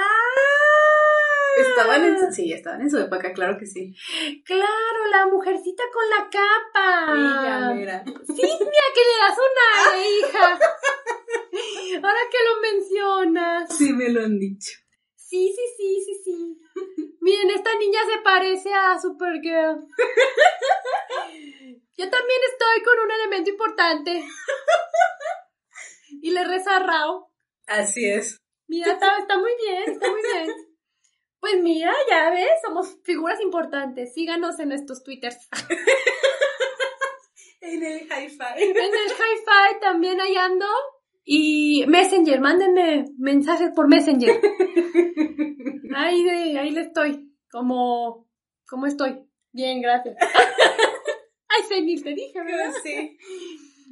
Estaban 1.58 2.04
en 2.04 2.20
su, 2.20 2.32
sí, 2.32 2.52
estaban 2.52 2.82
en 2.82 2.90
su 2.90 2.98
época, 2.98 3.32
claro 3.32 3.58
que 3.58 3.66
sí. 3.68 3.96
Claro, 4.44 5.08
la 5.12 5.28
mujercita 5.28 5.84
con 5.94 6.10
la 6.10 6.30
capa. 6.30 7.14
Ella, 7.14 7.74
mira. 7.76 8.04
Sí, 8.06 8.42
mira 8.42 8.86
que 8.94 9.02
le 9.08 9.15
das 9.21 9.38
una 9.38 10.08
hija. 10.10 10.60
Ahora 12.08 12.19
que 12.32 12.38
lo 12.44 12.62
mencionas. 12.62 13.78
Sí 13.78 13.94
me 13.94 14.10
lo 14.10 14.21
han 14.24 14.40
dicho. 14.40 14.71
Sí, 15.15 15.54
sí, 15.56 15.62
sí, 15.78 16.04
sí, 16.06 16.21
sí. 16.26 16.58
Miren, 17.24 17.52
esta 17.52 17.69
niña 17.78 18.00
se 18.12 18.21
parece 18.21 18.74
a 18.74 19.00
Supergirl. 19.00 19.88
Yo 21.98 22.10
también 22.10 22.40
estoy 22.52 22.84
con 22.84 23.00
un 23.00 23.12
elemento 23.12 23.50
importante. 23.50 24.26
Y 26.21 26.32
le 26.32 26.44
reza 26.44 26.76
a 26.76 26.80
Rao. 26.80 27.32
Así 27.65 28.06
es. 28.06 28.42
Mira, 28.67 28.92
está, 28.92 29.19
está 29.19 29.38
muy 29.38 29.52
bien, 29.56 29.84
está 29.88 30.12
muy 30.12 30.21
bien. 30.21 30.52
Pues 31.40 31.62
mira, 31.62 31.94
ya 32.10 32.30
ves, 32.32 32.60
somos 32.62 32.98
figuras 33.04 33.40
importantes. 33.40 34.13
Síganos 34.13 34.60
en 34.60 34.67
nuestros 34.69 35.02
twitters. 35.04 35.48
En 37.65 37.82
el 37.82 38.02
hi-fi. 38.02 38.62
En 38.62 38.76
el 38.76 39.12
hi-fi 39.12 39.80
también 39.80 40.19
ahí 40.19 40.36
ando. 40.36 40.65
Y 41.24 41.86
Messenger, 41.88 42.42
mándenme 42.42 43.06
mensajes 43.17 43.71
por 43.74 43.88
Messenger. 43.88 44.42
Ahí, 45.96 46.23
de, 46.23 46.60
ahí 46.60 46.71
le 46.71 46.81
estoy. 46.81 47.33
Como, 47.52 48.27
¿cómo 48.67 48.87
estoy? 48.87 49.27
Bien, 49.52 49.81
gracias. 49.81 50.15
Ay, 51.50 51.63
senil, 51.67 52.04
te 52.04 52.13
dije, 52.13 52.41
¿verdad? 52.44 52.71
Sí. 52.83 53.17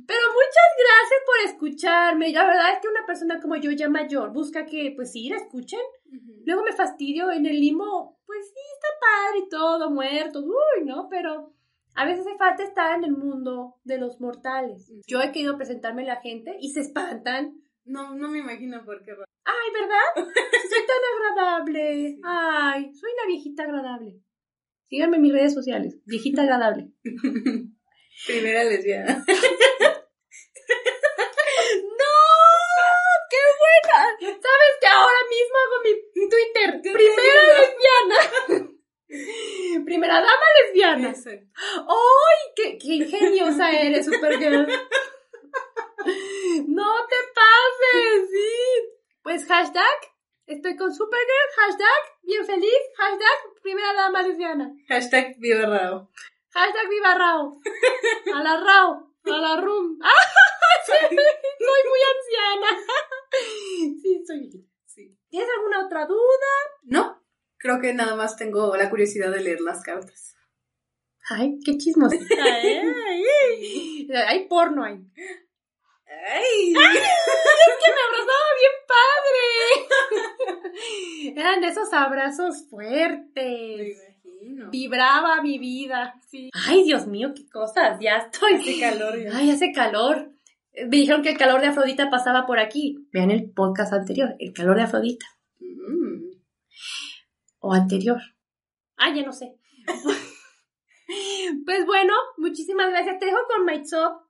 Pero 0.07 0.19
muchas 0.33 0.71
gracias 0.77 1.21
por 1.25 1.49
escucharme. 1.49 2.31
La 2.31 2.45
verdad 2.45 2.73
es 2.73 2.79
que 2.81 2.87
una 2.87 3.05
persona 3.05 3.39
como 3.39 3.55
yo 3.55 3.71
ya 3.71 3.89
mayor 3.89 4.33
busca 4.33 4.65
que, 4.65 4.93
pues 4.95 5.11
sí, 5.11 5.29
la 5.29 5.37
escuchen. 5.37 5.79
Luego 6.45 6.63
me 6.63 6.73
fastidio 6.73 7.31
en 7.31 7.45
el 7.45 7.59
limbo, 7.59 8.19
pues 8.25 8.47
sí, 8.47 8.59
está 8.73 8.87
padre 8.99 9.39
y 9.45 9.49
todo, 9.49 9.91
muertos, 9.91 10.43
uy, 10.43 10.85
¿no? 10.85 11.07
Pero 11.09 11.53
a 11.95 12.05
veces 12.05 12.25
hace 12.25 12.37
falta 12.37 12.63
estar 12.63 12.97
en 12.97 13.03
el 13.03 13.11
mundo 13.11 13.75
de 13.83 13.99
los 13.99 14.19
mortales. 14.19 14.91
Yo 15.07 15.21
he 15.21 15.31
querido 15.31 15.57
presentarme 15.57 16.03
a 16.03 16.15
la 16.15 16.21
gente 16.21 16.57
y 16.59 16.71
se 16.71 16.81
espantan. 16.81 17.61
No, 17.83 18.15
no 18.15 18.29
me 18.29 18.39
imagino 18.39 18.83
por 18.83 19.03
qué. 19.03 19.13
Ay, 19.43 19.71
¿verdad? 19.73 20.07
Soy 20.69 20.85
tan 20.85 21.03
agradable. 21.13 22.19
Ay, 22.23 22.93
soy 22.93 23.11
una 23.13 23.25
viejita 23.27 23.63
agradable. 23.63 24.21
Síganme 24.89 25.17
en 25.17 25.21
mis 25.21 25.33
redes 25.33 25.53
sociales. 25.53 25.99
Viejita 26.05 26.41
agradable. 26.43 26.91
Primera 28.27 28.63
lesbiana. 28.65 29.23
¡No! 29.25 29.35
¡Qué 33.29 33.41
buena! 33.61 33.99
¿Sabes 34.19 34.73
que 34.79 34.87
ahora 34.87 35.21
mismo 35.29 35.57
hago 35.63 35.77
mi 35.83 35.93
Twitter? 36.29 36.81
Primera 36.93 37.43
lesbiana. 37.57 38.19
Primera 39.85 40.15
dama 40.15 40.47
lesbiana. 40.61 41.13
¡Ay! 41.15 42.39
Qué, 42.55 42.77
¡Qué 42.77 42.95
ingeniosa 42.95 43.71
eres, 43.71 44.05
Supergirl! 44.05 44.67
¡No 46.67 47.07
te 47.07 47.15
pases! 47.33 48.29
¡Sí! 48.29 48.91
Pues 49.31 49.45
hashtag, 49.45 49.97
estoy 50.45 50.75
con 50.75 50.93
Supergirl, 50.93 51.51
hashtag, 51.55 52.19
bien 52.23 52.45
feliz, 52.45 52.81
hashtag, 52.97 53.61
primera 53.63 53.93
dama 53.93 54.23
lesbiana. 54.23 54.75
Hashtag 54.89 55.37
viva 55.39 55.67
Rao. 55.67 56.11
Hashtag 56.49 56.89
viva 56.89 57.15
Rao. 57.15 57.61
A 58.35 58.43
la 58.43 58.57
Rao. 58.59 59.15
A 59.23 59.37
la 59.37 59.61
Rum. 59.61 59.97
¡Ah! 60.03 60.11
Soy 60.85 61.15
muy 61.15 62.01
anciana. 62.11 62.83
Sí, 64.01 64.21
soy. 64.27 64.67
Sí. 64.85 65.17
¿Tienes 65.29 65.47
alguna 65.55 65.85
otra 65.85 66.05
duda? 66.05 66.51
No, 66.83 67.23
creo 67.57 67.79
que 67.79 67.93
nada 67.93 68.17
más 68.17 68.35
tengo 68.35 68.75
la 68.75 68.89
curiosidad 68.89 69.31
de 69.31 69.39
leer 69.39 69.61
las 69.61 69.81
cartas. 69.81 70.35
Ay, 71.29 71.57
qué 71.63 71.77
chismosita, 71.77 72.35
¿eh? 72.63 72.83
Ay, 73.07 74.09
Hay 74.27 74.49
porno 74.49 74.83
ahí. 74.83 74.99
¡Ay! 76.05 76.73
Es 76.73 77.77
que 77.85 77.91
me 77.91 78.01
abrazaba 78.01 78.47
bien 78.59 78.71
padre. 78.91 80.69
Eran 81.35 81.61
de 81.61 81.67
esos 81.67 81.91
abrazos 81.93 82.63
Me 82.63 82.69
fuertes. 82.69 83.97
imagino. 84.19 84.69
Vibraba 84.71 85.41
mi 85.41 85.59
vida. 85.59 86.15
Sí. 86.29 86.49
Ay, 86.67 86.83
Dios 86.83 87.07
mío, 87.07 87.33
qué 87.35 87.47
cosas. 87.49 87.99
Ya 88.01 88.17
estoy. 88.17 88.53
Hace 88.53 88.79
calor 88.79 89.19
ya. 89.23 89.37
Ay, 89.37 89.51
hace 89.51 89.71
calor. 89.71 90.31
Me 90.73 90.97
dijeron 90.97 91.21
que 91.21 91.29
el 91.31 91.37
calor 91.37 91.61
de 91.61 91.67
Afrodita 91.67 92.09
pasaba 92.09 92.45
por 92.45 92.59
aquí. 92.59 92.97
Vean 93.11 93.29
el 93.31 93.51
podcast 93.51 93.93
anterior, 93.93 94.35
el 94.39 94.53
calor 94.53 94.77
de 94.77 94.83
Afrodita. 94.83 95.25
Mm. 95.59 96.31
O 97.59 97.73
anterior. 97.73 98.21
Ah, 98.97 99.13
ya 99.13 99.23
no 99.23 99.33
sé. 99.33 99.57
pues 101.65 101.85
bueno, 101.85 102.13
muchísimas 102.37 102.89
gracias. 102.89 103.19
Te 103.19 103.25
dejo 103.25 103.39
con 103.47 103.65
Maitsop, 103.65 104.21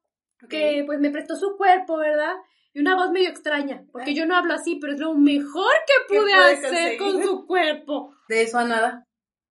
que 0.50 0.84
pues 0.86 1.00
me 1.00 1.12
prestó 1.12 1.36
su 1.36 1.56
cuerpo, 1.58 1.98
¿verdad? 1.98 2.34
Y 2.74 2.80
una 2.80 2.96
voz 2.96 3.12
medio 3.12 3.30
extraña, 3.30 3.86
porque 3.92 4.14
yo 4.14 4.26
no 4.26 4.36
hablo 4.36 4.54
así, 4.54 4.78
pero 4.80 4.94
es 4.94 5.00
lo 5.00 5.14
mejor 5.14 5.74
que 5.86 6.14
¿Qué 6.14 6.20
pude 6.20 6.34
hacer 6.34 6.98
con 6.98 7.22
su 7.22 7.46
cuerpo. 7.46 8.16
De 8.30 8.44
eso 8.44 8.60
a 8.60 8.64
nada. 8.64 9.08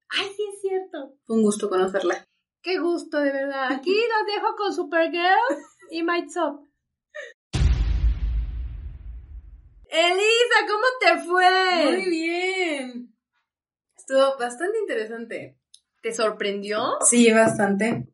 Ay, 0.08 0.26
sí 0.34 0.42
es 0.54 0.60
cierto. 0.62 1.16
Fue 1.26 1.36
un 1.36 1.42
gusto 1.42 1.68
conocerla. 1.68 2.26
Qué 2.62 2.78
gusto, 2.78 3.18
de 3.18 3.32
verdad. 3.32 3.72
Aquí 3.72 3.94
los 3.94 4.34
dejo 4.34 4.56
con 4.56 4.72
Supergirl 4.72 5.38
y 5.90 6.02
Maitsop. 6.02 6.66
Elisa, 9.92 10.66
¿cómo 10.68 10.84
te 11.00 11.18
fue? 11.26 11.84
Muy 11.90 12.10
bien. 12.10 13.16
Estuvo 13.96 14.38
bastante 14.38 14.78
interesante. 14.78 15.58
¿Te 16.00 16.12
sorprendió? 16.12 16.96
Sí, 17.04 17.30
bastante. 17.32 18.08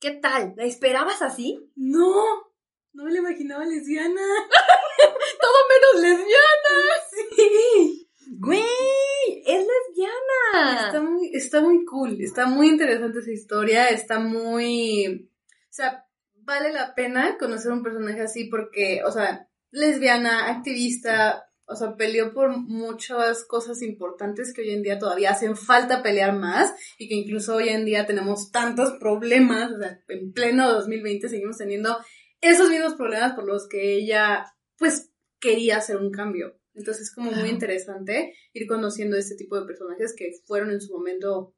¿Qué 0.00 0.10
tal? 0.12 0.54
¿La 0.56 0.64
esperabas 0.64 1.22
así? 1.22 1.70
No, 1.76 2.51
no 2.92 3.04
me 3.04 3.12
la 3.12 3.18
imaginaba 3.18 3.64
lesbiana. 3.64 4.20
Todo 5.40 5.58
menos 5.68 6.02
lesbiana. 6.02 6.82
Sí. 7.10 8.08
Güey, 8.38 9.42
es 9.46 9.66
lesbiana. 9.66 10.86
Está 10.86 11.02
muy, 11.02 11.30
está 11.32 11.60
muy 11.60 11.84
cool, 11.84 12.20
está 12.20 12.46
muy 12.46 12.68
interesante 12.68 13.20
esa 13.20 13.30
historia, 13.30 13.88
está 13.88 14.18
muy... 14.18 15.28
O 15.70 15.74
sea, 15.74 16.06
vale 16.34 16.72
la 16.72 16.94
pena 16.94 17.36
conocer 17.38 17.72
un 17.72 17.82
personaje 17.82 18.20
así 18.20 18.44
porque, 18.44 19.02
o 19.04 19.10
sea, 19.10 19.48
lesbiana, 19.70 20.48
activista, 20.50 21.46
o 21.64 21.76
sea, 21.76 21.96
peleó 21.96 22.32
por 22.34 22.56
muchas 22.56 23.44
cosas 23.44 23.80
importantes 23.82 24.52
que 24.52 24.62
hoy 24.62 24.70
en 24.70 24.82
día 24.82 24.98
todavía 24.98 25.30
hacen 25.30 25.56
falta 25.56 26.02
pelear 26.02 26.36
más 26.36 26.74
y 26.98 27.08
que 27.08 27.14
incluso 27.14 27.56
hoy 27.56 27.70
en 27.70 27.84
día 27.84 28.06
tenemos 28.06 28.50
tantos 28.50 28.92
problemas, 28.98 29.72
o 29.72 29.78
sea, 29.78 30.00
en 30.08 30.32
pleno 30.32 30.70
2020 30.72 31.28
seguimos 31.28 31.58
teniendo 31.58 31.96
esos 32.42 32.68
mismos 32.68 32.94
problemas 32.94 33.32
por 33.32 33.46
los 33.46 33.66
que 33.68 33.94
ella, 33.94 34.44
pues, 34.76 35.10
quería 35.40 35.78
hacer 35.78 35.96
un 35.96 36.10
cambio. 36.10 36.58
Entonces 36.74 37.04
es 37.04 37.14
como 37.14 37.30
muy 37.32 37.48
interesante 37.50 38.34
ir 38.52 38.66
conociendo 38.66 39.16
este 39.16 39.36
tipo 39.36 39.58
de 39.58 39.66
personajes 39.66 40.14
que 40.16 40.32
fueron 40.46 40.70
en 40.70 40.80
su 40.80 40.92
momento 40.92 41.54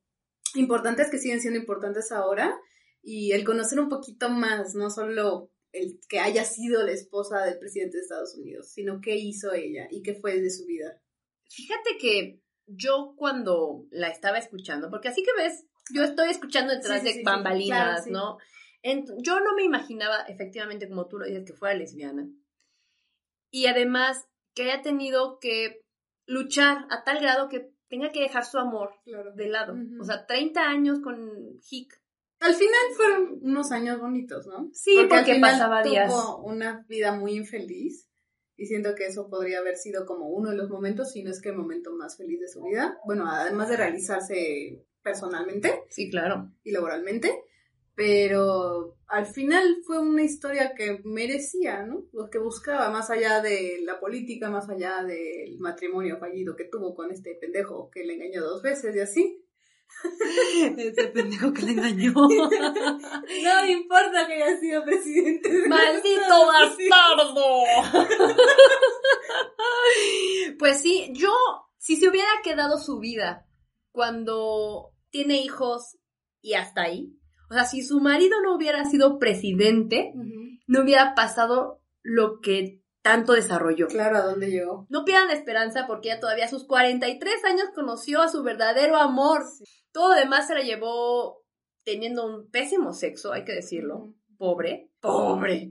importantes, 0.54 1.10
que 1.10 1.18
siguen 1.18 1.40
siendo 1.40 1.58
importantes 1.58 2.12
ahora, 2.12 2.56
y 3.02 3.32
el 3.32 3.44
conocer 3.44 3.78
un 3.80 3.88
poquito 3.88 4.28
más, 4.28 4.74
no 4.74 4.90
solo 4.90 5.50
el 5.72 5.98
que 6.08 6.20
haya 6.20 6.44
sido 6.44 6.84
la 6.84 6.92
esposa 6.92 7.44
del 7.44 7.58
presidente 7.58 7.96
de 7.96 8.02
Estados 8.02 8.36
Unidos, 8.36 8.70
sino 8.70 9.00
qué 9.00 9.16
hizo 9.16 9.52
ella 9.52 9.88
y 9.90 10.02
qué 10.02 10.14
fue 10.14 10.40
de 10.40 10.50
su 10.50 10.64
vida. 10.66 11.00
Fíjate 11.48 11.98
que 11.98 12.40
yo 12.66 13.14
cuando 13.16 13.86
la 13.90 14.08
estaba 14.08 14.38
escuchando, 14.38 14.88
porque 14.90 15.08
así 15.08 15.22
que 15.22 15.32
ves, 15.36 15.64
yo 15.92 16.02
estoy 16.04 16.30
escuchando 16.30 16.72
detrás 16.72 17.00
Sí, 17.02 17.06
sí, 17.06 17.12
de 17.12 17.18
sí, 17.18 17.24
bambalinas, 17.24 18.04
Claro. 18.06 18.12
¿no? 18.12 18.38
Yo 19.18 19.40
no 19.40 19.54
me 19.54 19.64
imaginaba, 19.64 20.22
efectivamente, 20.28 20.88
como 20.88 21.06
tú 21.08 21.18
lo 21.18 21.26
dices, 21.26 21.44
que 21.44 21.54
fuera 21.54 21.74
lesbiana. 21.74 22.28
Y 23.50 23.66
además 23.66 24.26
que 24.54 24.64
haya 24.64 24.82
tenido 24.82 25.38
que 25.40 25.80
luchar 26.26 26.86
a 26.90 27.02
tal 27.04 27.20
grado 27.20 27.48
que 27.48 27.72
tenga 27.88 28.12
que 28.12 28.20
dejar 28.20 28.44
su 28.44 28.58
amor 28.58 28.94
Claro. 29.04 29.32
de 29.34 29.48
lado. 29.48 29.74
O 30.00 30.04
sea, 30.04 30.26
30 30.26 30.62
años 30.68 31.00
con 31.00 31.30
Hick. 31.70 32.00
Al 32.40 32.54
final 32.54 32.80
fueron 32.96 33.38
unos 33.42 33.72
años 33.72 34.00
bonitos, 34.00 34.46
¿no? 34.46 34.68
Sí, 34.72 34.98
al 34.98 35.08
porque 35.08 35.34
final 35.34 35.52
pasaba 35.52 35.82
tuvo 35.82 35.92
días. 35.92 36.12
una 36.42 36.84
vida 36.88 37.12
muy 37.12 37.32
infeliz 37.34 38.10
y 38.56 38.66
siento 38.66 38.94
que 38.94 39.06
eso 39.06 39.28
podría 39.30 39.60
haber 39.60 39.76
sido 39.76 40.04
como 40.04 40.28
uno 40.28 40.50
de 40.50 40.56
los 40.56 40.68
momentos, 40.68 41.12
si 41.12 41.22
no 41.22 41.30
es 41.30 41.40
que 41.40 41.50
el 41.50 41.56
momento 41.56 41.92
más 41.94 42.16
feliz 42.16 42.40
de 42.40 42.48
su 42.48 42.62
vida. 42.62 42.98
Bueno, 43.06 43.24
además 43.28 43.68
de 43.70 43.76
realizarse 43.76 44.84
personalmente 45.02 45.84
Sí, 45.90 46.10
claro. 46.10 46.50
y 46.64 46.72
laboralmente, 46.72 47.43
pero 47.94 48.96
al 49.06 49.26
final 49.26 49.76
fue 49.86 50.00
una 50.00 50.22
historia 50.22 50.74
que 50.76 51.00
merecía, 51.04 51.82
¿no? 51.82 52.06
Lo 52.12 52.28
que 52.28 52.38
buscaba, 52.38 52.90
más 52.90 53.10
allá 53.10 53.40
de 53.40 53.78
la 53.82 54.00
política, 54.00 54.50
más 54.50 54.68
allá 54.68 55.04
del 55.04 55.58
matrimonio 55.60 56.18
fallido 56.18 56.56
que 56.56 56.64
tuvo 56.64 56.94
con 56.94 57.12
este 57.12 57.36
pendejo 57.40 57.90
que 57.90 58.04
le 58.04 58.14
engañó 58.14 58.42
dos 58.42 58.62
veces 58.62 58.96
y 58.96 59.00
así. 59.00 59.44
Ese 60.76 61.06
pendejo 61.08 61.52
que 61.52 61.62
le 61.62 61.72
engañó. 61.72 62.12
No 62.14 63.66
importa 63.66 64.26
que 64.26 64.42
haya 64.42 64.58
sido 64.58 64.84
presidente. 64.84 65.48
de 65.48 65.68
¡Maldito 65.68 66.46
bastardo! 66.46 67.62
pues 70.58 70.80
sí, 70.80 71.10
yo, 71.12 71.32
si 71.78 71.96
se 71.96 72.08
hubiera 72.08 72.30
quedado 72.42 72.78
su 72.78 72.98
vida 72.98 73.46
cuando 73.92 74.92
tiene 75.10 75.42
hijos 75.42 75.98
y 76.40 76.54
hasta 76.54 76.82
ahí, 76.82 77.16
o 77.54 77.56
sea, 77.58 77.64
si 77.64 77.82
su 77.82 78.00
marido 78.00 78.40
no 78.42 78.54
hubiera 78.56 78.84
sido 78.84 79.18
presidente, 79.18 80.12
no 80.66 80.82
hubiera 80.82 81.14
pasado 81.14 81.80
lo 82.02 82.40
que 82.40 82.80
tanto 83.02 83.32
desarrolló. 83.34 83.86
Claro, 83.88 84.16
¿a 84.16 84.22
dónde 84.22 84.50
llegó? 84.50 84.86
No 84.88 85.04
pierdan 85.04 85.28
la 85.28 85.34
esperanza 85.34 85.86
porque 85.86 86.08
ella 86.10 86.20
todavía 86.20 86.46
a 86.46 86.48
sus 86.48 86.66
43 86.66 87.44
años 87.44 87.66
conoció 87.74 88.22
a 88.22 88.28
su 88.28 88.42
verdadero 88.42 88.96
amor. 88.96 89.42
Todo 89.92 90.14
lo 90.14 90.20
demás 90.20 90.46
se 90.46 90.54
la 90.54 90.62
llevó 90.62 91.42
teniendo 91.84 92.26
un 92.26 92.50
pésimo 92.50 92.92
sexo, 92.94 93.32
hay 93.32 93.44
que 93.44 93.52
decirlo. 93.52 94.14
Pobre. 94.38 94.90
Pobre. 95.00 95.70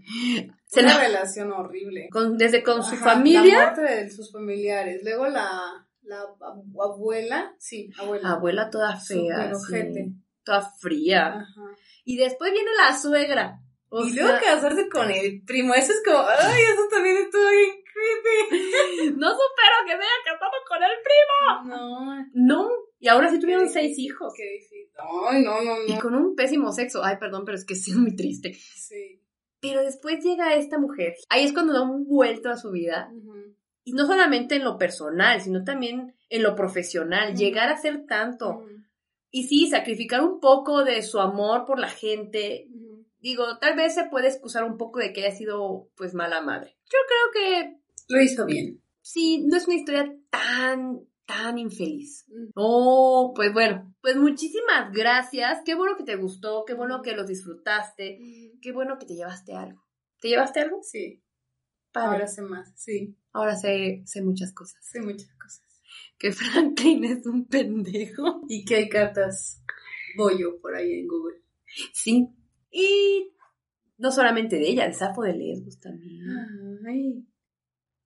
Se 0.67 0.81
Una 0.81 0.93
la- 0.95 1.03
relación 1.03 1.51
horrible. 1.51 2.07
con- 2.11 2.37
desde 2.37 2.63
con 2.63 2.83
su 2.83 2.93
Ajá, 2.95 3.05
La 3.07 3.11
familia. 3.13 3.55
muerte 3.55 3.81
de 3.81 4.09
sus 4.09 4.31
familiares. 4.31 5.01
Luego 5.03 5.27
la, 5.27 5.49
la 6.03 6.21
abu- 6.39 6.81
abuela. 6.83 7.55
Sí, 7.59 7.89
abuela. 7.99 8.29
Abuela 8.31 8.69
toda 8.69 8.95
fea. 8.95 9.53
Súper 9.55 9.91
sí. 9.93 10.15
Toda 10.43 10.61
fría. 10.79 11.27
Ajá. 11.27 11.75
Y 12.05 12.17
después 12.17 12.51
viene 12.51 12.69
la 12.77 12.97
suegra. 12.97 13.59
O 13.89 14.05
y 14.05 14.11
sea, 14.11 14.23
luego 14.23 14.39
casarse 14.43 14.89
con 14.89 15.09
el 15.11 15.43
primo. 15.45 15.73
Eso 15.75 15.91
es 15.93 16.01
como, 16.03 16.19
ay, 16.19 16.61
eso 16.73 16.81
también 16.89 17.17
estuvo 17.17 17.47
bien 17.49 17.69
creepy. 17.93 19.11
no 19.17 19.29
supero 19.29 19.75
que 19.85 19.91
se 19.91 19.97
haya 19.97 20.23
casado 20.25 20.51
con 20.67 20.83
el 20.83 20.91
primo. 21.03 21.75
No, 21.75 22.27
No. 22.33 22.69
Y 22.99 23.09
ahora 23.09 23.29
sí 23.29 23.37
tuvieron 23.37 23.69
seis 23.69 23.99
hijos. 23.99 24.33
qué 24.35 24.43
difícil. 24.43 24.87
Ay, 25.29 25.43
no, 25.43 25.61
no, 25.61 25.75
Y 25.85 25.93
no. 25.93 25.99
con 25.99 26.15
un 26.15 26.35
pésimo 26.35 26.71
sexo. 26.71 27.03
Ay, 27.03 27.17
perdón, 27.19 27.43
pero 27.45 27.57
es 27.57 27.65
que 27.65 27.75
sí 27.75 27.91
es 27.91 27.97
muy 27.97 28.15
triste. 28.15 28.53
Sí. 28.53 29.19
Pero 29.59 29.81
después 29.81 30.23
llega 30.23 30.55
esta 30.55 30.77
mujer. 30.77 31.15
Ahí 31.29 31.45
es 31.45 31.53
cuando 31.53 31.73
da 31.73 31.81
un 31.81 32.05
vuelto 32.05 32.49
a 32.49 32.57
su 32.57 32.71
vida. 32.71 33.11
Y 33.85 33.93
no 33.93 34.05
solamente 34.07 34.55
en 34.55 34.63
lo 34.63 34.77
personal, 34.77 35.41
sino 35.41 35.63
también 35.63 36.15
en 36.29 36.43
lo 36.43 36.55
profesional. 36.55 37.35
Llegar 37.35 37.69
a 37.69 37.77
ser 37.77 38.05
tanto. 38.05 38.65
Y 39.35 39.47
sí, 39.47 39.67
sacrificar 39.67 40.21
un 40.21 40.39
poco 40.39 40.83
de 40.83 41.01
su 41.01 41.19
amor 41.19 41.65
por 41.65 41.79
la 41.79 41.89
gente. 41.89 42.67
Digo, 43.17 43.57
tal 43.57 43.75
vez 43.75 43.95
se 43.95 44.05
puede 44.05 44.27
excusar 44.27 44.63
un 44.63 44.77
poco 44.77 44.99
de 44.99 45.11
que 45.11 45.25
haya 45.25 45.35
sido, 45.35 45.89
pues, 45.95 46.13
mala 46.13 46.39
madre. 46.41 46.77
Yo 46.85 46.99
creo 47.07 47.31
que... 47.33 47.79
Lo 48.09 48.21
hizo 48.21 48.45
bien. 48.45 48.79
Sí, 49.01 49.43
no 49.47 49.57
es 49.57 49.65
una 49.65 49.75
historia 49.75 50.15
tan, 50.29 50.99
tan 51.25 51.57
infeliz. 51.57 52.27
Oh, 52.53 53.33
pues 53.35 53.51
bueno, 53.51 53.91
pues 54.01 54.17
muchísimas 54.17 54.93
gracias. 54.93 55.61
Qué 55.65 55.73
bueno 55.73 55.97
que 55.97 56.03
te 56.03 56.15
gustó, 56.15 56.63
qué 56.63 56.75
bueno 56.75 57.01
que 57.01 57.15
los 57.15 57.25
disfrutaste, 57.25 58.19
qué 58.61 58.71
bueno 58.71 58.99
que 58.99 59.07
te 59.07 59.15
llevaste 59.15 59.55
algo. 59.55 59.83
¿Te 60.21 60.29
llevaste 60.29 60.59
algo? 60.59 60.83
Sí. 60.83 61.23
Ahora 61.95 62.27
sé 62.27 62.43
más, 62.43 62.71
sí. 62.75 63.17
Ahora 63.31 63.55
sé, 63.55 64.03
sé 64.05 64.21
muchas 64.21 64.53
cosas. 64.53 64.85
Sé 64.85 65.01
muchas 65.01 65.33
cosas. 65.41 65.72
Que 66.17 66.31
Franklin 66.33 67.03
es 67.05 67.25
un 67.25 67.45
pendejo. 67.45 68.41
Y 68.47 68.65
que 68.65 68.75
hay 68.75 68.89
cartas 68.89 69.61
bollo 70.17 70.59
por 70.61 70.75
ahí 70.75 70.99
en 70.99 71.07
Google. 71.07 71.41
Sí. 71.93 72.29
Y 72.71 73.33
no 73.97 74.11
solamente 74.11 74.57
de 74.57 74.69
ella, 74.69 74.85
de 74.85 74.93
Safo 74.93 75.21
de 75.21 75.33
Lesbos 75.33 75.79
también. 75.79 76.21
Ay. 76.87 77.25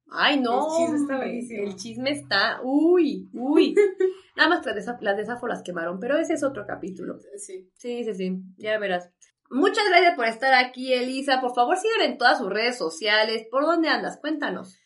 Ay, 0.10 0.40
no. 0.40 0.68
El 0.68 0.78
chisme 0.78 0.98
está 0.98 1.18
buenísimo. 1.18 1.64
El 1.64 1.76
chisme 1.76 2.12
está. 2.12 2.62
Uy, 2.64 3.30
uy. 3.34 3.76
Nada 4.36 4.50
más 4.50 4.66
las 5.02 5.18
de 5.18 5.26
Safo 5.26 5.48
las 5.48 5.64
quemaron, 5.64 6.00
pero 6.00 6.18
ese 6.18 6.34
es 6.34 6.44
otro 6.44 6.66
capítulo. 6.66 7.18
Sí. 7.38 7.70
Sí, 7.74 8.04
sí, 8.04 8.14
sí. 8.14 8.42
Ya 8.58 8.78
verás. 8.80 9.10
Muchas 9.50 9.88
gracias 9.90 10.16
por 10.16 10.26
estar 10.26 10.54
aquí, 10.54 10.94
Elisa. 10.94 11.40
Por 11.40 11.54
favor, 11.56 11.78
síguela 11.78 12.06
en 12.06 12.18
todas 12.18 12.38
sus 12.38 12.50
redes 12.50 12.78
sociales. 12.78 13.48
¿Por 13.50 13.66
dónde 13.66 13.90
andas? 13.90 14.18
Cuéntanos. 14.20 14.78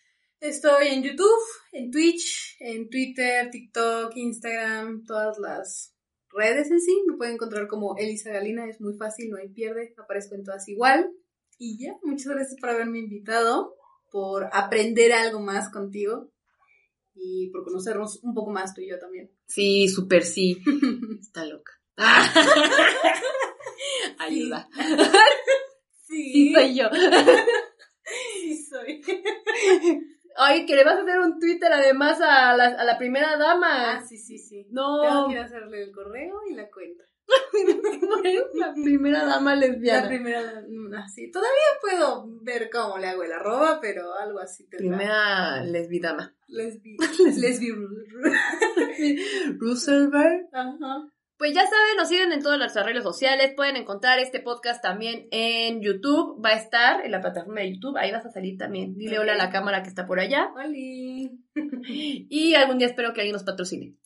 Estoy 0.42 0.88
en 0.88 1.04
YouTube, 1.04 1.40
en 1.72 1.92
Twitch, 1.92 2.58
en 2.60 2.90
Twitter, 2.90 3.52
TikTok, 3.52 4.12
Instagram, 4.16 5.06
todas 5.06 5.38
las 5.38 5.96
redes 6.30 6.72
en 6.72 6.82
sí. 6.82 7.04
Me 7.08 7.16
pueden 7.16 7.36
encontrar 7.36 7.68
como 7.68 7.96
Elisa 7.96 8.32
Galina, 8.32 8.68
es 8.68 8.82
muy 8.82 8.98
fácil, 8.98 9.30
no 9.30 9.38
hay 9.38 9.50
pierde, 9.50 9.94
aparezco 10.00 10.34
en 10.34 10.44
todas 10.44 10.68
igual. 10.68 11.12
Y 11.60 11.78
ya, 11.78 11.96
muchas 12.02 12.34
gracias 12.34 12.60
por 12.60 12.72
haberme 12.72 12.98
invitado, 12.98 13.76
por 14.10 14.50
aprender 14.52 15.14
algo 15.14 15.42
más 15.42 15.72
contigo 15.72 16.32
y 17.14 17.52
por 17.52 17.64
conocernos 17.64 18.24
un 18.24 18.34
poco 18.34 18.50
más 18.50 18.74
tú 18.74 18.82
y 18.82 18.90
yo 18.90 18.98
también. 18.98 19.30
Sí, 19.46 19.88
súper 19.90 20.24
sí. 20.24 20.58
Está 21.22 21.46
loca. 21.46 21.74
Ayuda. 24.18 24.68
Sí. 26.08 26.34
Sí, 26.34 26.54
soy 26.56 26.76
yo. 26.76 26.90
Sí, 28.42 28.66
soy. 28.66 29.02
Ay, 30.52 30.66
que 30.66 30.76
le 30.76 30.84
vas 30.84 30.98
a 30.98 31.02
hacer 31.02 31.20
un 31.20 31.40
Twitter 31.40 31.72
además 31.72 32.20
a 32.22 32.56
la, 32.56 32.66
a 32.66 32.84
la 32.84 32.98
primera 32.98 33.38
dama. 33.38 33.96
Ah, 33.96 34.04
sí, 34.04 34.18
sí, 34.18 34.38
sí. 34.38 34.68
No. 34.72 35.02
Tengo 35.02 35.28
que 35.28 35.34
ir 35.34 35.40
a 35.40 35.46
hacerle 35.46 35.84
el 35.84 35.92
correo 35.92 36.42
y 36.50 36.54
la 36.54 36.70
cuenta. 36.70 37.04
la 38.56 38.74
primera 38.74 39.26
dama 39.26 39.56
lesbiana. 39.56 40.02
La 40.02 40.08
primera, 40.08 40.64
mm, 40.68 40.94
así. 40.96 41.32
Todavía 41.32 41.52
puedo 41.82 42.26
ver 42.42 42.70
cómo 42.72 42.98
le 42.98 43.08
hago 43.08 43.24
el 43.24 43.32
arroba, 43.32 43.80
pero 43.82 44.14
algo 44.16 44.40
así 44.40 44.68
tendrá. 44.68 44.98
Primera 44.98 45.64
lesbidama. 45.64 46.36
Lesbi. 46.48 46.98
Lesbi. 47.38 47.72
Roosevelt. 49.60 50.54
Ajá. 50.54 51.12
Pues 51.42 51.56
ya 51.56 51.64
saben, 51.64 51.98
nos 51.98 52.08
siguen 52.08 52.32
en 52.34 52.44
todas 52.44 52.60
las 52.60 52.76
redes 52.76 53.02
sociales. 53.02 53.54
Pueden 53.56 53.76
encontrar 53.76 54.20
este 54.20 54.42
podcast 54.42 54.80
también 54.80 55.28
en 55.32 55.82
YouTube. 55.82 56.40
Va 56.40 56.50
a 56.50 56.56
estar 56.56 57.04
en 57.04 57.10
la 57.10 57.20
plataforma 57.20 57.62
de 57.62 57.74
YouTube. 57.74 57.98
Ahí 57.98 58.12
vas 58.12 58.24
a 58.28 58.30
salir 58.30 58.60
también. 58.60 58.96
Dile 58.96 59.18
hola 59.18 59.34
a 59.34 59.38
la 59.38 59.50
cámara 59.50 59.82
que 59.82 59.90
está 59.90 60.06
por 60.06 60.20
allá. 60.20 60.54
Oli. 60.54 61.44
Y 62.30 62.54
algún 62.54 62.78
día 62.78 62.86
espero 62.86 63.12
que 63.12 63.22
alguien 63.22 63.34
nos 63.34 63.44
patrocine. 63.44 63.98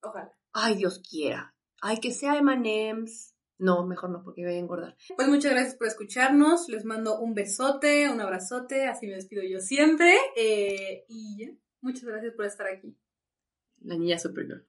Ojalá. 0.00 0.34
Ay, 0.52 0.74
Dios 0.74 1.00
quiera. 1.08 1.54
Ay, 1.80 1.98
que 2.00 2.10
sea 2.10 2.36
M&M's. 2.38 3.36
No, 3.58 3.86
mejor 3.86 4.10
no, 4.10 4.24
porque 4.24 4.44
voy 4.44 4.54
a 4.54 4.58
engordar. 4.58 4.96
Pues 5.14 5.28
muchas 5.28 5.52
gracias 5.52 5.76
por 5.76 5.86
escucharnos. 5.86 6.68
Les 6.68 6.84
mando 6.84 7.20
un 7.20 7.34
besote, 7.34 8.10
un 8.10 8.20
abrazote. 8.20 8.88
Así 8.88 9.06
me 9.06 9.14
despido 9.14 9.44
yo 9.44 9.60
siempre. 9.60 10.16
Eh, 10.36 11.04
y 11.08 11.46
ya. 11.46 11.52
Muchas 11.80 12.02
gracias 12.02 12.34
por 12.34 12.44
estar 12.44 12.66
aquí. 12.66 12.96
La 13.84 13.96
niña 13.96 14.18
Supergirl. 14.18 14.66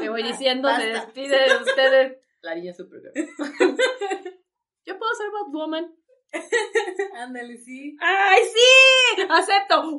Me 0.00 0.08
voy 0.08 0.22
diciendo, 0.22 0.68
se 0.74 0.86
despide 0.86 1.48
de 1.48 1.56
ustedes. 1.56 2.18
La 2.42 2.54
niña 2.54 2.72
Supergirl. 2.72 3.12
Yo 4.86 4.98
puedo 4.98 5.14
ser 5.14 5.26
Batwoman. 5.30 5.94
Ándale, 7.16 7.58
sí. 7.58 7.96
¡Ay, 8.00 8.42
sí! 8.44 9.22
¡Acepto! 9.28 9.80
¡Uh! 9.80 9.98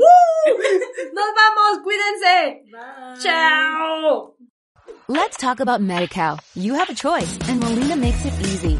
¡Nos 1.14 1.26
vamos! 1.36 1.84
¡Cuídense! 1.84 2.64
Bye. 2.72 3.20
¡Chao! 3.22 4.38
Let's 5.08 5.38
talk 5.38 5.60
about 5.60 5.82
MediCal. 5.82 6.40
You 6.56 6.74
have 6.76 6.90
a 6.90 6.96
choice 6.96 7.38
and 7.50 7.60
Molina 7.60 7.96
makes 7.96 8.26
it 8.26 8.34
easy. 8.42 8.80